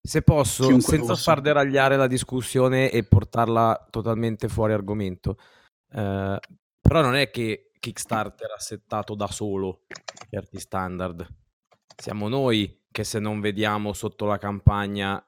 se 0.00 0.22
posso 0.22 0.66
Chiunque 0.66 0.88
senza 0.96 1.12
possa. 1.12 1.22
far 1.32 1.40
deragliare 1.40 1.96
la 1.96 2.06
discussione 2.06 2.90
e 2.90 3.02
portarla 3.04 3.86
totalmente 3.90 4.48
fuori 4.48 4.72
argomento, 4.72 5.36
eh, 5.92 6.38
però 6.80 7.00
non 7.00 7.14
è 7.16 7.30
che 7.30 7.70
Kickstarter 7.78 8.50
ha 8.52 8.60
settato 8.60 9.14
da 9.14 9.26
solo 9.28 9.82
certi 10.30 10.58
standard. 10.60 11.26
Siamo 11.96 12.28
noi 12.28 12.80
che 12.90 13.04
se 13.04 13.18
non 13.18 13.40
vediamo 13.40 13.92
sotto 13.92 14.26
la 14.26 14.38
campagna 14.38 15.24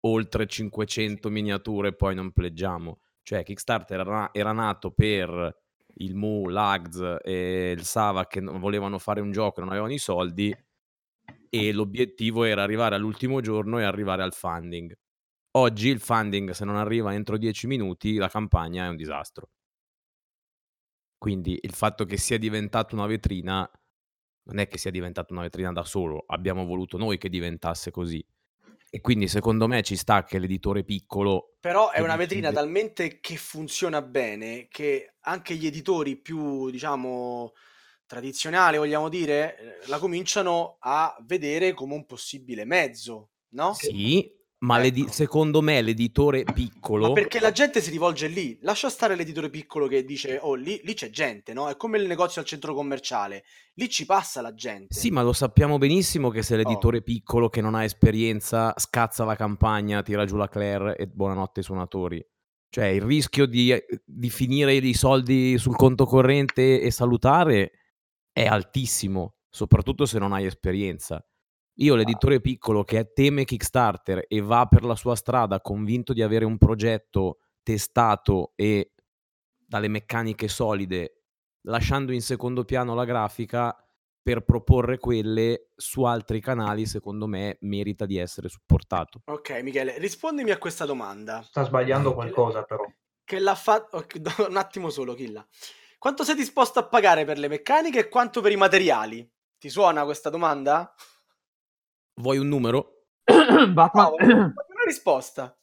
oltre 0.00 0.46
500 0.46 1.28
miniature 1.30 1.94
poi 1.94 2.14
non 2.14 2.32
pleggiamo. 2.32 3.00
Cioè 3.22 3.42
Kickstarter 3.42 4.00
era, 4.00 4.30
era 4.32 4.52
nato 4.52 4.90
per 4.90 5.62
il 5.98 6.14
Mu, 6.14 6.48
l'Ags 6.48 7.18
e 7.22 7.72
il 7.76 7.84
Sava 7.84 8.26
che 8.26 8.40
non 8.40 8.58
volevano 8.58 8.98
fare 8.98 9.20
un 9.20 9.30
gioco 9.32 9.58
e 9.58 9.62
non 9.62 9.70
avevano 9.70 9.92
i 9.92 9.98
soldi 9.98 10.54
e 11.48 11.72
l'obiettivo 11.72 12.44
era 12.44 12.62
arrivare 12.62 12.96
all'ultimo 12.96 13.40
giorno 13.40 13.78
e 13.78 13.84
arrivare 13.84 14.22
al 14.22 14.34
funding. 14.34 14.92
Oggi 15.52 15.88
il 15.88 16.00
funding 16.00 16.50
se 16.50 16.64
non 16.64 16.76
arriva 16.76 17.14
entro 17.14 17.38
10 17.38 17.66
minuti 17.66 18.16
la 18.16 18.28
campagna 18.28 18.86
è 18.86 18.88
un 18.88 18.96
disastro. 18.96 19.50
Quindi 21.16 21.58
il 21.62 21.72
fatto 21.72 22.04
che 22.04 22.18
sia 22.18 22.38
diventata 22.38 22.94
una 22.94 23.06
vetrina 23.06 23.70
non 24.44 24.58
è 24.58 24.68
che 24.68 24.78
sia 24.78 24.90
diventata 24.90 25.32
una 25.32 25.42
vetrina 25.42 25.72
da 25.72 25.84
solo, 25.84 26.24
abbiamo 26.26 26.64
voluto 26.64 26.96
noi 26.96 27.18
che 27.18 27.28
diventasse 27.28 27.90
così. 27.90 28.24
E 28.90 29.00
quindi 29.00 29.26
secondo 29.26 29.66
me 29.66 29.82
ci 29.82 29.96
sta 29.96 30.22
che 30.22 30.38
l'editore 30.38 30.84
piccolo 30.84 31.56
Però 31.60 31.90
è 31.90 32.00
una 32.00 32.14
vetrina 32.14 32.50
decide- 32.50 32.60
talmente 32.62 33.20
che 33.20 33.36
funziona 33.36 34.02
bene 34.02 34.68
che 34.68 35.14
anche 35.22 35.56
gli 35.56 35.66
editori 35.66 36.16
più, 36.16 36.70
diciamo, 36.70 37.54
tradizionali, 38.06 38.76
vogliamo 38.76 39.08
dire, 39.08 39.58
eh, 39.82 39.88
la 39.88 39.98
cominciano 39.98 40.76
a 40.78 41.16
vedere 41.22 41.72
come 41.72 41.94
un 41.94 42.06
possibile 42.06 42.64
mezzo, 42.64 43.30
no? 43.54 43.72
Sì, 43.72 44.30
ma 44.64 44.82
Ecco. 44.82 45.10
secondo 45.10 45.60
me 45.60 45.82
l'editore 45.82 46.44
piccolo 46.44 47.08
Ma 47.08 47.12
perché 47.12 47.38
la 47.38 47.52
gente 47.52 47.80
si 47.80 47.90
rivolge 47.90 48.26
lì, 48.26 48.58
lascia 48.62 48.88
stare 48.88 49.14
l'editore 49.14 49.50
piccolo 49.50 49.86
che 49.86 50.04
dice, 50.04 50.38
oh, 50.40 50.54
lì, 50.54 50.80
lì 50.84 50.94
c'è 50.94 51.10
gente, 51.10 51.52
no? 51.52 51.68
È 51.68 51.76
come 51.76 51.98
il 51.98 52.06
negozio 52.06 52.40
al 52.40 52.46
centro 52.46 52.74
commerciale, 52.74 53.44
lì 53.74 53.88
ci 53.88 54.06
passa 54.06 54.40
la 54.40 54.54
gente. 54.54 54.94
Sì, 54.94 55.10
ma 55.10 55.22
lo 55.22 55.32
sappiamo 55.32 55.76
benissimo 55.78 56.30
che 56.30 56.42
se 56.42 56.56
l'editore 56.56 57.02
piccolo 57.02 57.48
che 57.48 57.60
non 57.60 57.74
ha 57.74 57.84
esperienza 57.84 58.72
scazza 58.76 59.24
la 59.24 59.36
campagna, 59.36 60.02
tira 60.02 60.24
giù 60.24 60.36
la 60.36 60.48
Claire 60.48 60.96
e 60.96 61.06
buonanotte 61.06 61.60
ai 61.60 61.64
suonatori. 61.64 62.26
Cioè, 62.70 62.86
il 62.86 63.02
rischio 63.02 63.46
di, 63.46 63.72
di 64.04 64.30
finire 64.30 64.74
i 64.74 64.94
soldi 64.94 65.58
sul 65.58 65.76
conto 65.76 66.06
corrente 66.06 66.80
e 66.80 66.90
salutare 66.90 67.72
è 68.32 68.46
altissimo, 68.46 69.36
soprattutto 69.48 70.06
se 70.06 70.18
non 70.18 70.32
hai 70.32 70.46
esperienza. 70.46 71.24
Io, 71.78 71.96
l'editore 71.96 72.40
piccolo 72.40 72.84
che 72.84 73.12
teme 73.12 73.44
Kickstarter 73.44 74.26
e 74.28 74.40
va 74.40 74.66
per 74.66 74.84
la 74.84 74.94
sua 74.94 75.16
strada 75.16 75.60
convinto 75.60 76.12
di 76.12 76.22
avere 76.22 76.44
un 76.44 76.56
progetto 76.56 77.38
testato 77.64 78.52
e 78.54 78.92
dalle 79.56 79.88
meccaniche 79.88 80.46
solide, 80.46 81.22
lasciando 81.62 82.12
in 82.12 82.22
secondo 82.22 82.64
piano 82.64 82.94
la 82.94 83.04
grafica 83.04 83.76
per 84.22 84.44
proporre 84.44 84.98
quelle 84.98 85.70
su 85.74 86.04
altri 86.04 86.40
canali, 86.40 86.86
secondo 86.86 87.26
me 87.26 87.58
merita 87.62 88.06
di 88.06 88.18
essere 88.18 88.48
supportato. 88.48 89.22
Ok, 89.24 89.60
Michele, 89.62 89.98
rispondimi 89.98 90.52
a 90.52 90.58
questa 90.58 90.86
domanda. 90.86 91.42
Sta 91.42 91.64
sbagliando 91.64 92.14
qualcosa 92.14 92.62
però. 92.62 92.86
Che 93.24 93.38
l'ha 93.40 93.54
fatto... 93.56 94.06
un 94.48 94.56
attimo 94.56 94.90
solo, 94.90 95.14
Killa. 95.14 95.44
Quanto 95.98 96.22
sei 96.22 96.36
disposto 96.36 96.78
a 96.78 96.86
pagare 96.86 97.24
per 97.24 97.38
le 97.38 97.48
meccaniche 97.48 97.98
e 97.98 98.08
quanto 98.08 98.40
per 98.40 98.52
i 98.52 98.56
materiali? 98.56 99.28
Ti 99.58 99.68
suona 99.68 100.04
questa 100.04 100.30
domanda? 100.30 100.94
Vuoi 102.20 102.38
un 102.38 102.48
numero? 102.48 103.06
Batman... 103.24 104.12
Una 104.22 104.84
risposta. 104.86 105.56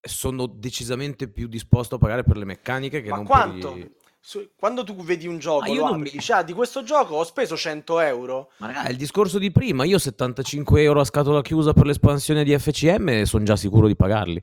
Sono 0.00 0.46
decisamente 0.46 1.28
più 1.28 1.48
disposto 1.48 1.96
a 1.96 1.98
pagare 1.98 2.22
per 2.22 2.36
le 2.36 2.44
meccaniche 2.44 3.02
che 3.02 3.10
Ma 3.10 3.16
non 3.16 3.24
quanto? 3.24 3.72
per 3.72 3.78
i... 3.78 3.92
Su- 4.20 4.50
quando 4.56 4.84
tu 4.84 4.94
vedi 4.96 5.26
un 5.26 5.38
gioco, 5.38 5.60
Ma 5.60 5.68
io 5.68 5.86
apri, 5.86 6.00
mi- 6.00 6.10
dici, 6.10 6.32
ah, 6.32 6.42
di 6.42 6.52
questo 6.52 6.82
gioco 6.82 7.16
ho 7.16 7.24
speso 7.24 7.56
100 7.56 8.00
euro. 8.00 8.50
Ma 8.58 8.66
raga, 8.66 8.84
è 8.84 8.90
il 8.90 8.96
discorso 8.96 9.38
di 9.38 9.50
prima. 9.50 9.84
Io 9.84 9.98
75 9.98 10.82
euro 10.82 11.00
a 11.00 11.04
scatola 11.04 11.40
chiusa 11.40 11.72
per 11.72 11.86
l'espansione 11.86 12.44
di 12.44 12.56
FCM 12.58 13.22
sono 13.22 13.44
già 13.44 13.56
sicuro 13.56 13.86
di 13.86 13.96
pagarli. 13.96 14.42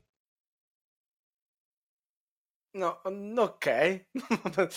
No, 2.76 3.02
mm, 3.10 3.38
ok. 3.38 4.06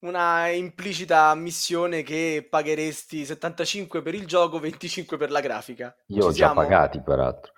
Una 0.00 0.48
implicita 0.48 1.28
ammissione 1.28 2.02
che 2.02 2.46
pagheresti 2.48 3.24
75 3.24 4.02
per 4.02 4.14
il 4.14 4.26
gioco, 4.26 4.58
25 4.58 5.16
per 5.16 5.30
la 5.30 5.40
grafica. 5.40 5.94
Io 6.08 6.20
Ci 6.20 6.20
ho 6.20 6.28
già 6.28 6.34
siamo? 6.34 6.54
pagati, 6.54 7.00
peraltro. 7.00 7.52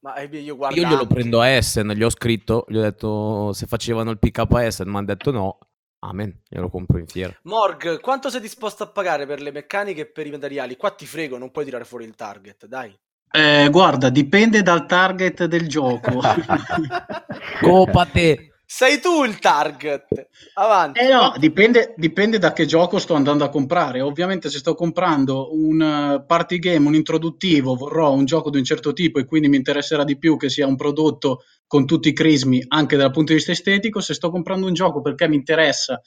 Ma 0.00 0.14
eh, 0.16 0.26
io 0.26 0.56
guarda, 0.56 0.78
Io 0.78 0.86
glielo 0.86 1.06
prendo 1.06 1.40
a 1.40 1.48
Essen, 1.48 1.88
gli 1.92 2.02
ho 2.02 2.10
scritto, 2.10 2.66
gli 2.68 2.76
ho 2.76 2.82
detto 2.82 3.54
se 3.54 3.66
facevano 3.66 4.10
il 4.10 4.18
pick 4.18 4.36
up 4.38 4.52
a 4.52 4.62
Essen, 4.62 4.88
mi 4.88 4.96
hanno 4.96 5.06
detto 5.06 5.30
no. 5.30 5.58
Amen, 6.00 6.42
glielo 6.46 6.68
compro 6.68 6.98
in 6.98 7.06
fiera. 7.06 7.34
Morg, 7.44 8.00
quanto 8.00 8.28
sei 8.28 8.42
disposto 8.42 8.82
a 8.82 8.88
pagare 8.88 9.24
per 9.24 9.40
le 9.40 9.50
meccaniche 9.50 10.02
e 10.02 10.06
per 10.06 10.26
i 10.26 10.30
materiali? 10.30 10.76
Qua 10.76 10.90
ti 10.90 11.06
frego, 11.06 11.38
non 11.38 11.50
puoi 11.50 11.64
tirare 11.64 11.86
fuori 11.86 12.04
il 12.04 12.14
target, 12.14 12.66
dai. 12.66 12.94
Eh, 13.30 13.68
guarda, 13.70 14.10
dipende 14.10 14.62
dal 14.62 14.84
target 14.84 15.46
del 15.46 15.66
gioco. 15.66 16.20
Copate! 17.62 18.53
Sei 18.66 18.98
tu 18.98 19.24
il 19.24 19.38
target. 19.38 20.28
Avanti. 20.54 21.00
Eh 21.00 21.08
no, 21.08 21.34
dipende, 21.38 21.94
dipende 21.96 22.38
da 22.38 22.52
che 22.52 22.66
gioco 22.66 22.98
sto 22.98 23.14
andando 23.14 23.44
a 23.44 23.48
comprare. 23.48 24.00
Ovviamente 24.00 24.48
se 24.48 24.58
sto 24.58 24.74
comprando 24.74 25.54
un 25.54 25.80
eh, 25.80 26.24
party 26.26 26.58
game, 26.58 26.86
un 26.86 26.94
introduttivo, 26.94 27.74
vorrò 27.74 28.12
un 28.12 28.24
gioco 28.24 28.50
di 28.50 28.58
un 28.58 28.64
certo 28.64 28.92
tipo 28.92 29.18
e 29.18 29.26
quindi 29.26 29.48
mi 29.48 29.56
interesserà 29.56 30.02
di 30.04 30.18
più 30.18 30.36
che 30.36 30.48
sia 30.48 30.66
un 30.66 30.76
prodotto 30.76 31.44
con 31.66 31.86
tutti 31.86 32.08
i 32.08 32.12
crismi 32.12 32.64
anche 32.68 32.96
dal 32.96 33.10
punto 33.10 33.32
di 33.32 33.38
vista 33.38 33.52
estetico. 33.52 34.00
Se 34.00 34.14
sto 34.14 34.30
comprando 34.30 34.66
un 34.66 34.74
gioco 34.74 35.00
perché 35.00 35.28
mi 35.28 35.36
interessa 35.36 36.00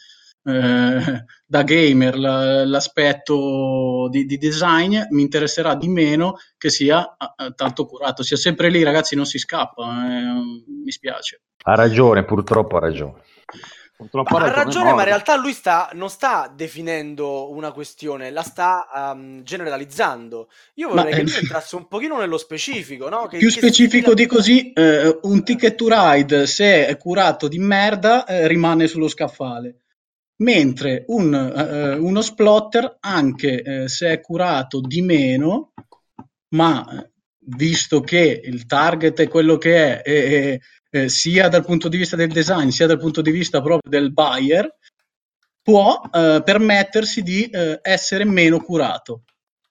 eh, 0.48 1.26
da 1.46 1.64
gamer 1.64 2.18
la- 2.18 2.66
l'aspetto 2.66 4.08
di, 4.10 4.26
di 4.26 4.38
design, 4.38 4.98
mi 5.10 5.22
interesserà 5.22 5.76
di 5.76 5.90
meno 5.90 6.38
che 6.58 6.70
sia 6.70 7.18
eh, 7.36 7.54
tanto 7.54 7.86
curato. 7.86 8.24
Sia 8.24 8.38
sempre 8.38 8.70
lì, 8.70 8.84
ragazzi, 8.84 9.16
non 9.16 9.26
si 9.26 9.38
scappa. 9.38 9.84
eh, 10.06 10.82
mi 10.84 10.92
spiace. 10.92 11.42
Ha 11.64 11.76
ragione, 11.76 12.24
purtroppo 12.24 12.78
ha 12.78 12.80
ragione. 12.80 13.22
Purtroppo 13.98 14.38
Ma 14.38 14.46
ha 14.46 14.54
ragione, 14.54 14.94
ma 14.94 15.00
in 15.00 15.08
realtà 15.08 15.36
lui 15.38 15.54
sta, 15.54 15.90
non 15.94 16.10
sta 16.10 16.54
definendo 16.56 17.52
una 17.52 17.72
questione, 17.72 18.30
la 18.30 18.44
sta 18.44 18.88
um, 18.94 19.42
generalizzando. 19.42 20.50
Io 20.76 20.90
Ma, 20.90 21.02
vorrei 21.02 21.14
che 21.16 21.20
eh, 21.22 21.24
lui 21.24 21.36
entrasse 21.36 21.76
un 21.76 21.88
pochino 21.88 22.20
nello 22.20 22.38
specifico, 22.38 23.10
no? 23.10 23.26
Che, 23.26 23.40
più 23.40 23.50
che 23.50 23.58
specifico 23.58 24.14
di 24.14 24.28
così, 24.28 24.72
eh, 24.72 25.18
un 25.24 25.44
ticket 25.44 25.76
to 25.76 25.88
ride, 25.90 26.46
se 26.46 26.86
è 26.86 26.96
curato 26.96 27.48
di 27.48 27.58
merda, 27.58 28.26
eh, 28.26 28.48
rimane 28.48 28.86
sullo 28.88 29.08
scaffale. 29.08 29.80
Mentre 30.40 31.04
un, 31.08 31.34
eh, 31.34 31.94
uno 31.96 32.22
splotter, 32.22 32.98
anche 33.00 33.62
eh, 33.62 33.88
se 33.88 34.10
è 34.12 34.22
curato 34.22 34.82
di 34.82 35.02
meno, 35.02 35.74
ma 36.50 36.86
eh, 36.92 37.10
visto 37.56 38.02
che 38.02 38.42
il 38.44 38.66
target 38.68 39.20
è 39.22 39.28
quello 39.28 39.58
che 39.58 40.02
è, 40.04 40.10
e- 40.10 40.60
e, 40.92 41.02
eh, 41.06 41.10
sia 41.10 41.48
dal 41.48 41.66
punto 41.66 41.88
di 41.90 41.98
vista 41.98 42.16
del 42.16 42.32
design, 42.32 42.68
sia 42.70 42.86
dal 42.86 43.00
punto 43.00 43.22
di 43.22 43.32
vista 43.32 43.62
proprio 43.62 43.90
del 43.90 44.14
buyer, 44.14 44.76
può 45.62 46.02
eh, 46.14 46.42
permettersi 46.44 47.22
di 47.24 47.46
eh, 47.46 47.80
essere 47.82 48.24
meno 48.24 48.60
curato. 48.62 49.24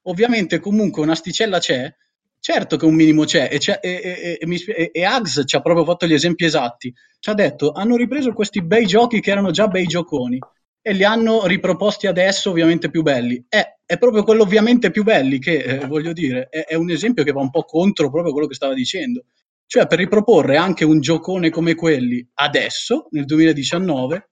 Ovviamente 0.08 0.58
comunque 0.60 1.02
un'asticella 1.02 1.58
c'è, 1.58 1.92
certo 2.40 2.76
che 2.76 2.84
un 2.86 2.94
minimo 2.94 3.24
c'è 3.24 3.48
e, 3.50 3.58
c'è- 3.58 3.78
e, 3.82 4.38
e- 4.40 4.90
e 4.92 5.04
Ags 5.04 5.42
ci 5.46 5.56
ha 5.56 5.60
proprio 5.60 5.84
fatto 5.84 6.06
gli 6.06 6.12
esempi 6.12 6.44
esatti, 6.44 6.92
ci 7.18 7.30
ha 7.30 7.34
detto 7.34 7.72
hanno 7.72 7.96
ripreso 7.96 8.32
questi 8.32 8.62
bei 8.62 8.86
giochi 8.86 9.20
che 9.20 9.30
erano 9.30 9.50
già 9.50 9.66
bei 9.68 9.86
gioconi 9.86 10.38
e 10.86 10.92
li 10.92 11.02
hanno 11.02 11.46
riproposti 11.46 12.06
adesso 12.06 12.50
ovviamente 12.50 12.90
più 12.90 13.02
belli. 13.02 13.44
È, 13.48 13.60
è 13.84 13.98
proprio 13.98 14.22
quello 14.22 14.42
ovviamente 14.42 14.92
più 14.92 15.02
belli 15.02 15.40
che, 15.40 15.56
eh, 15.56 15.78
voglio 15.88 16.12
dire, 16.12 16.46
è, 16.48 16.60
è 16.60 16.74
un 16.76 16.90
esempio 16.90 17.24
che 17.24 17.32
va 17.32 17.40
un 17.40 17.50
po' 17.50 17.64
contro 17.64 18.08
proprio 18.08 18.30
quello 18.30 18.46
che 18.46 18.54
stava 18.54 18.72
dicendo. 18.72 19.24
Cioè 19.66 19.88
per 19.88 19.98
riproporre 19.98 20.56
anche 20.56 20.84
un 20.84 21.00
giocone 21.00 21.50
come 21.50 21.74
quelli 21.74 22.24
adesso, 22.34 23.08
nel 23.10 23.24
2019, 23.24 24.28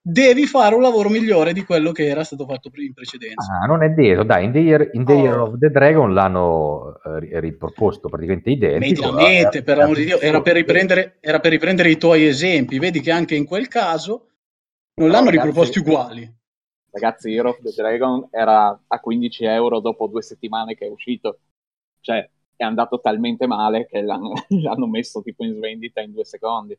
devi 0.00 0.46
fare 0.46 0.74
un 0.74 0.80
lavoro 0.80 1.10
migliore 1.10 1.52
di 1.52 1.64
quello 1.64 1.92
che 1.92 2.06
era 2.06 2.24
stato 2.24 2.46
fatto 2.46 2.70
in 2.76 2.94
precedenza. 2.94 3.58
Ah, 3.60 3.66
non 3.66 3.82
è 3.82 3.90
vero, 3.90 4.24
dai, 4.24 4.46
in 4.46 4.52
The 4.52 4.58
Year, 4.58 4.88
in 4.94 5.04
the 5.04 5.12
Year 5.12 5.36
Oh. 5.36 5.48
of 5.48 5.58
the 5.58 5.68
Dragon 5.68 6.14
l'hanno 6.14 6.94
eh, 7.04 7.20
ri- 7.20 7.40
riproposto 7.40 8.08
praticamente 8.08 8.48
identico. 8.48 9.12
Mediamente, 9.12 9.58
eh, 9.58 9.62
per 9.62 9.76
eh, 9.76 9.82
amor 9.82 9.96
di 9.96 10.04
Dio, 10.06 10.18
era 10.18 10.40
per, 10.40 10.54
riprendere, 10.54 11.18
era 11.20 11.40
per 11.40 11.50
riprendere 11.50 11.90
i 11.90 11.98
tuoi 11.98 12.24
esempi. 12.26 12.78
Vedi 12.78 13.02
che 13.02 13.10
anche 13.10 13.34
in 13.34 13.44
quel 13.44 13.68
caso 13.68 14.29
non 15.00 15.08
Però, 15.08 15.20
l'hanno 15.20 15.30
ragazzi, 15.30 15.46
riproposti 15.46 15.78
uguali. 15.78 16.38
Ragazzi, 16.92 17.32
Hero 17.34 17.50
of 17.50 17.60
the 17.62 17.72
Dragon 17.74 18.28
era 18.30 18.80
a 18.86 19.00
15 19.00 19.44
euro 19.44 19.80
dopo 19.80 20.06
due 20.08 20.22
settimane 20.22 20.74
che 20.74 20.86
è 20.86 20.88
uscito. 20.90 21.40
Cioè, 22.00 22.28
è 22.56 22.64
andato 22.64 23.00
talmente 23.00 23.46
male 23.46 23.86
che 23.86 24.02
l'hanno, 24.02 24.32
l'hanno 24.60 24.86
messo 24.86 25.22
tipo 25.22 25.44
in 25.44 25.54
svendita 25.54 26.00
in 26.00 26.12
due 26.12 26.24
secondi 26.24 26.78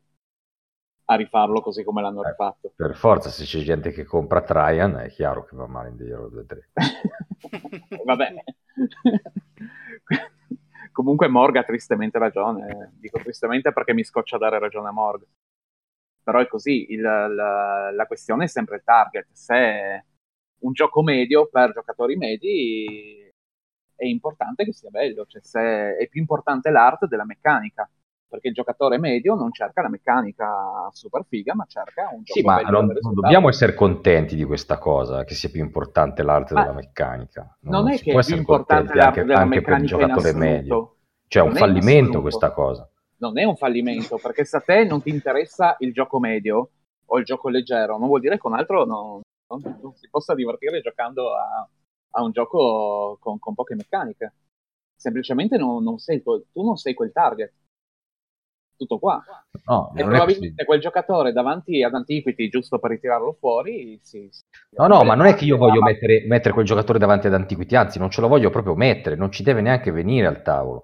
a 1.06 1.14
rifarlo 1.16 1.60
così 1.60 1.82
come 1.82 2.00
l'hanno 2.00 2.22
Eh. 2.24 2.28
rifatto. 2.30 2.72
Per 2.76 2.94
forza, 2.94 3.28
se 3.30 3.44
c'è 3.44 3.60
gente 3.60 3.90
che 3.90 4.04
compra 4.04 4.42
Traian, 4.42 4.96
è 4.96 5.08
chiaro 5.10 5.44
che 5.44 5.56
va 5.56 5.66
male 5.66 5.88
in 5.88 5.96
The 5.96 6.04
Year 6.04 6.20
of 6.20 6.34
the 6.34 6.44
Dragon. 6.46 8.04
Vabbè. 8.04 8.34
Comunque 10.92 11.28
Morg 11.28 11.56
ha 11.56 11.64
tristemente 11.64 12.18
ragione. 12.18 12.92
Dico 12.98 13.18
tristemente 13.18 13.72
perché 13.72 13.94
mi 13.94 14.04
scoccia 14.04 14.38
dare 14.38 14.58
ragione 14.58 14.88
a 14.88 14.92
Morg. 14.92 15.26
Però 16.22 16.38
è 16.40 16.46
così, 16.46 16.92
il- 16.92 17.00
la, 17.00 17.90
la 17.90 18.06
questione 18.06 18.44
è 18.44 18.48
sempre 18.48 18.76
il 18.76 18.82
target. 18.84 19.26
Se 19.32 19.54
è 19.54 20.04
un 20.60 20.72
gioco 20.72 21.02
medio 21.02 21.48
per 21.48 21.72
giocatori 21.72 22.16
medi 22.16 23.30
è 23.94 24.04
importante 24.06 24.64
che 24.64 24.72
sia 24.72 24.90
bello, 24.90 25.24
cioè 25.26 25.42
se 25.42 25.96
è 25.96 26.08
più 26.08 26.20
importante 26.20 26.70
l'arte 26.70 27.06
della 27.06 27.24
meccanica, 27.24 27.88
perché 28.28 28.48
il 28.48 28.54
giocatore 28.54 28.98
medio 28.98 29.34
non 29.34 29.52
cerca 29.52 29.82
la 29.82 29.88
meccanica 29.90 30.88
super 30.92 31.24
figa, 31.28 31.54
ma 31.54 31.66
cerca 31.68 32.08
un 32.10 32.22
gioco 32.22 32.32
Sì, 32.32 32.42
ma 32.42 32.60
non, 32.62 32.86
non 33.00 33.14
dobbiamo 33.14 33.48
essere 33.48 33.74
contenti 33.74 34.34
di 34.36 34.44
questa 34.44 34.78
cosa, 34.78 35.24
che 35.24 35.34
sia 35.34 35.50
più 35.50 35.60
importante 35.62 36.22
l'arte 36.22 36.54
Ma 36.54 36.62
della 36.62 36.72
meccanica. 36.72 37.56
non 37.60 37.88
è 37.90 37.96
si 37.96 38.04
che 38.04 38.12
è 38.12 38.24
più 38.24 38.36
importante 38.36 38.94
l'arte 38.94 39.20
anche, 39.20 39.24
della 39.24 39.40
anche 39.40 39.60
per 39.60 39.74
il 39.74 39.82
meccanica 39.82 39.86
giocatore 39.86 40.32
medio. 40.34 40.96
Cioè, 41.28 41.42
è 41.42 41.44
un 41.46 41.52
Non 41.52 41.56
è 41.56 41.60
fallimento 41.60 42.20
questa 42.20 42.52
cosa. 42.52 42.88
Non 43.22 43.38
è 43.38 43.44
un 43.44 43.56
fallimento, 43.56 44.18
perché 44.18 44.44
se 44.44 44.56
a 44.56 44.60
te 44.60 44.84
non 44.84 45.00
ti 45.00 45.10
interessa 45.10 45.76
il 45.78 45.92
gioco 45.92 46.18
medio 46.18 46.70
o 47.06 47.18
il 47.18 47.24
gioco 47.24 47.48
leggero, 47.48 47.96
non 47.96 48.08
vuol 48.08 48.20
dire 48.20 48.34
che 48.34 48.40
con 48.40 48.54
altro 48.54 48.84
non, 48.84 49.20
non- 49.48 49.78
non 49.80 49.94
si 49.94 50.08
possa 50.10 50.34
divertire 50.34 50.80
giocando 50.80 51.32
a, 51.34 51.68
a 52.14 52.22
un 52.22 52.32
gioco 52.32 53.16
con, 53.20 53.38
con 53.38 53.54
poche 53.54 53.76
meccaniche. 53.76 54.32
Semplicemente 54.96 55.56
non, 55.56 55.82
non 55.82 55.98
sei 55.98 56.20
tuo- 56.22 56.44
tu 56.52 56.64
non 56.64 56.76
sei 56.76 56.94
quel 56.94 57.12
target. 57.12 57.52
Tutto 58.76 58.98
qua. 58.98 59.22
No, 59.66 59.92
E 59.94 60.02
probabilmente 60.02 60.64
quel 60.64 60.80
giocatore 60.80 61.32
davanti 61.32 61.84
ad 61.84 61.94
Antiquity, 61.94 62.48
giusto 62.48 62.80
per 62.80 62.90
ritirarlo 62.90 63.36
fuori, 63.38 64.00
si, 64.02 64.28
si- 64.32 64.42
No, 64.76 64.88
no, 64.88 65.04
ma 65.04 65.14
non 65.14 65.26
è 65.26 65.34
che 65.34 65.44
io 65.44 65.56
voglio 65.56 65.78
Ma- 65.80 65.86
mettere, 65.86 66.24
mettere 66.26 66.52
quel 66.52 66.66
giocatore 66.66 66.98
davanti 66.98 67.28
ad 67.28 67.34
Antiquity, 67.34 67.76
anzi, 67.76 68.00
non 68.00 68.10
ce 68.10 68.20
lo 68.20 68.26
voglio 68.26 68.50
proprio 68.50 68.74
mettere, 68.74 69.14
non 69.14 69.30
ci 69.30 69.44
deve 69.44 69.60
neanche 69.60 69.92
venire 69.92 70.26
al 70.26 70.42
tavolo. 70.42 70.82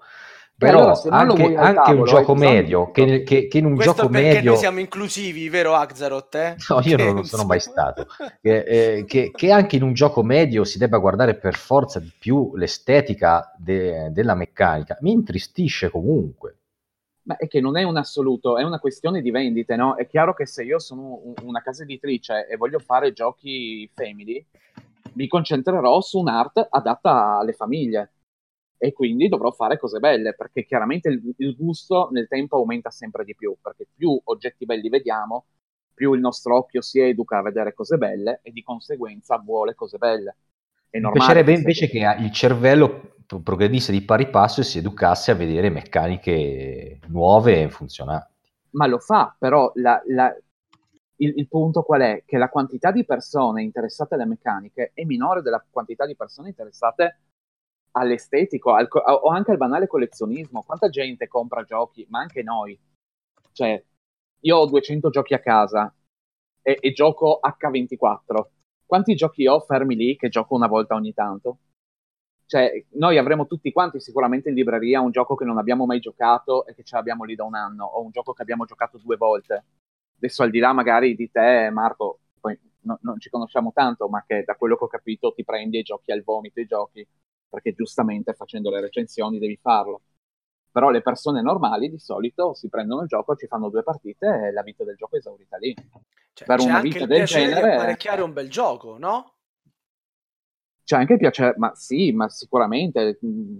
Però 0.59 0.80
allora, 0.80 1.16
anche, 1.16 1.54
anche 1.54 1.74
tavolo, 1.74 1.98
un 2.00 2.04
gioco 2.04 2.32
di 2.32 2.38
medio, 2.40 2.90
che, 2.90 3.22
che- 3.22 3.46
che 3.46 3.59
in 3.59 3.64
un 3.64 3.74
Questo 3.76 3.92
gioco 3.94 4.09
perché 4.09 4.26
medio... 4.34 4.50
noi 4.50 4.59
siamo 4.59 4.80
inclusivi, 4.80 5.48
vero 5.48 5.74
Axaroth? 5.74 6.34
Eh? 6.34 6.56
No, 6.68 6.80
io 6.82 6.96
non 6.96 7.14
lo 7.14 7.22
sono 7.22 7.44
mai 7.44 7.61
stato. 7.61 8.06
Che, 8.42 8.59
eh, 8.64 9.04
che- 9.04 9.30
che 9.32 9.52
anche 9.52 9.76
in 9.76 9.82
un 9.84 9.92
gioco 9.92 10.24
medio 10.24 10.64
si 10.64 10.78
debba 10.78 10.98
guardare 10.98 11.36
per 11.36 11.54
forza 11.54 12.00
di 12.00 12.12
più 12.18 12.56
l'estetica 12.56 13.54
de- 13.56 14.11
della 14.11 14.34
meccanica, 14.34 14.98
mi 15.00 15.12
intristisce 15.12 15.90
comunque. 15.90 16.56
Ma 17.22 17.36
è 17.36 17.46
che 17.46 17.61
non 17.61 17.76
è 17.76 17.84
un 17.84 17.96
assoluto, 17.96 18.59
è 18.59 18.64
una 18.64 18.80
questione 18.80 19.22
di 19.22 19.30
vendite, 19.30 19.76
no? 19.76 19.94
È 19.94 20.09
chiaro 20.09 20.34
che 20.34 20.44
se 20.46 20.64
io 20.64 20.80
sono 20.80 21.20
un- 21.22 21.34
una 21.44 21.62
casa 21.62 21.84
editrice 21.84 22.48
e 22.48 22.56
voglio 22.56 22.80
fare 22.80 23.12
giochi 23.12 23.88
family, 23.94 24.44
mi 25.12 25.28
concentrerò 25.28 26.00
su 26.00 26.18
un'art 26.18 26.66
adatta 26.68 27.38
alle 27.38 27.52
famiglie 27.52 28.11
e 28.79 28.93
quindi 28.93 29.29
dovrò 29.29 29.51
fare 29.53 29.79
cose 29.79 29.99
belle, 30.01 30.35
perché 30.35 30.64
chiaramente 30.64 31.09
il, 31.11 31.35
il 31.39 31.57
gusto 31.57 32.09
nel 32.12 32.29
tempo 32.29 32.57
aumenta 32.57 32.91
sempre 32.91 33.24
di 33.24 33.35
più, 33.35 33.57
perché 33.61 33.87
più 33.95 34.18
oggetti 34.24 34.64
belli 34.66 34.89
vediamo, 34.89 35.47
più 35.95 36.12
il 36.14 36.20
nostro 36.20 36.57
occhio 36.57 36.81
si 36.81 37.01
educa 37.01 37.39
a 37.39 37.43
vedere 37.43 37.74
cose 37.74 37.97
belle 37.99 38.41
e 38.43 38.53
di 38.53 38.62
conseguenza 38.62 39.37
vuole 39.39 39.74
cose 39.74 39.99
belle. 39.99 40.37
È 40.89 40.99
Mi 41.01 41.11
normale 41.11 41.11
piacerebbe 41.11 41.53
che 41.53 41.55
invece 41.55 41.89
che 41.89 41.99
il 42.20 42.31
cervello 42.31 43.16
pro- 43.26 43.41
progredisse 43.41 43.91
di 43.91 44.03
pari 44.03 44.31
passo 44.31 44.61
e 44.61 44.64
si 44.64 44.79
educasse 44.79 45.33
a 45.33 45.35
vedere 45.35 45.70
meccaniche 45.70 47.01
nuove 47.09 47.62
e 47.62 47.68
funzionanti. 47.68 48.33
ma 48.70 48.87
lo 48.87 48.99
fa, 48.99 49.35
però 49.39 49.70
la- 49.76 50.03
la- 50.07 50.35
il, 51.20 51.33
il 51.39 51.49
punto 51.49 51.83
qual 51.83 52.03
è? 52.03 52.22
Che 52.24 52.37
la 52.39 52.49
quantità 52.49 52.91
di 52.93 53.05
persone 53.05 53.62
interessate 53.62 54.14
alle 54.14 54.26
meccaniche 54.26 54.93
è 54.95 55.05
minore 55.05 55.43
della 55.43 55.64
quantità 55.68 56.07
di 56.07 56.14
persone 56.16 56.49
interessate 56.49 57.18
all'estetico 57.93 58.72
al 58.72 58.89
co- 58.89 59.01
o 59.01 59.28
anche 59.30 59.51
al 59.51 59.57
banale 59.57 59.86
collezionismo. 59.86 60.62
Quanta 60.62 60.89
gente 60.89 61.28
compra 61.28 61.64
giochi, 61.64 62.07
ma 62.11 62.20
anche 62.20 62.43
noi. 62.43 62.78
Cioè, 63.53 63.82
io 64.41 64.57
ho 64.57 64.66
200 64.66 65.11
giochi 65.11 65.34
a 65.34 65.41
casa 65.41 65.93
e, 66.62 66.78
e 66.80 66.93
gioco 66.93 67.41
H24. 67.43 68.51
Quanti 68.86 69.14
giochi 69.14 69.47
ho 69.47 69.61
fermi 69.61 69.97
lì 69.97 70.16
che 70.16 70.28
gioco 70.28 70.55
una 70.55 70.66
volta 70.66 70.95
ogni 70.95 71.12
tanto? 71.12 71.59
Cioè, 72.47 72.84
noi 72.93 73.18
avremo 73.18 73.47
tutti 73.47 73.70
quanti 73.72 74.01
sicuramente 74.01 74.49
in 74.49 74.55
libreria 74.55 75.01
un 75.01 75.11
gioco 75.11 75.34
che 75.34 75.45
non 75.45 75.59
abbiamo 75.59 75.84
mai 75.84 76.01
giocato 76.01 76.66
e 76.66 76.74
che 76.74 76.82
ce 76.82 76.97
l'abbiamo 76.97 77.24
lì 77.24 77.34
da 77.34 77.45
un 77.45 77.55
anno, 77.55 77.84
o 77.84 78.03
un 78.03 78.11
gioco 78.11 78.32
che 78.32 78.41
abbiamo 78.43 78.64
giocato 78.64 78.97
due 78.99 79.16
volte. 79.16 79.64
Adesso 80.16 80.43
al 80.43 80.51
di 80.51 80.59
là 80.59 80.72
magari 80.72 81.14
di 81.14 81.30
te, 81.30 81.68
Marco, 81.70 82.20
poi 82.41 82.59
no, 82.82 82.99
non 83.03 83.20
ci 83.20 83.28
conosciamo 83.28 83.72
tanto, 83.74 84.09
ma 84.09 84.24
che 84.26 84.45
da 84.45 84.55
quello 84.55 84.76
che 84.76 84.84
ho 84.84 84.89
capito 84.89 85.34
ti 85.34 85.45
prendi 85.45 85.78
e 85.78 85.82
giochi 85.82 86.11
al 86.11 86.22
vomito 86.22 86.61
i 86.61 86.66
giochi, 86.66 87.07
perché 87.49 87.72
giustamente 87.74 88.34
facendo 88.34 88.70
le 88.70 88.80
recensioni 88.80 89.38
devi 89.38 89.59
farlo. 89.61 90.03
Però 90.70 90.90
le 90.90 91.03
persone 91.03 91.42
normali 91.42 91.90
di 91.90 91.99
solito 91.99 92.55
si 92.55 92.68
prendono 92.68 93.03
il 93.03 93.09
gioco, 93.09 93.34
ci 93.36 93.46
fanno 93.46 93.68
due 93.70 93.82
partite 93.82 94.26
e 94.49 94.53
la 94.53 94.62
vita 94.62 94.84
del 94.84 94.96
gioco 94.96 95.16
è 95.16 95.18
esaurita 95.18 95.57
lì. 95.57 95.74
Cioè, 96.32 96.46
per 96.46 96.59
c'è 96.59 96.68
una 96.68 96.80
vita 96.80 97.07
del 97.07 97.24
genere- 97.24 97.74
apparecchiare 97.74 98.22
un 98.22 98.32
bel 98.32 98.49
gioco, 98.49 98.96
no? 98.99 99.34
C'è 100.84 100.96
anche 100.96 101.12
il 101.14 101.18
piacere, 101.18 101.55
ma 101.59 101.74
sì, 101.74 102.12
ma 102.12 102.28
sicuramente 102.30 103.18
mh, 103.20 103.59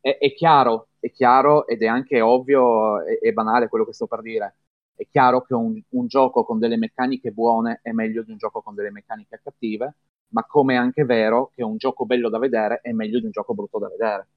è, 0.00 0.18
è 0.18 0.32
chiaro, 0.34 0.90
è 1.00 1.10
chiaro 1.10 1.66
ed 1.66 1.82
è 1.82 1.86
anche 1.86 2.20
ovvio 2.20 3.02
e, 3.04 3.18
e 3.20 3.32
banale 3.32 3.68
quello 3.68 3.84
che 3.84 3.92
sto 3.92 4.06
per 4.06 4.22
dire. 4.22 4.56
È 4.94 5.06
chiaro 5.08 5.42
che 5.42 5.54
un, 5.54 5.80
un 5.90 6.06
gioco 6.06 6.44
con 6.44 6.58
delle 6.58 6.76
meccaniche 6.76 7.32
buone 7.32 7.80
è 7.82 7.90
meglio 7.92 8.22
di 8.22 8.30
un 8.30 8.36
gioco 8.38 8.62
con 8.62 8.74
delle 8.74 8.90
meccaniche 8.90 9.40
cattive, 9.42 9.96
ma 10.28 10.44
come 10.44 10.74
è 10.74 10.76
anche 10.76 11.04
vero 11.04 11.50
che 11.54 11.62
un 11.62 11.76
gioco 11.76 12.04
bello 12.06 12.28
da 12.28 12.38
vedere 12.38 12.80
è 12.82 12.92
meglio 12.92 13.18
di 13.18 13.26
un 13.26 13.30
gioco 13.30 13.54
brutto 13.54 13.78
da 13.78 13.88
vedere. 13.88 14.28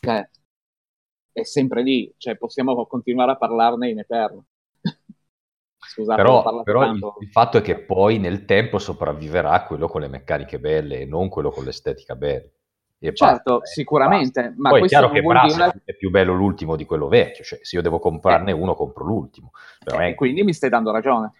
Cioè, 0.00 0.28
è 1.32 1.42
sempre 1.44 1.82
lì, 1.82 2.12
cioè 2.16 2.36
possiamo 2.36 2.86
continuare 2.86 3.32
a 3.32 3.36
parlarne 3.36 3.90
in 3.90 3.98
eterno. 3.98 4.44
Scusate, 5.78 6.22
Però, 6.22 6.62
però 6.62 6.82
il, 6.82 6.86
tanto. 6.88 7.16
il 7.20 7.28
fatto 7.28 7.58
è 7.58 7.62
che 7.62 7.78
poi 7.80 8.18
nel 8.18 8.44
tempo 8.44 8.78
sopravviverà 8.78 9.64
quello 9.64 9.88
con 9.88 10.00
le 10.00 10.08
meccaniche 10.08 10.58
belle 10.58 11.00
e 11.00 11.04
non 11.04 11.28
quello 11.28 11.50
con 11.50 11.64
l'estetica 11.64 12.16
bella. 12.16 12.48
E 12.98 13.12
Certo, 13.14 13.58
basta, 13.58 13.64
eh, 13.64 13.66
sicuramente, 13.74 14.40
basta. 14.42 14.54
ma 14.56 14.68
Poi 14.70 14.82
è 14.82 14.86
chiaro 14.86 15.10
che 15.10 15.20
dire- 15.20 15.82
è 15.84 15.94
più 15.94 16.10
bello 16.10 16.32
l'ultimo 16.32 16.76
di 16.76 16.86
quello 16.86 17.08
vecchio, 17.08 17.44
cioè 17.44 17.58
se 17.62 17.76
io 17.76 17.82
devo 17.82 17.98
comprarne 17.98 18.52
uno 18.52 18.74
compro 18.74 19.04
l'ultimo. 19.04 19.50
Eh, 19.86 20.10
è- 20.10 20.14
quindi 20.14 20.42
mi 20.42 20.54
stai 20.54 20.70
dando 20.70 20.90
ragione. 20.90 21.32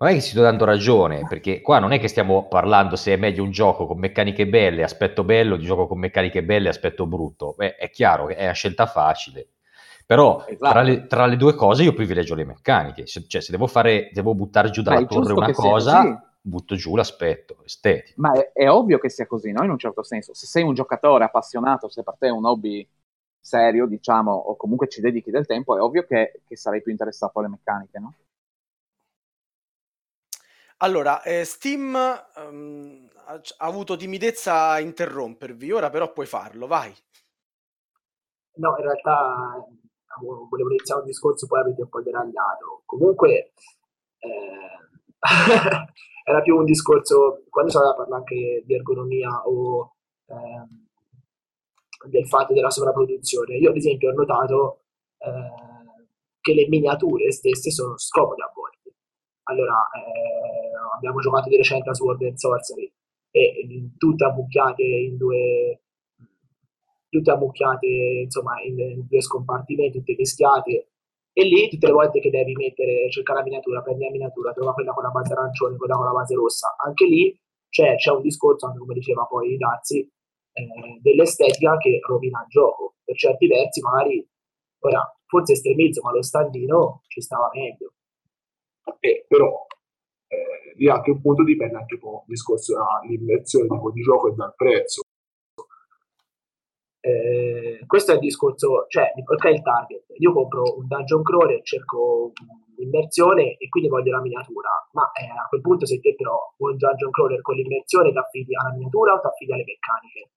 Non 0.00 0.08
è 0.08 0.14
che 0.14 0.20
ti 0.20 0.28
sto 0.28 0.40
dando 0.40 0.64
ragione, 0.64 1.26
perché 1.28 1.60
qua 1.60 1.78
non 1.78 1.92
è 1.92 2.00
che 2.00 2.08
stiamo 2.08 2.48
parlando 2.48 2.96
se 2.96 3.12
è 3.12 3.16
meglio 3.16 3.42
un 3.42 3.50
gioco 3.50 3.86
con 3.86 3.98
meccaniche 3.98 4.46
belle, 4.46 4.82
aspetto 4.82 5.24
bello, 5.24 5.56
di 5.56 5.64
gioco 5.66 5.86
con 5.86 5.98
meccaniche 5.98 6.42
belle, 6.42 6.70
aspetto 6.70 7.04
brutto. 7.04 7.54
Beh, 7.54 7.76
è 7.76 7.90
chiaro 7.90 8.24
che 8.24 8.36
è 8.36 8.44
una 8.44 8.52
scelta 8.52 8.86
facile. 8.86 9.48
Però 10.06 10.42
Esatto. 10.46 10.72
tra, 10.72 10.80
le, 10.80 11.06
tra 11.06 11.26
le 11.26 11.36
due 11.36 11.54
cose 11.54 11.82
io 11.82 11.92
privilegio 11.92 12.34
le 12.34 12.46
meccaniche. 12.46 13.06
Se, 13.06 13.26
cioè, 13.28 13.42
se 13.42 13.52
devo 13.52 13.66
fare, 13.66 14.08
devo 14.12 14.34
buttare 14.34 14.70
giù 14.70 14.80
dalla 14.80 15.04
torre 15.04 15.34
una 15.34 15.52
cosa, 15.52 16.00
così. 16.00 16.18
butto 16.40 16.74
giù 16.76 16.96
l'aspetto 16.96 17.58
estetico. 17.62 18.20
Ma 18.22 18.32
è, 18.32 18.52
è 18.54 18.70
ovvio 18.70 18.98
che 18.98 19.10
sia 19.10 19.26
così, 19.26 19.52
no? 19.52 19.62
In 19.64 19.70
un 19.70 19.78
certo 19.78 20.02
senso. 20.02 20.32
Se 20.32 20.46
sei 20.46 20.62
un 20.62 20.72
giocatore 20.72 21.24
appassionato, 21.24 21.90
se 21.90 22.02
per 22.02 22.14
te 22.18 22.28
è 22.28 22.30
un 22.30 22.46
hobby 22.46 22.88
serio, 23.38 23.86
diciamo, 23.86 24.32
o 24.32 24.56
comunque 24.56 24.88
ci 24.88 25.02
dedichi 25.02 25.30
del 25.30 25.44
tempo, 25.44 25.76
è 25.76 25.80
ovvio 25.80 26.04
che, 26.04 26.40
che 26.46 26.56
sarai 26.56 26.80
più 26.80 26.90
interessato 26.90 27.38
alle 27.38 27.48
meccaniche, 27.48 27.98
no? 27.98 28.14
Allora, 30.82 31.22
eh, 31.22 31.44
Steam 31.44 31.94
ehm, 31.94 33.08
ha, 33.26 33.32
ha 33.34 33.66
avuto 33.66 33.96
timidezza 33.96 34.68
a 34.70 34.80
interrompervi, 34.80 35.70
ora 35.72 35.90
però 35.90 36.12
puoi 36.12 36.26
farlo, 36.26 36.66
vai. 36.66 36.94
No, 38.56 38.74
in 38.76 38.84
realtà 38.84 39.16
avevo- 40.18 40.46
volevo 40.48 40.70
iniziare 40.70 41.00
un 41.00 41.06
discorso, 41.06 41.46
poi 41.46 41.60
avete 41.60 41.82
un 41.82 41.88
po' 41.88 42.02
deragliato. 42.02 42.82
Comunque, 42.84 43.52
eh, 44.18 45.22
era 46.24 46.40
più 46.42 46.56
un 46.56 46.64
discorso, 46.64 47.44
quando 47.48 47.70
si 47.70 47.78
parlato 47.78 48.14
anche 48.14 48.62
di 48.66 48.74
ergonomia 48.74 49.42
o 49.46 49.94
ehm, 50.26 50.86
del 52.08 52.26
fatto 52.26 52.52
della 52.54 52.70
sovrapproduzione, 52.70 53.56
io 53.56 53.70
ad 53.70 53.76
esempio 53.76 54.10
ho 54.10 54.14
notato 54.14 54.80
eh, 55.18 56.08
che 56.40 56.54
le 56.54 56.68
miniature 56.68 57.30
stesse 57.32 57.70
sono 57.70 57.98
scomode 57.98 58.42
a 58.42 58.52
volte. 58.54 58.94
Allora, 59.44 59.74
eh, 59.92 60.59
abbiamo 61.00 61.20
giocato 61.20 61.48
di 61.48 61.56
recente 61.56 61.88
a 61.88 61.94
Sword 61.94 62.22
and 62.22 62.36
Sorcery 62.36 62.92
e 63.30 63.90
tutte 63.96 64.24
ammucchiate 64.24 64.82
in 64.82 65.16
due 65.16 65.82
tutte 67.08 67.30
ammucchiate 67.30 67.86
insomma 68.24 68.60
in, 68.62 68.78
in 68.78 69.06
due 69.08 69.20
scompartimenti, 69.20 69.98
tutte 69.98 70.14
mischiate 70.16 70.90
e 71.32 71.44
lì 71.44 71.68
tutte 71.68 71.86
le 71.86 71.92
volte 71.92 72.20
che 72.20 72.30
devi 72.30 72.52
mettere, 72.54 73.10
cercare 73.10 73.38
la 73.38 73.44
miniatura, 73.44 73.82
prendi 73.82 74.04
la 74.04 74.10
miniatura, 74.10 74.52
trova 74.52 74.72
quella 74.74 74.92
con 74.92 75.02
la 75.02 75.10
base 75.10 75.32
arancione, 75.32 75.76
quella 75.76 75.96
con 75.96 76.04
la 76.04 76.12
base 76.12 76.34
rossa, 76.34 76.74
anche 76.76 77.06
lì 77.06 77.40
c'è, 77.68 77.94
c'è 77.96 78.10
un 78.10 78.20
discorso, 78.20 78.66
anche 78.66 78.78
come 78.78 78.94
diceva 78.94 79.24
poi 79.24 79.56
Dazzi, 79.56 80.00
eh, 80.00 80.98
dell'estetica 81.00 81.76
che 81.76 82.00
rovina 82.06 82.40
il 82.42 82.48
gioco. 82.48 82.96
Per 83.04 83.16
certi 83.16 83.46
versi 83.46 83.80
magari, 83.80 84.28
ora, 84.80 85.16
forse 85.26 85.52
estremizzo, 85.52 86.02
ma 86.02 86.12
lo 86.12 86.22
standino 86.22 87.02
ci 87.06 87.20
stava 87.20 87.48
meglio. 87.54 87.92
Eh, 88.98 89.24
però 89.28 89.66
eh, 90.30 90.74
lì 90.76 90.88
anche 90.88 91.10
un 91.10 91.20
punto 91.20 91.42
dipende 91.42 91.76
anche 91.76 91.94
un 91.94 92.00
po' 92.00 92.24
il 92.26 92.34
discorso 92.34 92.74
dall'immersione 92.74 93.66
tipo 93.66 93.90
di 93.90 94.00
gioco 94.00 94.28
e 94.28 94.34
dal 94.34 94.54
prezzo. 94.54 95.02
Eh, 97.00 97.82
questo 97.86 98.12
è 98.12 98.14
il 98.14 98.20
discorso, 98.20 98.84
cioè, 98.88 99.12
ok, 99.16 99.44
il 99.44 99.62
target. 99.62 100.04
Io 100.18 100.32
compro 100.32 100.76
un 100.76 100.86
dungeon 100.86 101.22
crawler, 101.22 101.62
cerco 101.62 102.32
l'immersione 102.76 103.56
e 103.56 103.68
quindi 103.68 103.88
voglio 103.88 104.12
la 104.12 104.20
miniatura. 104.20 104.70
Ma 104.92 105.10
eh, 105.12 105.26
a 105.26 105.48
quel 105.48 105.62
punto, 105.62 105.84
se 105.86 105.98
te 105.98 106.14
però 106.14 106.54
vuoi 106.56 106.72
un 106.72 106.78
dungeon 106.78 107.10
crawler 107.10 107.40
con 107.40 107.56
l'immersione, 107.56 108.12
ti 108.12 108.18
affidi 108.18 108.54
alla 108.54 108.72
miniatura 108.72 109.14
o 109.14 109.20
ti 109.20 109.26
affidi 109.26 109.52
alle 109.52 109.64
meccaniche? 109.64 110.30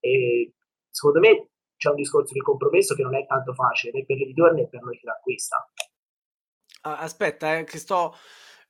E 0.00 0.52
secondo 0.90 1.20
me 1.20 1.48
c'è 1.76 1.88
un 1.88 1.96
discorso 1.96 2.34
di 2.34 2.40
compromesso 2.40 2.94
che 2.94 3.02
non 3.02 3.14
è 3.14 3.24
tanto 3.24 3.54
facile 3.54 3.92
né 3.94 4.04
per 4.04 4.18
l'editore 4.18 4.52
né 4.52 4.68
per 4.68 4.82
noi 4.82 4.98
che 4.98 5.06
l'acquista. 5.06 5.56
Aspetta, 6.82 7.56
eh, 7.56 7.64
che 7.64 7.78
sto... 7.78 8.14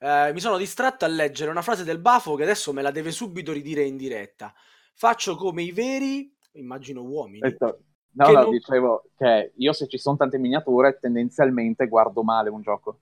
eh, 0.03 0.33
mi 0.33 0.41
sono 0.41 0.57
distratto 0.57 1.05
a 1.05 1.09
leggere 1.09 1.51
una 1.51 1.63
frase 1.63 1.85
del 1.85 1.99
Bafo 1.99 2.35
che 2.35 2.43
adesso 2.43 2.73
me 2.73 2.83
la 2.83 2.91
deve 2.91 3.13
subito 3.13 3.53
ridire 3.53 3.83
in 3.85 3.97
diretta. 3.97 4.53
Faccio 4.95 5.37
come 5.37 5.63
i 5.63 5.73
veri, 5.73 6.35
immagino 6.53 7.03
uomini. 7.03 7.41
Detto- 7.41 7.79
No, 8.15 8.27
no, 8.31 8.41
non- 8.43 8.51
dicevo 8.51 9.05
che 9.17 9.53
io 9.57 9.73
se 9.73 9.89
ci 9.89 9.97
sono 9.97 10.17
tante 10.19 10.37
miniature 10.37 10.99
tendenzialmente 11.01 11.89
guardo 11.89 12.23
male 12.23 12.51
un 12.51 12.61
gioco. 12.61 13.01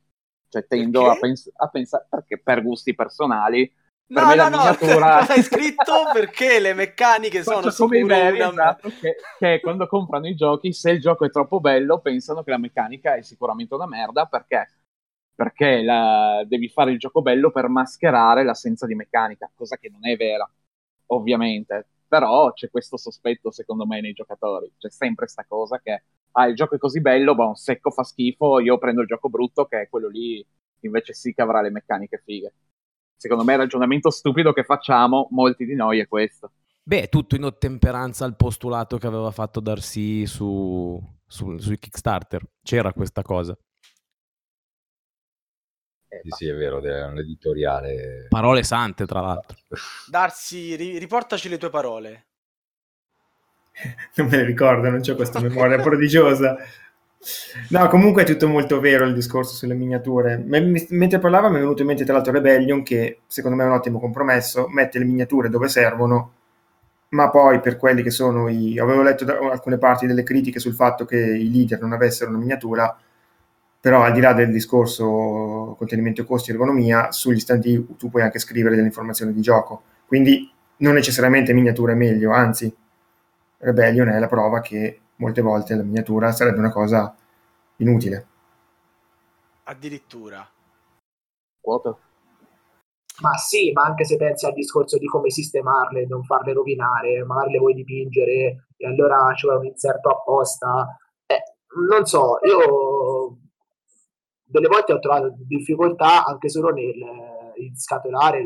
Cioè 0.48 0.66
tendo 0.66 1.00
Perché? 1.02 1.16
a, 1.16 1.20
pens- 1.20 1.50
a 1.56 1.68
pensare, 1.68 2.06
perché 2.08 2.38
per 2.40 2.62
gusti 2.62 2.94
personali, 2.94 3.66
per 4.06 4.22
No, 4.22 4.28
me 4.28 4.34
no, 4.36 4.42
la 4.42 4.48
no, 4.48 4.56
miniatura... 4.58 5.18
cosa 5.26 5.32
hai 5.32 5.42
scritto? 5.42 5.92
Perché 6.12 6.60
le 6.60 6.74
meccaniche 6.74 7.42
sono 7.42 7.70
come 7.76 7.98
i 7.98 8.04
veri, 8.04 8.38
una... 8.40 8.50
esatto, 8.50 8.88
che, 9.00 9.16
che 9.38 9.60
quando 9.60 9.86
comprano 9.88 10.28
i 10.28 10.34
giochi, 10.36 10.72
se 10.72 10.90
il 10.90 11.00
gioco 11.00 11.24
è 11.24 11.30
troppo 11.30 11.58
bello, 11.60 12.00
pensano 12.00 12.42
che 12.44 12.50
la 12.50 12.58
meccanica 12.58 13.14
è 13.16 13.22
sicuramente 13.22 13.74
una 13.74 13.86
merda 13.86 14.26
perché, 14.26 14.68
perché 15.40 15.80
la- 15.80 16.44
devi 16.46 16.68
fare 16.68 16.90
il 16.92 16.98
gioco 16.98 17.22
bello 17.22 17.50
per 17.50 17.66
mascherare 17.68 18.44
l'assenza 18.44 18.84
di 18.84 18.94
meccanica, 18.94 19.50
cosa 19.54 19.78
che 19.78 19.88
non 19.88 20.06
è 20.06 20.14
vera, 20.14 20.46
ovviamente. 21.06 21.86
Però 22.06 22.52
c'è 22.52 22.68
questo 22.68 22.98
sospetto, 22.98 23.50
secondo 23.50 23.86
me, 23.86 24.02
nei 24.02 24.12
giocatori. 24.12 24.70
C'è 24.76 24.90
sempre 24.90 25.28
sta 25.28 25.46
cosa 25.48 25.80
che, 25.80 26.02
ah, 26.32 26.46
il 26.46 26.54
gioco 26.54 26.74
è 26.74 26.78
così 26.78 27.00
bello, 27.00 27.34
ma 27.34 27.46
un 27.46 27.54
secco 27.54 27.90
fa 27.90 28.04
schifo, 28.04 28.60
io 28.60 28.76
prendo 28.76 29.00
il 29.00 29.06
gioco 29.06 29.30
brutto, 29.30 29.64
che 29.64 29.80
è 29.80 29.88
quello 29.88 30.08
lì, 30.08 30.46
invece 30.80 31.14
sì 31.14 31.32
che 31.32 31.40
avrà 31.40 31.62
le 31.62 31.70
meccaniche 31.70 32.20
fighe. 32.22 32.52
Secondo 33.16 33.42
me 33.42 33.54
il 33.54 33.60
ragionamento 33.60 34.10
stupido 34.10 34.52
che 34.52 34.64
facciamo, 34.64 35.28
molti 35.30 35.64
di 35.64 35.74
noi, 35.74 36.00
è 36.00 36.06
questo. 36.06 36.50
Beh, 36.82 37.08
tutto 37.08 37.34
in 37.34 37.44
ottemperanza 37.44 38.26
al 38.26 38.36
postulato 38.36 38.98
che 38.98 39.06
aveva 39.06 39.30
fatto 39.30 39.60
Darcy 39.60 40.26
su, 40.26 41.02
su- 41.26 41.56
sui 41.56 41.78
Kickstarter. 41.78 42.44
C'era 42.62 42.92
questa 42.92 43.22
cosa. 43.22 43.56
Eh, 46.12 46.20
Sì, 46.24 46.30
sì, 46.30 46.48
è 46.48 46.54
vero, 46.54 46.82
è 46.82 47.04
un 47.04 47.18
editoriale. 47.18 48.26
Parole 48.28 48.64
sante, 48.64 49.06
tra 49.06 49.20
l'altro. 49.20 49.56
Darsi, 50.10 50.74
ri- 50.74 50.98
riportaci 50.98 51.48
le 51.48 51.56
tue 51.56 51.70
parole. 51.70 52.26
non 54.16 54.26
me 54.26 54.36
le 54.36 54.44
ricordo, 54.44 54.90
non 54.90 55.00
c'ho 55.00 55.14
questa 55.14 55.40
memoria 55.40 55.80
prodigiosa. 55.80 56.56
No, 57.68 57.86
comunque 57.88 58.22
è 58.22 58.26
tutto 58.26 58.48
molto 58.48 58.80
vero 58.80 59.04
il 59.04 59.14
discorso 59.14 59.54
sulle 59.54 59.74
miniature. 59.74 60.36
Mi- 60.38 60.86
mentre 60.90 61.18
parlava 61.18 61.48
mi 61.48 61.56
è 61.56 61.60
venuto 61.60 61.82
in 61.82 61.88
mente 61.88 62.04
tra 62.04 62.14
l'altro 62.14 62.32
Rebellion, 62.32 62.82
che 62.82 63.20
secondo 63.26 63.56
me 63.56 63.64
è 63.64 63.66
un 63.66 63.74
ottimo 63.74 64.00
compromesso, 64.00 64.66
mette 64.68 64.98
le 64.98 65.04
miniature 65.04 65.48
dove 65.48 65.68
servono, 65.68 66.32
ma 67.10 67.30
poi 67.30 67.60
per 67.60 67.76
quelli 67.76 68.02
che 68.02 68.10
sono 68.10 68.48
i... 68.48 68.78
Avevo 68.78 69.02
letto 69.02 69.24
da- 69.24 69.38
alcune 69.38 69.78
parti 69.78 70.06
delle 70.06 70.22
critiche 70.24 70.58
sul 70.58 70.74
fatto 70.74 71.04
che 71.04 71.16
i 71.18 71.50
leader 71.50 71.80
non 71.80 71.92
avessero 71.92 72.30
una 72.30 72.38
miniatura, 72.38 72.98
però 73.80 74.02
al 74.02 74.12
di 74.12 74.20
là 74.20 74.34
del 74.34 74.50
discorso 74.50 75.74
contenimento 75.78 76.24
costi 76.24 76.50
e 76.50 76.52
ergonomia, 76.52 77.12
sugli 77.12 77.40
standi 77.40 77.96
tu 77.96 78.10
puoi 78.10 78.22
anche 78.22 78.38
scrivere 78.38 78.74
delle 78.74 78.88
informazioni 78.88 79.32
di 79.32 79.40
gioco. 79.40 79.82
Quindi 80.06 80.50
non 80.78 80.94
necessariamente 80.94 81.52
miniatura 81.52 81.92
è 81.92 81.94
meglio, 81.94 82.32
anzi 82.32 82.74
Rebellion 83.58 84.08
è 84.08 84.18
la 84.18 84.28
prova 84.28 84.60
che 84.60 85.00
molte 85.16 85.40
volte 85.40 85.74
la 85.74 85.82
miniatura 85.82 86.32
sarebbe 86.32 86.58
una 86.58 86.72
cosa 86.72 87.14
inutile. 87.76 88.26
Addirittura. 89.64 90.46
Quota. 91.60 91.96
Ma 93.20 93.36
sì, 93.36 93.70
ma 93.72 93.82
anche 93.82 94.04
se 94.04 94.16
pensi 94.16 94.46
al 94.46 94.54
discorso 94.54 94.96
di 94.96 95.06
come 95.06 95.30
sistemarle, 95.30 96.06
non 96.06 96.24
farle 96.24 96.52
rovinare, 96.54 97.22
magari 97.24 97.52
le 97.52 97.58
vuoi 97.58 97.74
dipingere 97.74 98.68
e 98.76 98.86
allora 98.86 99.32
ci 99.34 99.46
vuole 99.46 99.60
un 99.60 99.66
inserto 99.66 100.08
apposta. 100.08 100.96
Eh, 101.26 101.42
non 101.88 102.06
so, 102.06 102.38
io 102.44 103.36
delle 104.50 104.68
volte 104.68 104.92
ho 104.92 104.98
trovato 104.98 105.34
difficoltà 105.36 106.24
anche 106.24 106.48
solo 106.48 106.70
nel 106.70 106.94
in 107.60 107.76
scatolare, 107.76 108.42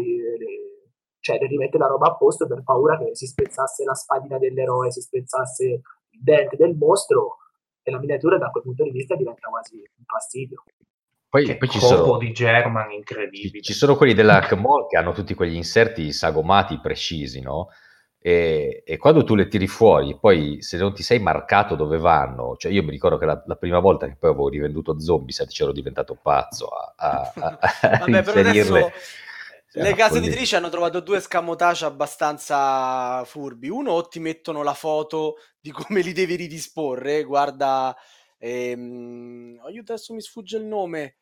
cioè 1.21 1.39
nel 1.39 1.49
rimettere 1.49 1.79
la 1.79 1.89
roba 1.89 2.09
a 2.09 2.17
posto 2.17 2.47
per 2.47 2.63
paura 2.63 2.99
che 2.99 3.15
si 3.15 3.27
spezzasse 3.27 3.85
la 3.85 3.95
spadina 3.95 4.39
dell'eroe, 4.39 4.91
si 4.91 5.01
spezzasse 5.01 5.65
il 5.65 6.21
dente 6.23 6.57
del 6.57 6.77
mostro 6.77 7.37
e 7.83 7.91
la 7.91 7.99
miniatura 7.99 8.39
da 8.39 8.51
quel 8.51 8.63
punto 8.63 8.85
di 8.85 8.91
vista 8.91 9.15
diventa 9.15 9.49
quasi 9.49 9.77
un 9.77 10.05
fastidio. 10.05 10.65
Poi, 11.29 11.45
Che 11.45 11.57
poi 11.57 11.69
ci, 11.69 11.81
sono, 11.81 12.17
di 12.17 12.33
German 12.33 12.91
ci, 12.91 12.97
incredibile. 12.97 13.63
ci 13.63 13.73
sono 13.73 13.97
quelli 13.97 14.15
della 14.15 14.37
Hackmall 14.37 14.87
che 14.87 14.97
hanno 14.97 15.13
tutti 15.13 15.35
quegli 15.35 15.57
inserti 15.57 16.13
sagomati 16.13 16.79
precisi, 16.79 17.41
no? 17.41 17.71
E, 18.27 18.83
e 18.87 18.97
quando 18.97 19.23
tu 19.23 19.35
le 19.35 19.49
tiri 19.49 19.67
fuori, 19.67 20.19
poi 20.19 20.63
se 20.63 20.79
non 20.79 20.95
ti 20.95 21.03
sei 21.03 21.19
marcato 21.19 21.75
dove 21.75 21.99
vanno, 21.99 22.57
cioè 22.57 22.73
io 22.73 22.83
mi 22.83 22.91
ricordo 22.91 23.19
che 23.19 23.27
la, 23.27 23.43
la 23.45 23.57
prima 23.57 23.81
volta 23.81 24.07
che 24.07 24.17
poi 24.17 24.31
avevo 24.31 24.49
rivenduto 24.49 24.99
Zombicide 24.99 25.51
c'ero 25.51 25.73
diventato 25.73 26.15
pazzo 26.15 26.69
a, 26.69 26.95
a, 26.97 27.35
a- 27.37 27.59
a 27.99 27.99
Vabbè, 27.99 28.23
però 28.23 28.39
adesso 28.41 28.89
inserirle. 28.89 28.93
le 29.77 29.95
case 29.95 30.19
editrici 30.19 30.57
hanno 30.57 30.71
trovato 30.71 31.01
due 31.01 31.21
scamotage 31.21 31.85
abbastanza 31.85 33.23
furbi. 33.27 33.69
Uno, 33.69 33.93
o 33.93 34.09
ti 34.09 34.21
mettono 34.21 34.63
la 34.63 34.75
foto 34.75 35.37
di 35.61 35.71
come 35.71 36.01
li 36.01 36.13
devi 36.13 36.37
ridisporre. 36.37 37.25
Guarda, 37.25 37.95
ehm, 38.39 39.61
aiuto, 39.65 39.93
adesso 39.93 40.15
mi 40.15 40.23
sfugge 40.23 40.57
il 40.57 40.65
nome. 40.65 41.17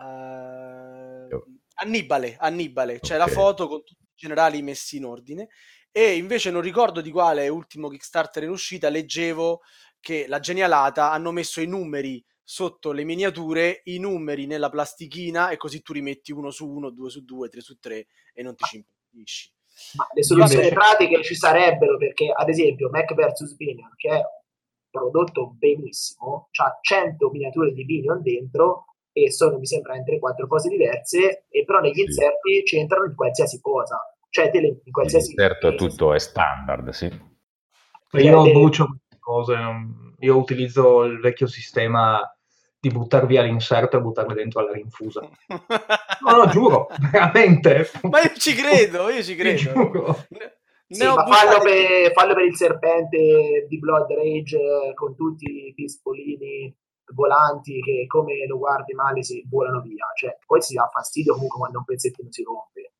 Eh, 0.00 1.38
Annibale, 1.80 2.36
Annibale, 2.40 3.00
c'è 3.00 3.16
la 3.16 3.28
foto 3.28 3.68
con 3.68 3.84
tutti 3.84 4.02
i 4.02 4.06
generali 4.16 4.62
messi 4.62 4.96
in 4.96 5.04
ordine. 5.04 5.48
E 5.90 6.16
invece 6.16 6.50
non 6.50 6.60
ricordo 6.60 7.00
di 7.00 7.10
quale 7.10 7.48
ultimo 7.48 7.88
Kickstarter 7.88 8.42
in 8.42 8.50
uscita, 8.50 8.88
leggevo 8.88 9.60
che 10.00 10.26
la 10.28 10.38
genialata 10.38 11.10
hanno 11.10 11.32
messo 11.32 11.60
i 11.60 11.66
numeri 11.66 12.24
sotto 12.42 12.92
le 12.92 13.04
miniature, 13.04 13.80
i 13.84 13.98
numeri 13.98 14.46
nella 14.46 14.70
plastichina 14.70 15.50
e 15.50 15.56
così 15.56 15.82
tu 15.82 15.92
rimetti 15.92 16.32
uno 16.32 16.50
su 16.50 16.68
uno, 16.68 16.90
due 16.90 17.10
su 17.10 17.24
due, 17.24 17.48
tre 17.48 17.60
su 17.60 17.78
tre 17.78 18.06
e 18.32 18.42
non 18.42 18.54
ti 18.54 18.64
ci 18.64 18.76
impedisci. 18.76 19.52
Ma 19.96 20.06
le 20.12 20.22
soluzioni 20.22 20.66
invece- 20.66 20.74
pratiche 20.74 21.22
ci 21.22 21.34
sarebbero 21.34 21.96
perché, 21.98 22.32
ad 22.34 22.48
esempio, 22.48 22.88
Mac 22.90 23.12
vs. 23.14 23.54
Binion, 23.56 23.90
che 23.96 24.08
è 24.10 24.22
prodotto 24.90 25.54
benissimo, 25.58 26.48
ha 26.62 26.78
100 26.80 27.30
miniature 27.30 27.72
di 27.72 27.84
Binion 27.84 28.22
dentro 28.22 28.86
e 29.12 29.30
sono, 29.30 29.58
mi 29.58 29.66
sembra, 29.66 29.96
in 29.96 30.04
3-4 30.04 30.46
cose 30.46 30.68
diverse, 30.68 31.44
e 31.48 31.64
però 31.64 31.80
negli 31.80 31.94
Sì. 31.94 32.02
inserti 32.02 32.62
c'entrano 32.64 33.04
in 33.06 33.14
qualsiasi 33.14 33.60
cosa. 33.60 33.98
Cioè, 34.30 34.50
te 34.50 34.58
in 34.58 34.92
qualsiasi... 34.92 35.34
Certo, 35.34 35.74
tutto 35.74 36.14
è 36.14 36.18
standard, 36.18 36.90
sì. 36.90 37.06
Io 37.06 38.42
Cioè, 38.42 38.52
brucio 38.52 38.86
queste 38.86 39.18
cose, 39.18 39.56
io 40.18 40.36
utilizzo 40.36 41.04
il 41.04 41.20
vecchio 41.20 41.46
sistema 41.46 42.20
di 42.80 42.90
buttar 42.90 43.26
via 43.26 43.42
l'inserto 43.42 43.96
e 43.96 44.00
buttarle 44.00 44.34
dentro 44.34 44.60
alla 44.60 44.72
rinfusa. 44.72 45.28
No, 45.48 46.36
no, 46.36 46.48
giuro, 46.48 46.88
veramente. 47.10 47.90
Ma 48.02 48.20
io 48.20 48.32
ci 48.36 48.54
credo, 48.54 49.08
io 49.08 49.22
ci 49.22 49.34
credo. 49.34 49.58
giuro. 49.58 50.24
Ne, 50.30 50.58
Sì, 50.88 51.04
ma 51.04 51.26
fallo 51.26 51.60
per, 51.60 52.12
fallo 52.12 52.34
per 52.34 52.44
il 52.44 52.56
serpente 52.56 53.66
di 53.68 53.78
Blood 53.78 54.10
Rage 54.10 54.56
eh, 54.56 54.94
con 54.94 55.14
tutti 55.14 55.66
i 55.68 55.74
pispolini 55.74 56.74
volanti 57.12 57.80
che 57.80 58.06
come 58.06 58.46
lo 58.46 58.58
guardi 58.58 58.94
male 58.94 59.22
si 59.22 59.44
volano 59.50 59.80
via. 59.80 60.06
Cioè, 60.16 60.38
poi 60.46 60.62
si 60.62 60.74
dà 60.74 60.88
fastidio 60.90 61.34
comunque 61.34 61.58
quando 61.58 61.78
un 61.78 61.84
pezzettino 61.84 62.28
si 62.30 62.42
rompe. 62.42 62.92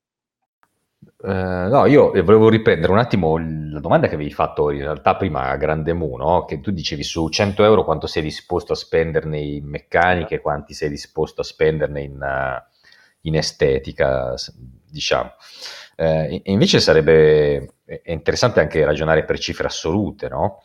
Eh, 1.16 1.68
no, 1.70 1.86
io 1.86 2.10
volevo 2.10 2.48
riprendere 2.48 2.92
un 2.92 2.98
attimo 2.98 3.36
la 3.38 3.80
domanda 3.80 4.08
che 4.08 4.14
avevi 4.14 4.32
fatto 4.32 4.70
in 4.70 4.80
realtà 4.80 5.16
prima 5.16 5.48
a 5.48 5.56
Grande 5.56 5.92
Mu, 5.92 6.16
no? 6.16 6.44
Che 6.44 6.60
tu 6.60 6.70
dicevi 6.70 7.02
su 7.02 7.28
100 7.28 7.64
euro 7.64 7.84
quanto 7.84 8.06
sei 8.06 8.22
disposto 8.22 8.72
a 8.72 8.76
spenderne 8.76 9.38
in 9.38 9.66
meccaniche 9.66 10.36
e 10.36 10.40
quanti 10.40 10.74
sei 10.74 10.88
disposto 10.88 11.40
a 11.40 11.44
spenderne 11.44 12.02
in, 12.02 12.22
eh, 12.22 12.64
in 13.22 13.36
estetica, 13.36 14.34
diciamo. 14.90 15.32
E 16.00 16.42
invece 16.44 16.78
sarebbe 16.78 17.74
interessante 18.04 18.60
anche 18.60 18.84
ragionare 18.84 19.24
per 19.24 19.38
cifre 19.40 19.66
assolute, 19.66 20.28
no? 20.28 20.62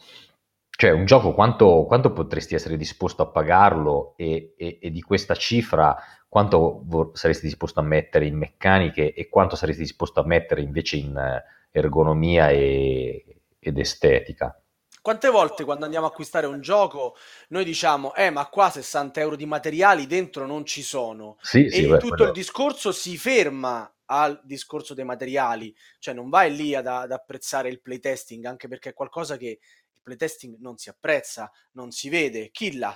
Cioè, 0.75 0.91
un 0.91 1.05
gioco 1.05 1.33
quanto, 1.33 1.85
quanto 1.85 2.11
potresti 2.11 2.55
essere 2.55 2.77
disposto 2.77 3.21
a 3.21 3.27
pagarlo 3.27 4.13
e, 4.17 4.53
e- 4.57 4.79
e 4.81 4.89
di 4.91 5.01
questa 5.01 5.35
cifra 5.35 5.95
quanto 6.27 6.81
vor- 6.85 7.15
saresti 7.15 7.45
disposto 7.45 7.79
a 7.79 7.83
mettere 7.83 8.25
in 8.25 8.35
meccaniche 8.37 9.13
e 9.13 9.29
quanto 9.29 9.55
saresti 9.55 9.83
disposto 9.83 10.19
a 10.19 10.25
mettere 10.25 10.61
invece 10.61 10.97
in 10.97 11.15
eh, 11.15 11.43
ergonomia 11.71 12.49
e- 12.49 13.41
ed 13.59 13.77
estetica? 13.77 14.57
Quante 15.01 15.29
volte 15.29 15.63
quando 15.65 15.83
andiamo 15.85 16.05
a 16.05 16.09
acquistare 16.09 16.47
un 16.47 16.61
gioco 16.61 17.15
noi 17.49 17.65
diciamo, 17.65 18.15
eh 18.15 18.29
ma 18.29 18.47
qua 18.47 18.69
60 18.69 19.19
euro 19.19 19.35
di 19.35 19.45
materiali 19.45 20.07
dentro 20.07 20.45
non 20.47 20.65
ci 20.65 20.81
sono. 20.81 21.37
Sì, 21.41 21.69
sì, 21.69 21.83
e 21.83 21.87
beh, 21.87 21.97
tutto 21.99 22.07
quello- 22.15 22.25
il 22.25 22.31
discorso 22.31 22.91
si 22.91 23.17
ferma 23.17 23.87
al 24.05 24.39
discorso 24.43 24.93
dei 24.93 25.05
materiali, 25.05 25.73
cioè 25.99 26.13
non 26.13 26.29
vai 26.29 26.55
lì 26.55 26.73
ad, 26.75 26.87
ad 26.87 27.11
apprezzare 27.11 27.69
il 27.69 27.81
playtesting, 27.81 28.45
anche 28.45 28.67
perché 28.67 28.89
è 28.89 28.93
qualcosa 28.93 29.37
che 29.37 29.59
playtesting 30.03 30.57
non 30.59 30.77
si 30.77 30.89
apprezza, 30.89 31.51
non 31.73 31.91
si 31.91 32.09
vede. 32.09 32.51
Killa, 32.51 32.95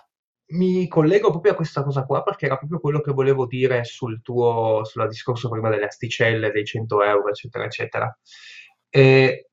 Mi 0.49 0.87
collego 0.87 1.29
proprio 1.29 1.51
a 1.51 1.55
questa 1.55 1.83
cosa 1.83 2.05
qua 2.05 2.23
perché 2.23 2.45
era 2.45 2.57
proprio 2.57 2.79
quello 2.79 3.01
che 3.01 3.11
volevo 3.11 3.45
dire 3.45 3.83
sul 3.83 4.21
tuo 4.21 4.81
sul 4.85 5.05
discorso 5.09 5.49
prima 5.49 5.69
delle 5.69 5.85
asticelle, 5.85 6.51
dei 6.51 6.63
100 6.65 7.03
euro, 7.03 7.27
eccetera, 7.29 7.65
eccetera. 7.65 8.17
E 8.89 9.49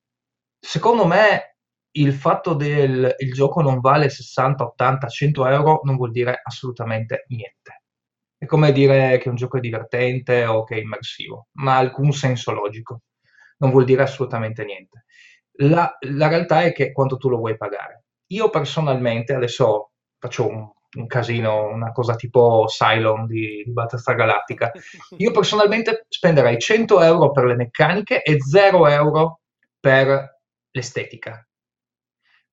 secondo 0.59 1.05
me 1.05 1.57
il 1.91 2.13
fatto 2.13 2.53
del 2.53 3.13
il 3.19 3.33
gioco 3.33 3.61
non 3.61 3.79
vale 3.81 4.09
60, 4.09 4.63
80, 4.63 5.07
100 5.07 5.45
euro 5.47 5.81
non 5.83 5.97
vuol 5.97 6.11
dire 6.11 6.39
assolutamente 6.43 7.25
niente. 7.27 7.83
È 8.37 8.45
come 8.45 8.71
dire 8.71 9.17
che 9.17 9.29
un 9.29 9.35
gioco 9.35 9.57
è 9.57 9.59
divertente 9.59 10.45
o 10.45 10.63
che 10.63 10.75
è 10.75 10.79
immersivo, 10.79 11.47
ma 11.53 11.75
ha 11.75 11.77
alcun 11.79 12.11
senso 12.13 12.51
logico. 12.53 13.01
Non 13.57 13.71
vuol 13.71 13.85
dire 13.85 14.03
assolutamente 14.03 14.63
niente. 14.65 15.04
La, 15.57 15.97
la 16.01 16.27
realtà 16.27 16.63
è 16.63 16.73
che 16.73 16.91
quanto 16.91 17.17
tu 17.17 17.29
lo 17.29 17.37
vuoi 17.37 17.57
pagare. 17.57 18.05
Io 18.27 18.49
personalmente, 18.49 19.33
adesso 19.33 19.91
faccio 20.17 20.47
un, 20.47 20.69
un 20.97 21.07
casino, 21.07 21.67
una 21.67 21.91
cosa 21.91 22.15
tipo 22.15 22.65
Cylon 22.67 23.25
di, 23.27 23.63
di 23.63 23.71
Battlestar 23.71 24.15
Galactica, 24.15 24.71
io 25.17 25.31
personalmente 25.31 26.05
spenderei 26.09 26.59
100 26.59 27.01
euro 27.01 27.31
per 27.31 27.45
le 27.45 27.55
meccaniche 27.55 28.21
e 28.21 28.41
0 28.41 28.87
euro 28.87 29.41
per 29.79 30.39
l'estetica. 30.71 31.47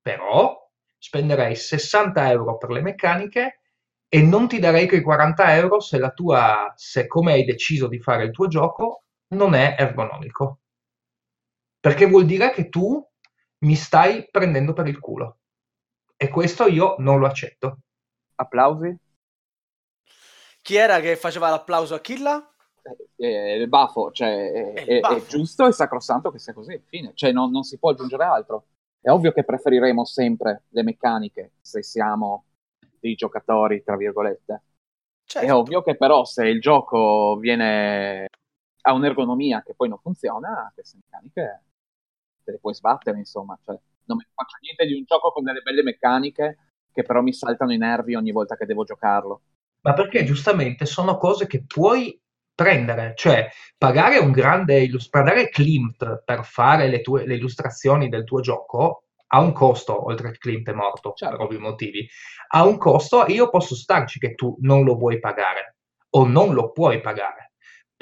Però 0.00 0.70
spenderei 0.98 1.56
60 1.56 2.30
euro 2.30 2.56
per 2.58 2.70
le 2.70 2.80
meccaniche 2.80 3.60
e 4.08 4.22
non 4.22 4.46
ti 4.46 4.58
darei 4.58 4.86
quei 4.86 5.00
40 5.00 5.56
euro 5.56 5.80
se 5.80 5.98
la 5.98 6.10
tua, 6.10 6.72
se 6.76 7.06
come 7.06 7.32
hai 7.32 7.44
deciso 7.44 7.88
di 7.88 7.98
fare 7.98 8.24
il 8.24 8.30
tuo 8.30 8.46
gioco 8.46 9.04
non 9.28 9.54
è 9.54 9.74
ergonomico. 9.78 10.61
Perché 11.82 12.06
vuol 12.06 12.26
dire 12.26 12.52
che 12.52 12.68
tu 12.68 13.04
mi 13.64 13.74
stai 13.74 14.28
prendendo 14.30 14.72
per 14.72 14.86
il 14.86 15.00
culo. 15.00 15.38
E 16.16 16.28
questo 16.28 16.68
io 16.68 16.94
non 16.98 17.18
lo 17.18 17.26
accetto. 17.26 17.78
Applausi? 18.36 18.96
chi 20.62 20.76
era 20.76 21.00
che 21.00 21.16
faceva 21.16 21.50
l'applauso 21.50 21.96
a 21.96 22.00
Killa? 22.00 22.54
Eh, 23.16 23.26
eh, 23.26 23.56
il 23.56 23.68
baffo, 23.68 24.12
cioè, 24.12 24.52
è, 24.52 24.72
È 24.74 24.80
il 24.82 25.00
è- 25.00 25.08
è 25.08 25.26
giusto 25.26 25.66
e 25.66 25.72
sacrosanto 25.72 26.30
che 26.30 26.38
sia 26.38 26.52
così, 26.52 26.80
fine. 26.86 27.10
Cioè, 27.14 27.32
non, 27.32 27.50
non 27.50 27.64
si 27.64 27.78
può 27.78 27.90
aggiungere 27.90 28.22
altro. 28.22 28.66
È 29.00 29.10
ovvio 29.10 29.32
che 29.32 29.42
preferiremo 29.42 30.04
sempre 30.04 30.66
le 30.68 30.84
meccaniche 30.84 31.54
se 31.60 31.82
siamo 31.82 32.44
dei 33.00 33.16
giocatori, 33.16 33.82
tra 33.82 33.96
virgolette. 33.96 34.62
Certo. 35.24 35.48
È 35.48 35.52
ovvio 35.52 35.82
che 35.82 35.96
però 35.96 36.24
se 36.24 36.46
il 36.46 36.60
gioco 36.60 37.36
viene 37.40 38.28
ha 38.82 38.92
un'ergonomia 38.92 39.64
che 39.64 39.74
poi 39.74 39.88
non 39.88 39.98
funziona, 39.98 40.70
queste 40.72 40.98
meccaniche 41.02 41.62
te 42.42 42.52
le 42.52 42.58
puoi 42.58 42.74
sbattere, 42.74 43.18
insomma. 43.18 43.58
Cioè, 43.62 43.78
non 44.04 44.16
mi 44.16 44.24
faccio 44.34 44.56
niente 44.60 44.86
di 44.86 44.94
un 44.94 45.04
gioco 45.04 45.32
con 45.32 45.44
delle 45.44 45.60
belle 45.60 45.82
meccaniche 45.82 46.58
che 46.92 47.02
però 47.02 47.22
mi 47.22 47.32
saltano 47.32 47.72
i 47.72 47.78
nervi 47.78 48.14
ogni 48.14 48.32
volta 48.32 48.56
che 48.56 48.66
devo 48.66 48.84
giocarlo. 48.84 49.42
Ma 49.82 49.94
perché 49.94 50.24
giustamente 50.24 50.86
sono 50.86 51.16
cose 51.16 51.46
che 51.46 51.64
puoi 51.66 52.20
prendere, 52.54 53.14
cioè 53.16 53.48
pagare 53.78 54.18
un 54.18 54.30
grande 54.30 54.88
pagare 55.10 55.48
Klimt 55.48 56.22
per 56.24 56.44
fare 56.44 56.88
le 56.88 57.00
tue 57.00 57.26
le 57.26 57.34
illustrazioni 57.34 58.08
del 58.08 58.24
tuo 58.24 58.40
gioco 58.40 59.04
ha 59.34 59.40
un 59.40 59.52
costo, 59.52 60.04
oltre 60.04 60.32
che 60.32 60.38
Klimt 60.38 60.68
è 60.68 60.72
morto 60.72 61.14
Certo. 61.14 61.36
per 61.36 61.46
ovvi 61.46 61.58
motivi, 61.58 62.06
ha 62.48 62.66
un 62.66 62.76
costo 62.76 63.24
e 63.24 63.32
io 63.32 63.48
posso 63.48 63.74
starci 63.74 64.18
che 64.18 64.34
tu 64.34 64.56
non 64.60 64.84
lo 64.84 64.94
vuoi 64.94 65.18
pagare 65.18 65.76
o 66.10 66.26
non 66.26 66.52
lo 66.52 66.70
puoi 66.70 67.00
pagare, 67.00 67.51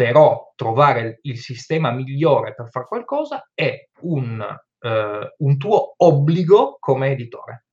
però 0.01 0.55
trovare 0.57 1.19
il 1.25 1.39
sistema 1.39 1.91
migliore 1.91 2.55
per 2.55 2.71
fare 2.71 2.87
qualcosa 2.87 3.51
è 3.53 3.87
un 4.01 4.43
eh, 4.81 5.35
un 5.37 5.59
tuo 5.59 5.93
obbligo 5.99 6.79
come 6.81 7.11
editore. 7.11 7.67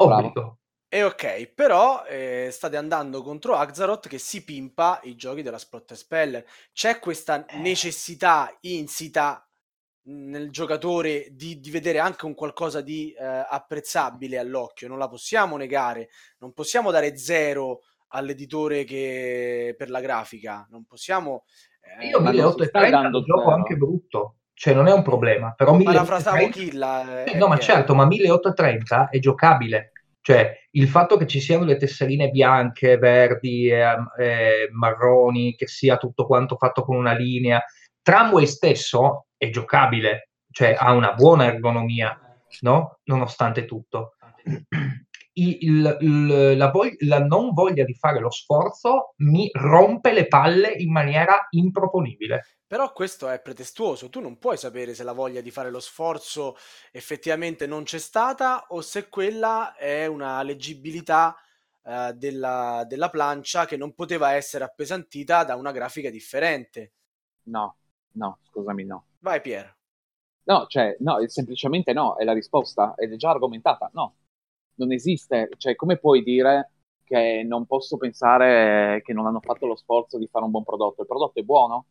Obbligo. 0.00 0.58
E 0.88 1.04
ok, 1.04 1.46
però 1.54 2.04
eh, 2.04 2.48
state 2.50 2.76
andando 2.76 3.22
contro 3.22 3.54
Axaroth 3.54 4.08
che 4.08 4.18
si 4.18 4.42
pimpa 4.42 4.98
i 5.04 5.14
giochi 5.14 5.42
della 5.42 5.58
Spot 5.58 5.94
Speller. 5.94 6.44
C'è 6.72 6.98
questa 6.98 7.44
necessità 7.52 8.52
insita 8.62 9.48
nel 10.08 10.50
giocatore 10.50 11.28
di, 11.30 11.60
di, 11.60 11.70
vedere 11.70 12.00
anche 12.00 12.26
un 12.26 12.34
qualcosa 12.34 12.80
di 12.80 13.12
eh, 13.12 13.24
apprezzabile 13.24 14.38
all'occhio, 14.38 14.88
non 14.88 14.98
la 14.98 15.08
possiamo 15.08 15.56
negare, 15.56 16.10
non 16.38 16.52
possiamo 16.52 16.90
dare 16.90 17.16
zero 17.16 17.82
all'editore 18.08 18.84
che 18.84 19.74
per 19.76 19.90
la 19.90 20.00
grafica, 20.00 20.66
non 20.70 20.84
possiamo... 20.84 21.44
Eh, 22.00 22.08
Io 22.08 22.20
1830 22.20 23.08
lo 23.08 23.22
gioco 23.22 23.50
anche 23.50 23.76
brutto, 23.76 24.36
cioè 24.54 24.74
non 24.74 24.86
è 24.86 24.92
un 24.92 25.02
problema, 25.02 25.52
però 25.52 25.74
1830... 25.74 26.50
Killa, 26.50 27.24
eh, 27.24 27.36
no, 27.36 27.46
ma 27.46 27.58
certo, 27.58 27.94
ma 27.94 28.06
1830 28.06 29.08
è 29.10 29.18
giocabile, 29.18 29.92
cioè 30.26 30.52
il 30.72 30.88
fatto 30.88 31.16
che 31.16 31.26
ci 31.26 31.40
siano 31.40 31.64
le 31.64 31.76
tesserine 31.76 32.30
bianche, 32.30 32.98
verdi, 32.98 33.68
e 33.68 33.98
eh, 34.18 34.68
marroni, 34.72 35.54
che 35.54 35.68
sia 35.68 35.96
tutto 35.96 36.26
quanto 36.26 36.56
fatto 36.56 36.82
con 36.82 36.96
una 36.96 37.14
linea, 37.14 37.62
Tramway 38.02 38.46
stesso 38.46 39.26
è 39.36 39.50
giocabile, 39.50 40.30
cioè 40.50 40.74
ha 40.78 40.92
una 40.92 41.12
buona 41.12 41.46
ergonomia, 41.46 42.18
no? 42.60 42.98
nonostante 43.04 43.64
tutto. 43.66 44.16
Il, 45.38 45.96
il, 46.00 46.56
la, 46.56 46.70
vog- 46.70 47.00
la, 47.02 47.22
non 47.22 47.52
voglia 47.52 47.84
di 47.84 47.94
fare 47.94 48.20
lo 48.20 48.30
sforzo 48.30 49.14
mi 49.18 49.50
rompe 49.52 50.12
le 50.12 50.28
palle 50.28 50.72
in 50.72 50.90
maniera 50.90 51.46
improponibile. 51.50 52.60
Però 52.66 52.92
questo 52.92 53.28
è 53.28 53.40
pretestuoso, 53.40 54.08
tu 54.08 54.20
non 54.20 54.38
puoi 54.38 54.56
sapere 54.56 54.94
se 54.94 55.04
la 55.04 55.12
voglia 55.12 55.40
di 55.40 55.50
fare 55.50 55.70
lo 55.70 55.80
sforzo 55.80 56.56
effettivamente 56.90 57.66
non 57.66 57.84
c'è 57.84 57.98
stata 57.98 58.66
o 58.68 58.80
se 58.80 59.08
quella 59.08 59.76
è 59.76 60.06
una 60.06 60.42
leggibilità 60.42 61.36
uh, 61.82 62.12
della, 62.12 62.84
della 62.88 63.10
plancia 63.10 63.66
che 63.66 63.76
non 63.76 63.94
poteva 63.94 64.32
essere 64.32 64.64
appesantita 64.64 65.44
da 65.44 65.54
una 65.54 65.70
grafica 65.70 66.10
differente. 66.10 66.92
No, 67.44 67.76
No, 68.16 68.38
scusami, 68.50 68.84
no. 68.84 69.04
Vai 69.20 69.40
Pier. 69.40 69.74
No, 70.44 70.66
cioè, 70.68 70.96
no, 71.00 71.16
semplicemente 71.26 71.92
no, 71.92 72.16
è 72.16 72.24
la 72.24 72.32
risposta, 72.32 72.94
ed 72.96 73.12
è 73.12 73.16
già 73.16 73.30
argomentata, 73.30 73.90
no. 73.92 74.14
Non 74.76 74.92
esiste, 74.92 75.48
cioè, 75.56 75.74
come 75.74 75.96
puoi 75.98 76.22
dire 76.22 76.70
che 77.04 77.44
non 77.46 77.66
posso 77.66 77.96
pensare 77.96 79.00
che 79.04 79.12
non 79.12 79.26
hanno 79.26 79.40
fatto 79.40 79.66
lo 79.66 79.76
sforzo 79.76 80.18
di 80.18 80.26
fare 80.26 80.44
un 80.44 80.50
buon 80.50 80.64
prodotto? 80.64 81.02
Il 81.02 81.06
prodotto 81.06 81.38
è 81.38 81.42
buono? 81.42 81.86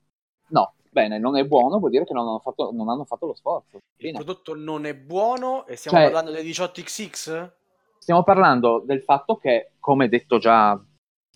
No, 0.50 0.74
bene, 0.92 1.18
non 1.18 1.38
è 1.38 1.46
buono 1.46 1.80
vuol 1.80 1.92
dire 1.92 2.06
che 2.06 2.14
non 2.14 2.28
hanno 2.28 2.40
fatto, 2.40 2.72
non 2.72 2.90
hanno 2.90 3.06
fatto 3.06 3.26
lo 3.26 3.34
sforzo. 3.34 3.80
Fine. 3.96 4.10
Il 4.10 4.16
prodotto 4.24 4.56
non 4.56 4.86
è 4.86 4.96
buono 4.96 5.66
e 5.66 5.76
stiamo 5.76 5.98
cioè, 5.98 6.12
parlando 6.12 6.32
dei 6.32 6.46
18XX? 6.50 7.52
Stiamo 7.98 8.24
parlando 8.24 8.84
del 8.86 9.02
fatto 9.02 9.38
che, 9.38 9.72
come 9.80 10.08
detto 10.10 10.38
già 10.38 10.80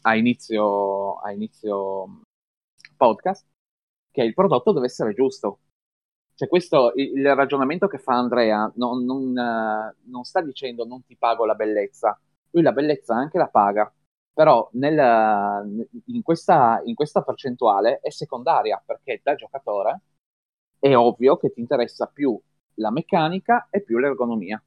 a 0.02 0.16
inizio, 0.16 1.16
a 1.16 1.32
inizio 1.32 2.22
podcast, 2.96 3.46
che 4.12 4.22
il 4.24 4.34
prodotto 4.34 4.72
deve 4.72 4.86
essere 4.86 5.14
giusto. 5.14 5.60
Cioè 6.40 6.48
questo, 6.48 6.94
il, 6.96 7.36
ragionamento 7.36 7.88
che 7.88 7.98
fa 7.98 8.14
Andrea 8.14 8.72
non, 8.76 9.04
non, 9.04 9.34
non, 9.34 10.24
sta 10.24 10.40
dicendo 10.40 10.86
non 10.86 11.04
ti 11.04 11.18
pago 11.18 11.44
la 11.46 11.54
bellezza, 11.54 12.18
lui 12.52 12.64
la 12.64 12.72
bellezza 12.72 13.14
anche 13.14 13.38
la 13.38 13.50
paga, 13.50 13.94
però 14.32 14.70
nel, 14.76 15.92
in, 16.06 16.22
questa, 16.22 16.82
in 16.86 16.96
questa 16.96 17.24
percentuale 17.24 18.00
è 18.00 18.10
secondaria 18.10 18.82
perché 18.86 19.20
da 19.22 19.36
giocatore 19.36 20.00
è 20.80 20.96
ovvio 20.96 21.36
che 21.36 21.52
ti 21.52 21.60
interessa 21.60 22.06
più 22.06 22.42
la 22.76 22.90
meccanica 22.90 23.68
e 23.70 23.82
più 23.84 23.98
l'ergonomia. 23.98 24.64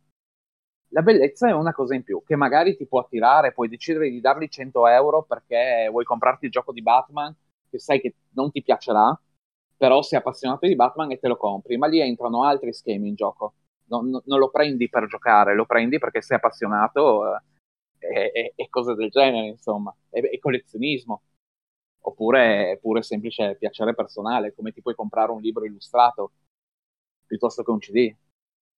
La 0.89 1.01
bellezza 1.01 1.49
è 1.49 1.53
una 1.53 1.73
cosa 1.73 1.95
in 1.95 2.03
più 2.03 2.23
che 2.23 2.37
magari 2.37 2.77
ti 2.77 2.87
può 2.87 3.01
attirare, 3.01 3.55
puoi 3.55 3.71
decidere 3.71 4.11
di 4.11 4.21
dargli 4.21 4.47
100 4.47 4.89
euro 4.89 5.23
perché 5.23 5.89
vuoi 5.91 6.05
comprarti 6.05 6.45
il 6.45 6.51
gioco 6.51 6.71
di 6.71 6.83
Batman 6.83 7.35
che 7.71 7.79
sai 7.79 7.99
che 7.99 8.17
non 8.35 8.51
ti 8.51 8.63
piacerà, 8.63 9.19
però 9.83 10.01
sei 10.01 10.21
appassionato 10.21 10.69
di 10.69 10.77
Batman 10.77 11.11
e 11.11 11.19
te 11.19 11.27
lo 11.27 11.37
compri, 11.37 11.77
ma 11.77 11.89
lì 11.89 11.99
entrano 11.99 12.45
altri 12.45 12.73
schemi 12.73 13.09
in 13.09 13.17
gioco. 13.17 13.55
Non, 13.87 14.11
non, 14.11 14.39
lo 14.39 14.49
prendi 14.49 14.89
per 14.89 15.07
giocare, 15.09 15.57
lo 15.57 15.67
prendi 15.67 15.99
perché 15.99 16.23
sei 16.23 16.37
appassionato 16.37 17.37
eh, 17.99 18.31
e, 18.33 18.53
e, 18.55 18.69
cose 18.69 18.95
del 18.95 19.11
genere, 19.11 19.49
insomma, 19.49 19.93
e, 20.09 20.21
e 20.35 20.39
collezionismo. 20.39 21.23
Oppure 22.03 22.79
pure 22.81 23.03
semplice 23.03 23.57
piacere 23.57 23.93
personale, 23.93 24.55
come 24.55 24.71
ti 24.71 24.83
puoi 24.83 24.95
comprare 24.95 25.33
un 25.33 25.41
libro 25.41 25.65
illustrato 25.65 26.31
piuttosto 27.27 27.65
che 27.65 27.71
un 27.73 27.79
CD. 27.81 28.15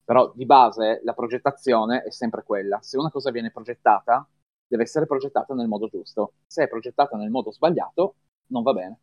Però 0.05 0.33
di 0.35 0.47
base 0.47 1.03
la 1.05 1.13
progettazione 1.13 2.03
è 2.03 2.11
sempre 2.13 2.45
quella. 2.45 2.81
Se 2.81 2.97
una 2.97 3.11
cosa 3.11 3.31
viene 3.31 3.51
progettata, 3.51 4.27
deve 4.67 4.85
essere 4.85 5.05
progettata 5.07 5.53
nel 5.53 5.69
modo 5.69 5.87
giusto. 5.87 6.33
Se 6.47 6.65
è 6.65 6.69
progettata 6.69 7.19
nel 7.19 7.31
modo 7.31 7.53
sbagliato, 7.53 8.15
non 8.47 8.63
va 8.63 8.73
bene 8.73 8.99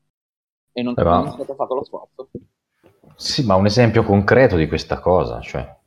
e 0.71 0.81
non, 0.81 0.93
Però... 0.93 1.15
non 1.15 1.27
è 1.27 1.31
stato 1.31 1.55
fatto 1.55 1.75
lo 1.75 1.83
sforzo. 1.83 2.29
Sì, 3.15 3.45
ma 3.45 3.55
un 3.55 3.65
esempio 3.65 4.03
concreto 4.03 4.55
di 4.55 4.67
questa 4.67 4.99
cosa, 4.99 5.39
cioè... 5.41 5.79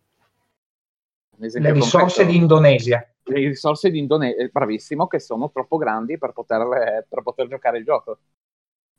Le 1.37 1.72
risorse 1.72 1.99
concreto... 1.99 2.30
di 2.30 2.37
Indonesia. 2.37 3.14
Le 3.24 3.39
risorse 3.49 3.91
di 3.91 3.99
Indonesia, 3.99 4.43
eh, 4.43 4.49
bravissimo, 4.49 5.07
che 5.07 5.18
sono 5.18 5.51
troppo 5.51 5.76
grandi 5.76 6.16
per 6.16 6.32
poter, 6.32 7.07
per 7.09 7.22
poter 7.22 7.49
giocare 7.49 7.78
il 7.78 7.85
gioco. 7.85 8.18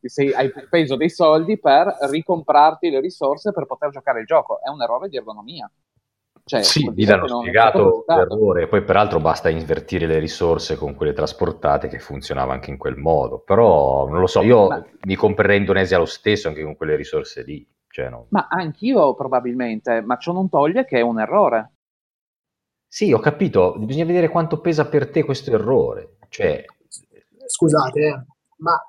Sei, 0.01 0.33
hai 0.33 0.51
speso 0.65 0.95
dei 0.95 1.09
soldi 1.09 1.57
per 1.57 1.95
ricomprarti 2.01 2.89
le 2.89 2.99
risorse 2.99 3.51
per 3.53 3.65
poter 3.65 3.89
giocare 3.89 4.19
il 4.19 4.25
gioco. 4.25 4.59
È 4.61 4.69
un 4.69 4.81
errore 4.81 5.09
di 5.09 5.17
ergonomia. 5.17 5.71
Cioè, 6.47 6.61
sì, 6.61 6.91
gli 6.93 7.09
hanno 7.09 7.27
spiegato 7.27 8.03
l'errore, 8.05 8.67
poi 8.67 8.83
peraltro 8.83 9.19
basta 9.19 9.49
invertire 9.49 10.05
le 10.05 10.19
risorse 10.19 10.75
con 10.75 10.93
quelle 10.93 11.11
trasportate 11.11 11.87
che 11.87 11.97
funzionava 11.97 12.53
anche 12.53 12.69
in 12.69 12.77
quel 12.77 12.97
modo, 12.97 13.39
però 13.39 14.07
non 14.07 14.19
lo 14.19 14.27
so, 14.27 14.43
io 14.43 14.67
ma... 14.67 14.85
mi 15.05 15.15
comprerei 15.15 15.57
Indonesia 15.57 15.97
lo 15.97 16.05
stesso 16.05 16.47
anche 16.47 16.61
con 16.61 16.75
quelle 16.75 16.95
risorse 16.95 17.41
lì. 17.41 17.67
Cioè, 17.87 18.09
no. 18.09 18.27
Ma 18.29 18.45
anch'io 18.47 19.15
probabilmente, 19.15 20.01
ma 20.01 20.17
ciò 20.17 20.33
non 20.33 20.47
toglie 20.47 20.85
che 20.85 20.99
è 20.99 21.01
un 21.01 21.19
errore. 21.19 21.73
Sì, 22.87 23.11
ho 23.11 23.19
capito, 23.19 23.73
bisogna 23.79 24.05
vedere 24.05 24.29
quanto 24.29 24.61
pesa 24.61 24.87
per 24.87 25.09
te 25.09 25.23
questo 25.23 25.51
errore. 25.51 26.17
Cioè... 26.29 26.63
Scusate, 27.47 27.99
eh, 27.99 28.25
ma 28.57 28.79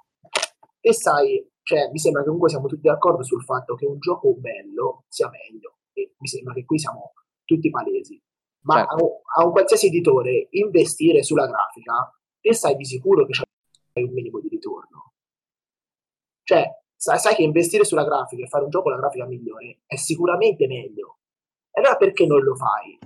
te 0.79 0.93
sai, 0.93 1.49
cioè, 1.63 1.89
mi 1.91 1.99
sembra 1.99 2.21
che 2.21 2.27
comunque 2.27 2.51
siamo 2.51 2.67
tutti 2.67 2.87
d'accordo 2.87 3.23
sul 3.23 3.45
fatto 3.45 3.75
che 3.77 3.87
un 3.87 3.99
gioco 3.99 4.35
bello 4.35 5.05
sia 5.09 5.31
meglio, 5.31 5.77
e 5.95 6.15
mi 6.19 6.27
sembra 6.27 6.53
che 6.53 6.65
qui 6.67 6.79
siamo 6.79 7.13
tutti 7.47 7.71
palesi. 7.71 8.23
Ma 8.67 8.75
certo. 8.75 8.93
a, 8.93 9.03
un, 9.03 9.11
a, 9.37 9.47
un 9.47 9.53
qualsiasi 9.53 9.87
editore 9.87 10.49
investire 10.51 11.23
sulla 11.23 11.47
grafica, 11.47 12.13
te 12.41 12.53
sai 12.53 12.77
di 12.77 12.85
sicuro 12.85 13.25
che 13.25 13.33
c'è 13.33 13.45
un 14.03 14.13
minimo 14.13 14.41
di 14.41 14.49
ritorno. 14.49 15.15
Cioè, 16.43 16.69
sai, 16.95 17.19
sai, 17.19 17.35
che 17.35 17.43
investire 17.43 17.85
sulla 17.85 18.05
grafica 18.05 18.45
e 18.45 18.49
fare 18.49 18.65
un 18.65 18.71
gioco 18.71 18.85
con 18.85 18.93
la 18.93 18.99
grafica 18.99 19.25
migliore 19.25 19.81
è 19.87 19.97
sicuramente 19.97 20.67
meglio. 20.67 21.21
E 21.71 21.81
allora 21.81 21.97
perché 21.97 22.27
non 22.27 22.43
lo 22.43 22.55
fai? 22.55 22.99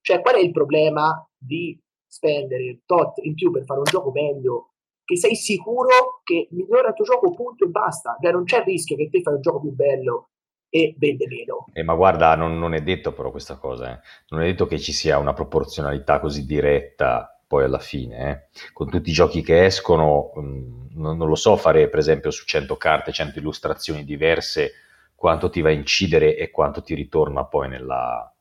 Cioè, 0.00 0.22
qual 0.22 0.36
è 0.36 0.40
il 0.40 0.52
problema 0.52 1.28
di 1.36 1.78
spendere 2.08 2.80
tot 2.86 3.18
in 3.22 3.34
più 3.34 3.50
per 3.50 3.64
fare 3.64 3.80
un 3.80 3.84
gioco 3.84 4.10
meglio 4.10 4.72
che 5.04 5.16
sei 5.16 5.36
sicuro 5.36 6.20
che 6.24 6.48
migliora 6.50 6.88
il 6.88 6.94
tuo 6.94 7.04
gioco 7.04 7.30
punto 7.32 7.64
e 7.64 7.68
basta 7.68 8.16
cioè 8.20 8.32
non 8.32 8.44
c'è 8.44 8.58
il 8.58 8.64
rischio 8.64 8.96
che 8.96 9.10
te 9.10 9.20
fai 9.20 9.34
un 9.34 9.40
gioco 9.42 9.60
più 9.60 9.70
bello 9.72 10.30
e 10.70 10.94
vende 10.98 11.26
meno. 11.26 11.66
Eh, 11.72 11.82
ma 11.82 11.94
guarda, 11.94 12.34
non, 12.34 12.58
non, 12.58 12.74
è 12.74 12.82
detto 12.82 13.12
però 13.12 13.30
questa 13.30 13.56
cosa, 13.56 13.92
eh. 13.92 14.00
non 14.28 14.42
è 14.42 14.44
detto 14.46 14.66
che 14.66 14.78
ci 14.78 14.92
sia 14.92 15.18
una 15.18 15.32
proporzionalità 15.32 16.20
così 16.20 16.44
diretta 16.44 17.32
poi 17.46 17.64
alla 17.64 17.78
fine, 17.78 18.30
eh. 18.30 18.72
con 18.72 18.90
tutti 18.90 19.08
i 19.08 19.12
giochi 19.12 19.42
che 19.42 19.64
escono, 19.64 20.32
mh, 20.34 20.40
mm, 20.40 20.86
non, 20.96 21.16
non, 21.16 21.28
lo 21.28 21.34
so 21.34 21.56
fare 21.56 21.88
per 21.88 21.98
esempio 21.98 22.30
su 22.30 22.44
100 22.44 22.76
carte, 22.76 23.12
100 23.12 23.38
illustrazioni 23.38 24.04
diverse, 24.04 24.72
quanto 25.14 25.48
ti 25.48 25.62
va 25.62 25.70
a 25.70 25.72
incidere 25.72 26.36
e 26.36 26.50
quanto 26.50 26.82
ti 26.82 26.94
ritorna 26.94 27.44
poi 27.44 27.68
nella, 27.68 28.32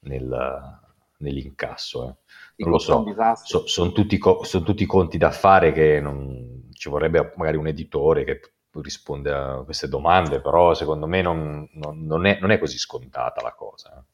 nel, 0.00 0.80
nell'incasso. 1.18 2.08
Eh. 2.08 2.14
Non 2.56 2.70
lo 2.70 2.78
so, 2.78 3.04
so 3.42 3.66
sono 3.66 3.92
tutti, 3.92 4.18
co- 4.18 4.44
son 4.44 4.64
tutti 4.64 4.84
conti 4.86 5.18
da 5.18 5.30
fare 5.30 5.72
che 5.72 6.00
non, 6.00 6.68
ci 6.72 6.88
vorrebbe 6.88 7.32
magari 7.36 7.56
un 7.56 7.68
editore 7.68 8.24
che 8.24 8.40
risponde 8.80 9.32
a 9.32 9.62
queste 9.64 9.88
domande, 9.88 10.40
però 10.40 10.72
secondo 10.74 11.06
me 11.06 11.20
non, 11.20 11.68
non, 11.72 12.04
non, 12.04 12.26
è, 12.26 12.38
non 12.40 12.50
è, 12.50 12.58
così 12.58 12.78
scontata 12.78 13.42
la 13.42 13.52
cosa. 13.52 13.98
Eh. 13.98 14.10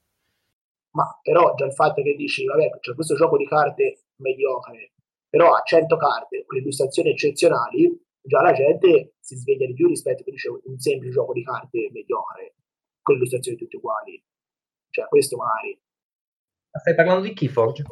Ma 0.90 1.18
però 1.22 1.54
già 1.54 1.66
il 1.66 1.74
fatto 1.74 2.02
che 2.02 2.14
dici, 2.14 2.44
vabbè, 2.44 2.78
c'è 2.80 2.94
questo 2.94 3.14
gioco 3.14 3.36
di 3.36 3.46
carte 3.46 4.06
mediocre, 4.16 4.92
però 5.28 5.52
ha 5.52 5.62
100 5.62 5.96
carte 5.96 6.44
con 6.46 6.58
illustrazioni 6.58 7.10
eccezionali, 7.10 8.04
già 8.20 8.42
la 8.42 8.52
gente 8.52 9.14
si 9.20 9.36
sveglia 9.36 9.66
di 9.66 9.74
più 9.74 9.86
rispetto 9.86 10.22
a 10.22 10.30
dice, 10.30 10.48
un 10.48 10.78
semplice 10.78 11.12
gioco 11.12 11.32
di 11.32 11.44
carte 11.44 11.90
mediocre, 11.92 12.54
con 13.00 13.16
illustrazioni 13.16 13.56
tutte 13.56 13.76
uguali. 13.76 14.22
Cioè, 14.90 15.06
questo 15.06 15.36
magari. 15.36 15.78
Stai 16.70 16.94
parlando 16.94 17.26
di 17.26 17.34
Keyforge? 17.34 17.84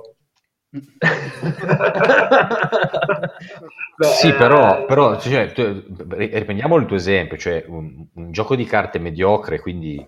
Beh, 3.97 4.07
sì, 4.09 4.33
però, 4.33 4.83
eh, 4.83 4.85
però 4.85 5.19
cioè, 5.19 5.53
tu, 5.53 5.85
riprendiamo 6.09 6.77
il 6.77 6.87
tuo 6.87 6.97
esempio, 6.97 7.37
cioè 7.37 7.65
un, 7.67 8.07
un, 8.13 8.33
gioco 8.33 8.55
di 8.55 8.65
carte 8.65 8.99
mediocre, 8.99 9.59
quindi 9.61 10.07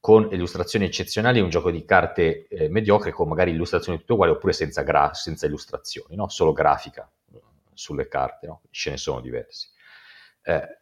con 0.00 0.28
illustrazioni 0.32 0.84
eccezionali 0.84 1.40
un 1.40 1.48
gioco 1.48 1.70
di 1.70 1.84
carte 1.84 2.46
eh, 2.48 2.68
mediocre 2.68 3.12
con 3.12 3.28
magari 3.28 3.50
illustrazioni 3.52 3.98
tutte 3.98 4.12
uguali 4.12 4.32
oppure 4.32 4.52
senza, 4.52 4.82
gra- 4.82 5.14
senza 5.14 5.46
illustrazioni, 5.46 6.16
no? 6.16 6.28
solo 6.28 6.52
grafica 6.52 7.08
eh, 7.34 7.40
sulle 7.72 8.08
carte, 8.08 8.46
no? 8.46 8.62
ce 8.70 8.90
ne 8.90 8.96
sono 8.96 9.20
diversi. 9.20 9.68
Eh, 10.42 10.78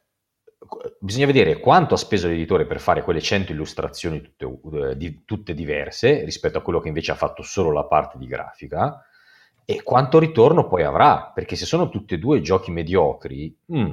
bisogna 0.98 1.26
vedere 1.26 1.60
quanto 1.60 1.94
ha 1.94 1.98
speso 1.98 2.28
l'editore 2.28 2.66
per 2.66 2.80
fare 2.80 3.02
quelle 3.02 3.20
100 3.20 3.52
illustrazioni 3.52 4.20
tutte, 4.20 4.60
eh, 4.72 4.96
di, 4.96 5.22
tutte 5.24 5.54
diverse 5.54 6.24
rispetto 6.24 6.58
a 6.58 6.62
quello 6.62 6.80
che 6.80 6.88
invece 6.88 7.12
ha 7.12 7.16
fatto 7.16 7.42
solo 7.42 7.70
la 7.72 7.84
parte 7.84 8.18
di 8.18 8.26
grafica 8.26 9.02
e 9.64 9.82
quanto 9.82 10.18
ritorno 10.18 10.68
poi 10.68 10.84
avrà, 10.84 11.32
perché 11.34 11.56
se 11.56 11.66
sono 11.66 11.88
tutti 11.88 12.14
e 12.14 12.18
due 12.18 12.40
giochi 12.40 12.70
mediocri, 12.70 13.54
mm, 13.72 13.92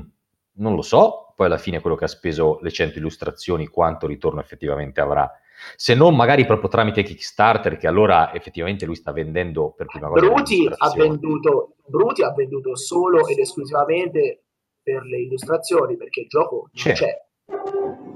non 0.57 0.75
lo 0.75 0.83
so, 0.83 1.33
poi 1.35 1.47
alla 1.47 1.57
fine 1.57 1.81
quello 1.81 1.95
che 1.95 2.05
ha 2.05 2.09
speso 2.09 2.59
le 2.61 2.71
100 2.71 2.99
illustrazioni, 2.99 3.65
quanto 3.67 4.05
ritorno 4.05 4.39
effettivamente 4.39 5.01
avrà. 5.01 5.29
Se 5.75 5.95
non 5.95 6.15
magari 6.15 6.45
proprio 6.45 6.69
tramite 6.69 7.01
Kickstarter, 7.01 7.77
che 7.77 7.87
allora 7.87 8.33
effettivamente 8.35 8.85
lui 8.85 8.95
sta 8.95 9.11
vendendo 9.11 9.71
per 9.75 9.87
prima 9.87 10.09
cosa. 10.09 10.27
Bruti 10.27 10.69
ha 10.71 10.93
venduto, 10.95 11.73
Bruti 11.87 12.21
ha 12.21 12.31
venduto 12.33 12.75
solo 12.75 13.27
ed 13.27 13.39
esclusivamente 13.39 14.43
per 14.83 15.03
le 15.03 15.21
illustrazioni, 15.21 15.95
perché 15.95 16.21
il 16.21 16.27
gioco 16.27 16.69
c'è. 16.73 16.93
c'è. 16.93 17.25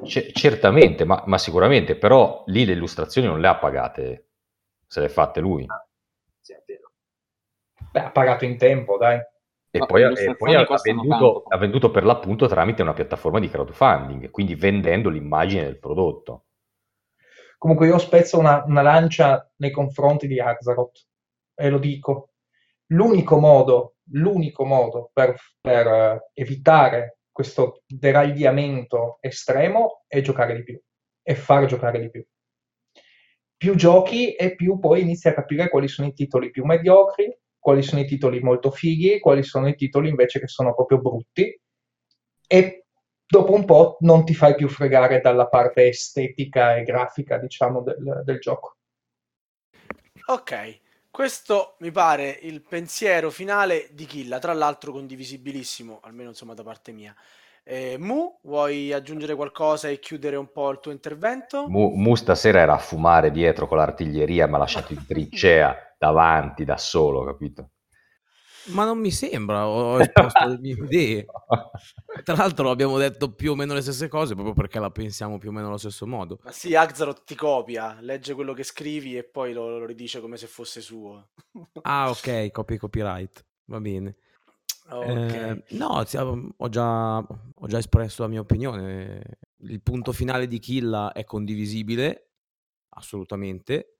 c'è 0.03 0.31
certamente, 0.31 1.05
ma, 1.05 1.23
ma, 1.25 1.37
sicuramente, 1.37 1.95
però 1.95 2.43
lì 2.47 2.65
le 2.65 2.73
illustrazioni 2.73 3.27
non 3.27 3.39
le 3.39 3.47
ha 3.47 3.57
pagate, 3.57 4.27
se 4.85 4.99
le 4.99 5.05
ha 5.05 5.09
fatte 5.09 5.39
lui. 5.39 5.63
Ah, 5.65 5.87
sì, 6.41 6.53
è 6.53 6.61
vero. 6.65 6.91
Beh, 7.91 8.01
ha 8.01 8.11
pagato 8.11 8.45
in 8.45 8.57
tempo, 8.57 8.97
dai. 8.97 9.19
E 9.69 9.85
poi, 9.85 10.01
e 10.01 10.35
poi 10.35 10.55
ha, 10.55 10.65
venduto, 10.81 11.43
ha, 11.47 11.57
venduto, 11.57 11.91
per 11.91 12.03
l'appunto 12.03 12.47
tramite 12.47 12.81
una 12.81 12.93
piattaforma 12.93 13.39
di 13.39 13.49
crowdfunding, 13.49 14.31
quindi 14.31 14.55
vendendo 14.55 15.09
l'immagine 15.09 15.63
del 15.63 15.77
prodotto. 15.77 16.45
Comunque 17.57 17.87
io 17.87 17.97
spezzo 17.97 18.39
una, 18.39 18.63
una 18.65 18.81
lancia 18.81 19.51
nei 19.57 19.71
confronti 19.71 20.27
di 20.27 20.39
Axaroth 20.39 21.07
e 21.53 21.69
lo 21.69 21.79
dico. 21.79 22.31
L'unico 22.87 23.37
modo, 23.39 23.96
l'unico 24.11 24.65
modo 24.65 25.09
per, 25.13 25.35
per 25.59 25.87
uh, 25.87 26.19
evitare 26.33 27.19
questo 27.31 27.83
deragliamento 27.85 29.17
estremo 29.21 30.03
è 30.07 30.21
giocare 30.21 30.55
di 30.55 30.63
più 30.63 30.81
e 31.21 31.35
far 31.35 31.65
giocare 31.65 31.99
di 31.99 32.09
più. 32.09 32.25
Più 33.55 33.75
giochi 33.75 34.33
e 34.33 34.55
più 34.55 34.79
poi 34.79 35.01
inizi 35.01 35.27
a 35.27 35.33
capire 35.33 35.69
quali 35.69 35.87
sono 35.87 36.07
i 36.07 36.13
titoli 36.13 36.51
più 36.51 36.63
mediocri, 36.63 37.35
quali 37.59 37.81
sono 37.81 38.01
i 38.01 38.05
titoli 38.05 38.39
molto 38.39 38.71
fighi, 38.71 39.19
quali 39.19 39.43
sono 39.43 39.67
i 39.67 39.75
titoli 39.75 40.09
invece 40.09 40.39
che 40.39 40.47
sono 40.47 40.73
proprio 40.73 40.99
brutti 40.99 41.59
e 42.47 42.85
dopo 43.27 43.53
un 43.53 43.65
po' 43.65 43.97
non 43.99 44.23
ti 44.23 44.33
fai 44.33 44.55
più 44.55 44.69
fregare 44.69 45.19
dalla 45.19 45.47
parte 45.47 45.87
estetica 45.87 46.77
e 46.77 46.83
grafica, 46.83 47.37
diciamo, 47.37 47.81
del, 47.81 48.21
del 48.23 48.39
gioco. 48.39 48.77
Ok, 50.27 50.79
questo 51.17 51.77
mi 51.79 51.89
pare 51.89 52.37
il 52.43 52.61
pensiero 52.61 53.31
finale 53.31 53.89
di 53.91 54.05
Killa, 54.05 54.37
tra 54.37 54.53
l'altro 54.53 54.91
condivisibilissimo, 54.91 55.99
almeno 56.03 56.29
insomma 56.29 56.53
da 56.53 56.61
parte 56.61 56.91
mia. 56.91 57.11
Eh, 57.63 57.97
Mu, 57.97 58.37
vuoi 58.43 58.93
aggiungere 58.93 59.33
qualcosa 59.33 59.87
e 59.87 59.97
chiudere 59.97 60.35
un 60.35 60.51
po' 60.51 60.69
il 60.69 60.79
tuo 60.79 60.91
intervento? 60.91 61.67
Mu, 61.69 61.95
Mu 61.95 62.13
stasera 62.13 62.59
era 62.59 62.75
a 62.75 62.77
fumare 62.77 63.31
dietro 63.31 63.67
con 63.67 63.77
l'artiglieria, 63.77 64.45
ma 64.45 64.57
ha 64.57 64.59
lasciato 64.59 64.93
in 64.93 65.03
trincea 65.07 65.75
davanti 65.97 66.63
da 66.63 66.77
solo, 66.77 67.23
capito? 67.23 67.71
Ma 68.67 68.85
non 68.85 68.99
mi 68.99 69.11
sembra, 69.11 69.67
ho 69.67 69.99
esposto 70.01 70.45
le 70.47 70.57
mie 70.57 70.73
idee. 70.73 71.25
Tra 72.23 72.35
l'altro 72.35 72.69
abbiamo 72.69 72.97
detto 72.97 73.31
più 73.31 73.51
o 73.51 73.55
meno 73.55 73.73
le 73.73 73.81
stesse 73.81 74.07
cose 74.07 74.33
proprio 74.33 74.53
perché 74.53 74.79
la 74.79 74.91
pensiamo 74.91 75.37
più 75.37 75.49
o 75.49 75.51
meno 75.51 75.67
allo 75.67 75.77
stesso 75.77 76.05
modo. 76.05 76.39
Ma 76.43 76.51
sì, 76.51 76.75
Axaroth 76.75 77.23
ti 77.23 77.35
copia, 77.35 77.97
legge 78.01 78.33
quello 78.33 78.53
che 78.53 78.63
scrivi 78.63 79.17
e 79.17 79.23
poi 79.23 79.53
lo, 79.53 79.77
lo 79.79 79.85
ridice 79.85 80.19
come 80.19 80.37
se 80.37 80.47
fosse 80.47 80.81
suo. 80.81 81.29
ah, 81.83 82.09
ok, 82.11 82.51
copy 82.51 82.77
copyright, 82.77 83.45
va 83.65 83.79
bene. 83.79 84.15
Okay. 84.89 85.49
Eh, 85.49 85.63
no, 85.71 85.87
ho 85.87 86.03
già, 86.69 87.17
ho 87.17 87.67
già 87.67 87.77
espresso 87.77 88.21
la 88.21 88.29
mia 88.29 88.39
opinione. 88.39 89.39
Il 89.59 89.81
punto 89.81 90.13
finale 90.13 90.47
di 90.47 90.59
Killa 90.59 91.11
è 91.11 91.25
condivisibile, 91.25 92.29
assolutamente. 92.89 93.97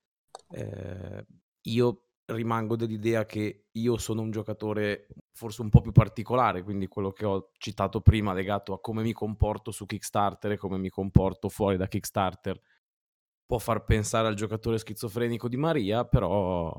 Eh, 0.50 1.26
io 1.64 2.07
rimango 2.28 2.76
dell'idea 2.76 3.26
che 3.26 3.68
io 3.72 3.98
sono 3.98 4.22
un 4.22 4.32
giocatore 4.32 5.08
forse 5.34 5.62
un 5.62 5.70
po' 5.70 5.82
più 5.82 5.92
particolare, 5.92 6.64
quindi 6.64 6.88
quello 6.88 7.12
che 7.12 7.26
ho 7.26 7.52
citato 7.58 8.02
prima 8.02 8.34
legato 8.34 8.74
a 8.74 8.82
come 8.82 9.02
mi 9.02 9.14
comporto 9.14 9.72
su 9.72 9.86
Kickstarter 9.86 10.52
e 10.52 10.58
come 10.58 10.78
mi 10.78 10.90
comporto 10.90 11.50
fuori 11.50 11.78
da 11.78 11.88
Kickstarter 11.88 12.60
può 13.48 13.58
far 13.60 13.86
pensare 13.86 14.28
al 14.28 14.36
giocatore 14.36 14.78
schizofrenico 14.78 15.48
di 15.48 15.56
Maria, 15.56 16.04
però 16.06 16.72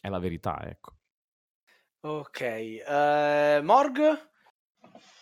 è 0.00 0.08
la 0.08 0.20
verità, 0.20 0.64
ecco. 0.64 0.94
Ok, 2.00 2.82
uh, 2.86 3.64
Morg? 3.64 4.30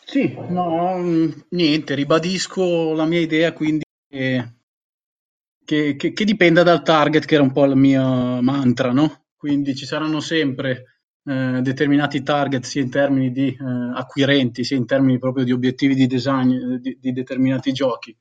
Sì, 0.05 0.37
no, 0.51 1.01
niente, 1.49 1.95
ribadisco 1.95 2.93
la 2.93 3.07
mia 3.07 3.21
idea, 3.21 3.55
quindi 3.55 3.85
che, 4.07 5.97
che, 5.97 6.13
che 6.13 6.25
dipenda 6.25 6.63
dal 6.63 6.83
target, 6.83 7.25
che 7.25 7.35
era 7.35 7.43
un 7.43 7.53
po' 7.53 7.65
il 7.65 7.77
mio 7.77 8.43
mantra, 8.43 8.93
no? 8.93 9.24
Quindi 9.45 9.75
ci 9.75 9.85
saranno 9.85 10.21
sempre 10.21 11.01
eh, 11.23 11.61
determinati 11.61 12.23
target 12.23 12.65
sia 12.65 12.81
in 12.81 12.89
termini 12.89 13.31
di 13.31 13.49
eh, 13.49 13.93
acquirenti 13.95 14.65
sia 14.65 14.79
in 14.79 14.87
termini 14.87 15.19
proprio 15.19 15.45
di 15.45 15.53
obiettivi 15.53 15.95
di 15.95 16.07
design 16.07 16.51
eh, 16.51 16.79
di, 16.79 16.97
di 16.99 17.13
determinati 17.13 17.71
giochi. 17.73 18.17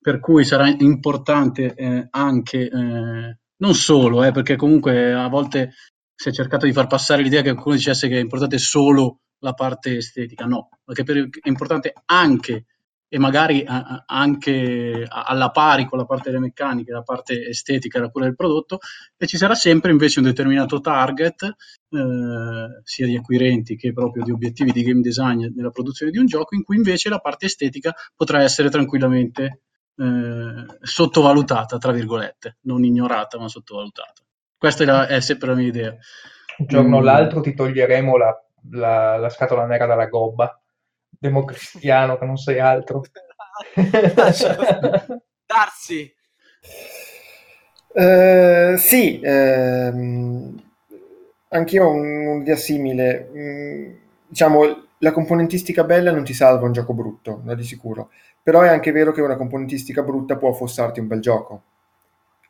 Per 0.00 0.20
cui 0.20 0.44
sarà 0.44 0.68
importante 0.68 1.74
eh, 1.74 2.06
anche 2.08 2.68
eh, 2.68 3.38
non 3.56 3.74
solo 3.74 4.22
eh, 4.22 4.30
perché 4.30 4.54
comunque 4.54 5.12
a 5.12 5.26
volte 5.26 5.72
si 6.14 6.28
è 6.28 6.32
cercato 6.32 6.64
di 6.64 6.72
far 6.72 6.86
passare 6.86 7.22
l'idea 7.22 7.42
che 7.42 7.50
qualcuno 7.50 7.74
dicesse 7.74 8.06
che 8.06 8.16
è 8.16 8.20
importante 8.20 8.58
solo 8.58 9.22
la 9.40 9.54
parte 9.54 9.96
estetica. 9.96 10.44
No 10.44 10.68
perché 10.84 11.02
per, 11.02 11.28
è 11.42 11.48
importante 11.48 11.92
anche 12.04 12.66
e 13.10 13.18
magari 13.18 13.64
anche 13.66 15.06
alla 15.08 15.50
pari 15.50 15.86
con 15.86 15.98
la 15.98 16.04
parte 16.04 16.30
delle 16.30 16.42
meccaniche, 16.42 16.92
la 16.92 17.02
parte 17.02 17.48
estetica, 17.48 18.00
la 18.00 18.10
cura 18.10 18.26
del 18.26 18.36
prodotto, 18.36 18.80
e 19.16 19.26
ci 19.26 19.38
sarà 19.38 19.54
sempre 19.54 19.90
invece 19.90 20.18
un 20.18 20.26
determinato 20.26 20.80
target, 20.80 21.42
eh, 21.42 22.82
sia 22.82 23.06
di 23.06 23.16
acquirenti 23.16 23.76
che 23.76 23.94
proprio 23.94 24.24
di 24.24 24.30
obiettivi 24.30 24.72
di 24.72 24.82
game 24.82 25.00
design 25.00 25.46
nella 25.54 25.70
produzione 25.70 26.12
di 26.12 26.18
un 26.18 26.26
gioco, 26.26 26.54
in 26.54 26.62
cui 26.62 26.76
invece 26.76 27.08
la 27.08 27.18
parte 27.18 27.46
estetica 27.46 27.94
potrà 28.14 28.42
essere 28.42 28.68
tranquillamente 28.68 29.62
eh, 29.96 30.66
sottovalutata, 30.82 31.78
tra 31.78 31.92
virgolette, 31.92 32.58
non 32.62 32.84
ignorata 32.84 33.38
ma 33.38 33.48
sottovalutata. 33.48 34.22
Questa 34.58 34.82
è, 34.82 34.86
la, 34.86 35.06
è 35.06 35.20
sempre 35.20 35.48
la 35.48 35.54
mia 35.54 35.68
idea. 35.68 35.96
Un 36.58 36.66
giorno 36.66 36.96
o 36.96 37.00
mm. 37.00 37.04
l'altro 37.04 37.40
ti 37.40 37.54
toglieremo 37.54 38.16
la, 38.18 38.36
la, 38.72 39.16
la 39.16 39.28
scatola 39.30 39.64
nera 39.64 39.86
dalla 39.86 40.06
gobba 40.06 40.60
democristiano 41.18 42.16
che 42.18 42.24
non 42.24 42.36
sei 42.36 42.60
altro. 42.60 43.02
Darsi. 45.46 46.14
Uh, 47.90 48.76
sì, 48.76 49.18
ehm, 49.22 50.62
anch'io 51.48 51.84
ho 51.86 51.90
un'idea 51.90 52.56
simile. 52.56 53.28
Mm, 53.34 53.94
diciamo, 54.28 54.86
la 54.98 55.12
componentistica 55.12 55.84
bella 55.84 56.12
non 56.12 56.24
ti 56.24 56.34
salva 56.34 56.66
un 56.66 56.72
gioco 56.72 56.92
brutto, 56.92 57.40
no, 57.44 57.54
di 57.54 57.64
sicuro. 57.64 58.10
Però 58.42 58.62
è 58.62 58.68
anche 58.68 58.92
vero 58.92 59.12
che 59.12 59.20
una 59.20 59.36
componentistica 59.36 60.02
brutta 60.02 60.36
può 60.36 60.50
affossarti 60.50 61.00
un 61.00 61.06
bel 61.06 61.20
gioco. 61.20 61.62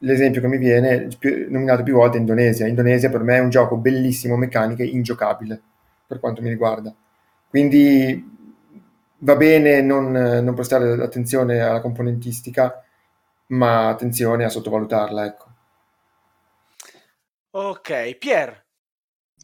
L'esempio 0.02 0.40
che 0.40 0.46
mi 0.46 0.58
viene, 0.58 1.08
più, 1.18 1.46
nominato 1.50 1.82
più 1.82 1.94
volte, 1.94 2.18
è 2.18 2.20
Indonesia. 2.20 2.66
Indonesia 2.66 3.10
per 3.10 3.22
me 3.22 3.36
è 3.36 3.40
un 3.40 3.50
gioco 3.50 3.76
bellissimo, 3.76 4.36
meccaniche, 4.36 4.84
ingiocabile, 4.84 5.60
per 6.06 6.20
quanto 6.20 6.40
mi 6.42 6.50
riguarda. 6.50 6.94
Quindi 7.48 8.37
va 9.18 9.36
bene 9.36 9.80
non, 9.80 10.10
non 10.10 10.54
prestare 10.54 11.02
attenzione 11.02 11.60
alla 11.60 11.80
componentistica, 11.80 12.82
ma 13.48 13.88
attenzione 13.88 14.44
a 14.44 14.48
sottovalutarla, 14.48 15.24
ecco. 15.24 15.46
Ok, 17.50 18.16
Pier. 18.18 18.66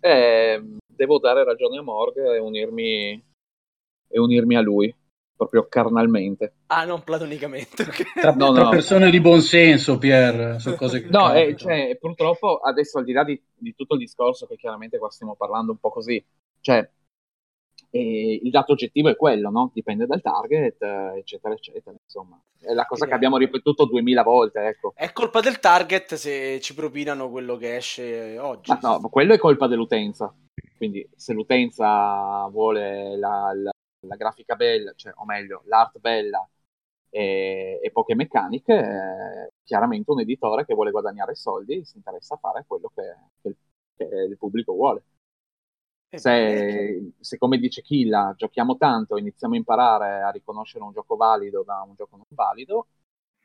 Eh, 0.01 0.62
devo 0.87 1.18
dare 1.18 1.45
ragione 1.45 1.79
a 1.79 1.83
Morg 1.83 2.16
e 2.18 2.39
unirmi, 2.39 3.25
e 4.09 4.18
unirmi 4.20 4.57
a 4.57 4.61
lui, 4.61 4.95
proprio 5.35 5.66
carnalmente. 5.68 6.55
Ah, 6.66 6.85
non 6.85 7.03
platonicamente. 7.03 7.83
Okay. 7.83 8.07
Tra, 8.14 8.35
no, 8.35 8.53
tra 8.53 8.64
no. 8.64 8.68
persone 8.68 9.11
di 9.11 9.20
buon 9.20 9.41
senso, 9.41 9.99
Pier, 9.99 10.61
sono 10.61 10.77
cose 10.77 11.03
che... 11.03 11.09
No, 11.09 11.33
eh, 11.33 11.57
cioè, 11.57 11.97
purtroppo 11.99 12.59
adesso 12.59 12.99
al 12.99 13.05
di 13.05 13.12
là 13.12 13.25
di, 13.25 13.41
di 13.55 13.75
tutto 13.75 13.95
il 13.95 14.01
discorso, 14.01 14.47
che 14.47 14.57
chiaramente 14.57 14.99
qua 14.99 15.11
stiamo 15.11 15.35
parlando 15.35 15.72
un 15.72 15.79
po' 15.79 15.91
così, 15.91 16.22
cioè 16.61 16.89
e 17.95 18.40
il 18.42 18.51
dato 18.51 18.72
oggettivo 18.72 19.09
è 19.09 19.14
quello, 19.14 19.51
no? 19.51 19.70
dipende 19.72 20.05
dal 20.07 20.20
target, 20.20 20.82
eccetera, 20.82 21.55
eccetera. 21.55 21.95
Insomma, 22.03 22.42
è 22.59 22.72
la 22.72 22.86
cosa 22.86 23.07
che 23.07 23.14
abbiamo 23.14 23.36
ripetuto 23.36 23.84
duemila 23.84 24.24
volte. 24.24 24.66
Ecco. 24.66 24.95
È 24.97 25.12
colpa 25.12 25.38
del 25.38 25.61
target 25.61 26.14
se 26.14 26.61
ci 26.61 26.74
propinano 26.74 27.30
quello 27.30 27.57
che 27.57 27.76
esce 27.76 28.36
oggi. 28.36 28.72
Ma 28.72 28.80
no, 28.82 29.09
quello 29.09 29.34
è 29.34 29.38
colpa 29.38 29.68
dell'utenza. 29.68 30.34
Quindi, 30.76 31.09
se 31.14 31.34
l'utenza 31.34 32.49
vuole 32.49 33.16
la, 33.16 33.53
la, 33.55 33.70
la 34.09 34.16
grafica 34.16 34.57
bella, 34.57 34.92
cioè, 34.97 35.12
o 35.14 35.24
meglio, 35.24 35.62
l'art 35.66 36.01
bella 36.01 36.45
e, 37.11 37.78
e 37.80 37.90
poche 37.92 38.16
meccaniche, 38.16 38.74
eh, 38.74 39.53
chiaramente 39.62 40.11
un 40.11 40.18
editore 40.18 40.64
che 40.64 40.74
vuole 40.74 40.90
guadagnare 40.90 41.36
soldi 41.36 41.84
si 41.84 41.97
interessa 41.99 42.34
a 42.34 42.38
fare 42.38 42.64
quello 42.66 42.90
che, 42.92 43.03
che, 43.40 43.55
che 43.97 44.05
il 44.05 44.36
pubblico 44.36 44.72
vuole. 44.72 45.05
Se, 46.18 47.12
se, 47.18 47.38
come 47.38 47.58
dice 47.58 47.82
Killa, 47.82 48.34
giochiamo 48.36 48.76
tanto, 48.76 49.16
iniziamo 49.16 49.54
a 49.54 49.58
imparare 49.58 50.22
a 50.22 50.30
riconoscere 50.30 50.84
un 50.84 50.92
gioco 50.92 51.16
valido 51.16 51.62
da 51.62 51.84
un 51.86 51.94
gioco 51.94 52.16
non 52.16 52.26
valido, 52.28 52.86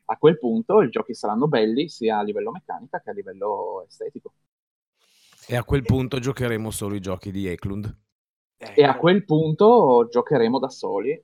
a 0.05 0.17
quel 0.17 0.37
punto 0.37 0.81
i 0.81 0.89
giochi 0.89 1.13
saranno 1.13 1.47
belli 1.47 1.87
sia 1.87 2.17
a 2.17 2.23
livello 2.23 2.51
meccanica 2.51 2.99
che 2.99 3.09
a 3.11 3.13
livello 3.13 3.85
estetico. 3.87 4.33
E 5.47 5.55
a 5.55 5.63
quel 5.63 5.83
punto 5.83 6.19
giocheremo 6.19 6.71
solo 6.71 6.95
i 6.95 6.99
giochi 6.99 7.31
di 7.31 7.47
Eklund. 7.47 7.97
E 8.57 8.83
a 8.83 8.97
quel 8.97 9.23
punto 9.23 10.07
giocheremo 10.09 10.59
da 10.59 10.69
soli 10.69 11.23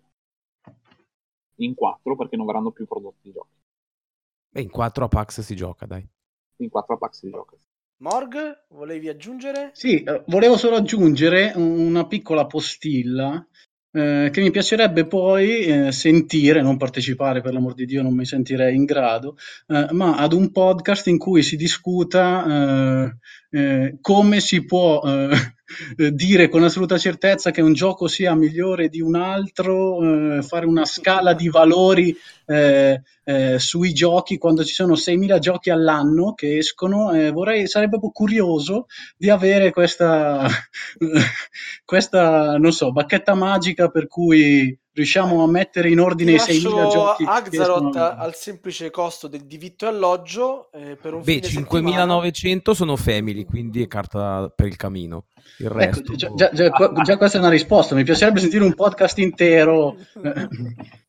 in 1.56 1.74
quattro 1.74 2.16
perché 2.16 2.36
non 2.36 2.46
verranno 2.46 2.72
più 2.72 2.86
prodotti 2.86 3.30
i 3.30 3.32
giochi. 3.32 3.56
E 4.52 4.62
in 4.62 4.70
quattro 4.70 5.06
a 5.06 5.08
Pax 5.08 5.42
si 5.42 5.56
gioca, 5.56 5.86
dai. 5.86 6.08
In 6.58 6.70
quattro 6.70 6.96
a 6.96 6.98
Pax 6.98 7.20
si 7.20 7.30
gioca. 7.30 7.58
Morg, 7.98 8.66
volevi 8.70 9.08
aggiungere? 9.08 9.72
Sì, 9.74 10.04
eh, 10.04 10.24
volevo 10.28 10.58
solo 10.58 10.76
aggiungere 10.76 11.54
una 11.56 12.06
piccola 12.08 12.46
postilla 12.46 13.48
eh, 13.92 14.30
che 14.34 14.42
mi 14.42 14.52
piacerebbe 14.52 15.08
poi 15.08 15.60
eh, 15.62 15.92
sentire, 15.94 16.62
non 16.62 16.76
partecipare 16.76 17.40
per 17.40 17.54
l'amor 17.54 17.74
di 17.74 17.86
Dio, 17.86 18.02
non 18.02 18.14
mi 18.14 18.26
sentirei 18.26 18.76
in 18.76 18.84
grado, 18.84 19.38
eh, 19.68 19.88
ma 19.92 20.18
ad 20.18 20.34
un 20.34 20.52
podcast 20.52 21.08
in 21.08 21.18
cui 21.18 21.42
si 21.42 21.56
discuta 21.56 23.08
eh, 23.52 23.58
eh, 23.58 23.98
come 24.02 24.42
si 24.42 24.66
può 24.66 25.02
dire 26.12 26.50
con 26.50 26.64
assoluta 26.64 26.98
certezza 26.98 27.52
che 27.52 27.62
un 27.62 27.74
gioco 27.74 28.08
sia 28.08 28.36
migliore 28.36 28.90
di 28.90 29.02
un 29.02 29.16
altro, 29.16 30.42
fare 30.42 30.66
una 30.66 30.86
scala 30.86 31.34
di 31.34 31.50
valori 31.50 32.16
eh, 32.46 33.02
sui 33.58 33.94
giochi 33.94 34.38
quando 34.38 34.64
ci 34.64 34.74
sono 34.74 34.94
6.000 34.94 35.40
giochi 35.40 35.70
all'anno 35.70 36.34
che 36.34 36.58
escono. 36.58 37.12
Eh, 37.14 37.32
vorrei, 37.32 37.68
sarei 37.68 37.90
proprio 37.90 38.12
curioso 38.12 38.86
di 39.18 39.30
avere 39.30 39.72
questa, 39.72 40.48
questa, 41.84 42.58
non 42.58 42.72
so, 42.72 42.92
bacchetta 42.92 43.34
magica 43.34 43.90
per 43.90 44.08
cui 44.08 44.78
riusciamo 44.96 45.44
a 45.44 45.48
mettere 45.48 45.90
in 45.90 46.00
ordine 46.00 46.34
i 46.34 46.38
6.000 46.38 46.90
giochi. 46.90 47.24
Axaroth 47.26 47.96
al 47.98 48.34
semplice 48.34 48.90
costo 48.90 49.28
del 49.28 49.46
di 49.46 49.58
vitto 49.58 49.86
e 49.86 49.90
alloggio 49.90 50.72
eh, 50.72 50.96
per 50.96 51.14
un 51.14 51.22
Beh, 51.22 51.42
5.900 51.42 52.72
sono 52.72 52.96
family, 52.96 53.44
quindi 53.44 53.84
è 53.84 53.88
carta 53.88 54.52
per 54.56 54.68
il 54.68 54.78
camino. 54.78 55.26
Il 55.60 55.66
ecco, 55.68 55.76
resto... 55.78 56.16
Già, 56.16 56.34
già, 56.34 56.50
già, 56.52 56.72
già, 57.04 57.18
questa 57.18 57.38
è 57.38 57.42
una 57.42 57.50
risposta. 57.50 57.94
Mi 57.94 58.04
piacerebbe 58.04 58.40
sentire 58.40 58.64
un 58.64 58.74
podcast 58.74 59.18
intero. 59.20 59.98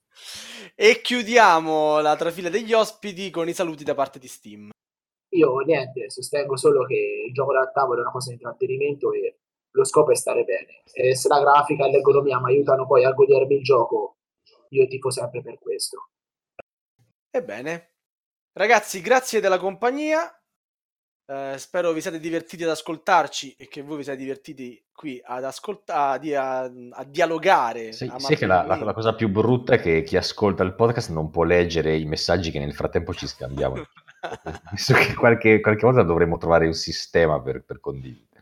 E 0.78 1.00
chiudiamo 1.00 2.00
la 2.00 2.16
trafila 2.16 2.50
degli 2.50 2.74
ospiti 2.74 3.30
con 3.30 3.48
i 3.48 3.54
saluti 3.54 3.82
da 3.82 3.94
parte 3.94 4.18
di 4.18 4.28
Steam. 4.28 4.68
Io 5.30 5.58
niente, 5.60 6.10
sostengo 6.10 6.54
solo 6.58 6.84
che 6.84 7.24
il 7.28 7.32
gioco 7.32 7.54
da 7.54 7.70
tavolo 7.72 8.00
è 8.00 8.02
una 8.02 8.10
cosa 8.10 8.28
di 8.28 8.34
intrattenimento 8.34 9.10
e 9.12 9.38
lo 9.76 9.84
scopo 9.84 10.10
è 10.10 10.16
stare 10.16 10.44
bene. 10.44 10.82
E 10.92 11.14
se 11.14 11.28
la 11.28 11.40
grafica 11.40 11.86
e 11.86 11.90
l'ergonomia 11.90 12.40
mi 12.40 12.52
aiutano 12.52 12.86
poi 12.86 13.04
a 13.04 13.12
godermi 13.12 13.56
il 13.56 13.62
gioco, 13.62 14.16
io 14.70 14.86
tifo 14.86 15.10
sempre 15.10 15.42
per 15.42 15.58
questo. 15.58 16.08
Ebbene, 17.30 17.90
ragazzi, 18.52 19.00
grazie 19.00 19.40
della 19.40 19.58
compagnia. 19.58 20.30
Eh, 21.28 21.54
spero 21.58 21.92
vi 21.92 22.00
siate 22.00 22.20
divertiti 22.20 22.62
ad 22.62 22.70
ascoltarci 22.70 23.56
e 23.58 23.66
che 23.66 23.82
voi 23.82 23.96
vi 23.96 24.04
siate 24.04 24.20
divertiti 24.20 24.80
qui 24.92 25.20
ad 25.22 25.42
ascoltare, 25.42 26.36
a, 26.36 26.60
a, 26.62 27.04
dialogare. 27.04 27.92
Sì, 27.92 28.10
sì 28.16 28.36
che 28.36 28.46
la, 28.46 28.62
la, 28.62 28.76
la, 28.76 28.94
cosa 28.94 29.14
più 29.14 29.28
brutta 29.28 29.74
è 29.74 29.80
che 29.80 30.02
chi 30.04 30.16
ascolta 30.16 30.62
il 30.62 30.74
podcast 30.74 31.10
non 31.10 31.30
può 31.30 31.42
leggere 31.42 31.96
i 31.96 32.04
messaggi 32.04 32.50
che 32.50 32.60
nel 32.60 32.74
frattempo 32.74 33.12
ci 33.12 33.26
scambiamo. 33.26 33.74
Penso 34.70 34.94
che 34.94 35.14
qualche, 35.14 35.60
qualche, 35.60 35.84
volta 35.84 36.02
dovremmo 36.02 36.38
trovare 36.38 36.66
un 36.66 36.74
sistema 36.74 37.40
per, 37.42 37.64
per 37.64 37.80
condividere. 37.80 38.40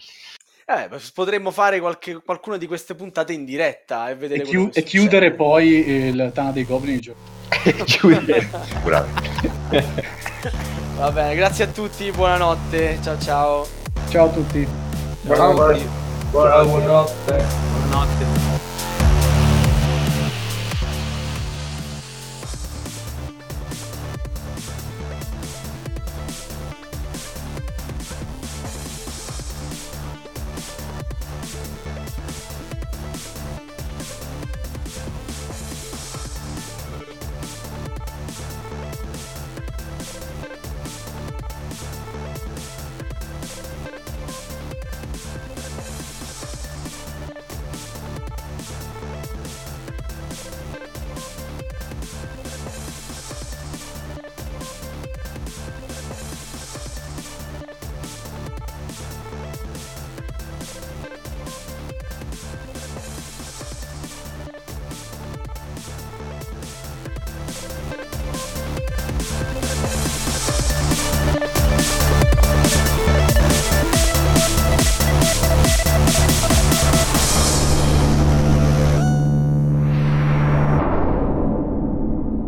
Eh, 0.66 0.88
potremmo 1.12 1.50
fare 1.50 1.78
qualche, 1.78 2.22
qualcuna 2.24 2.56
di 2.56 2.66
queste 2.66 2.94
puntate 2.94 3.34
in 3.34 3.44
diretta 3.44 4.08
e 4.08 4.14
vedere 4.14 4.42
e, 4.42 4.46
chiu- 4.46 4.70
e 4.74 4.82
chiudere 4.82 5.32
poi 5.32 5.88
il 5.88 6.30
Tana 6.32 6.52
dei 6.52 6.64
Goblin. 6.64 7.00
chiudere, 7.84 8.48
Va 10.96 11.10
bene, 11.10 11.34
grazie 11.34 11.64
a 11.64 11.68
tutti, 11.68 12.10
buonanotte. 12.10 12.98
Ciao 13.02 13.18
ciao. 13.18 13.66
Ciao 14.08 14.26
a 14.26 14.30
tutti. 14.30 14.66
Ciao, 15.26 15.36
ciao, 15.36 15.52
buonanotte. 16.30 17.44
Buonanotte. 17.90 18.33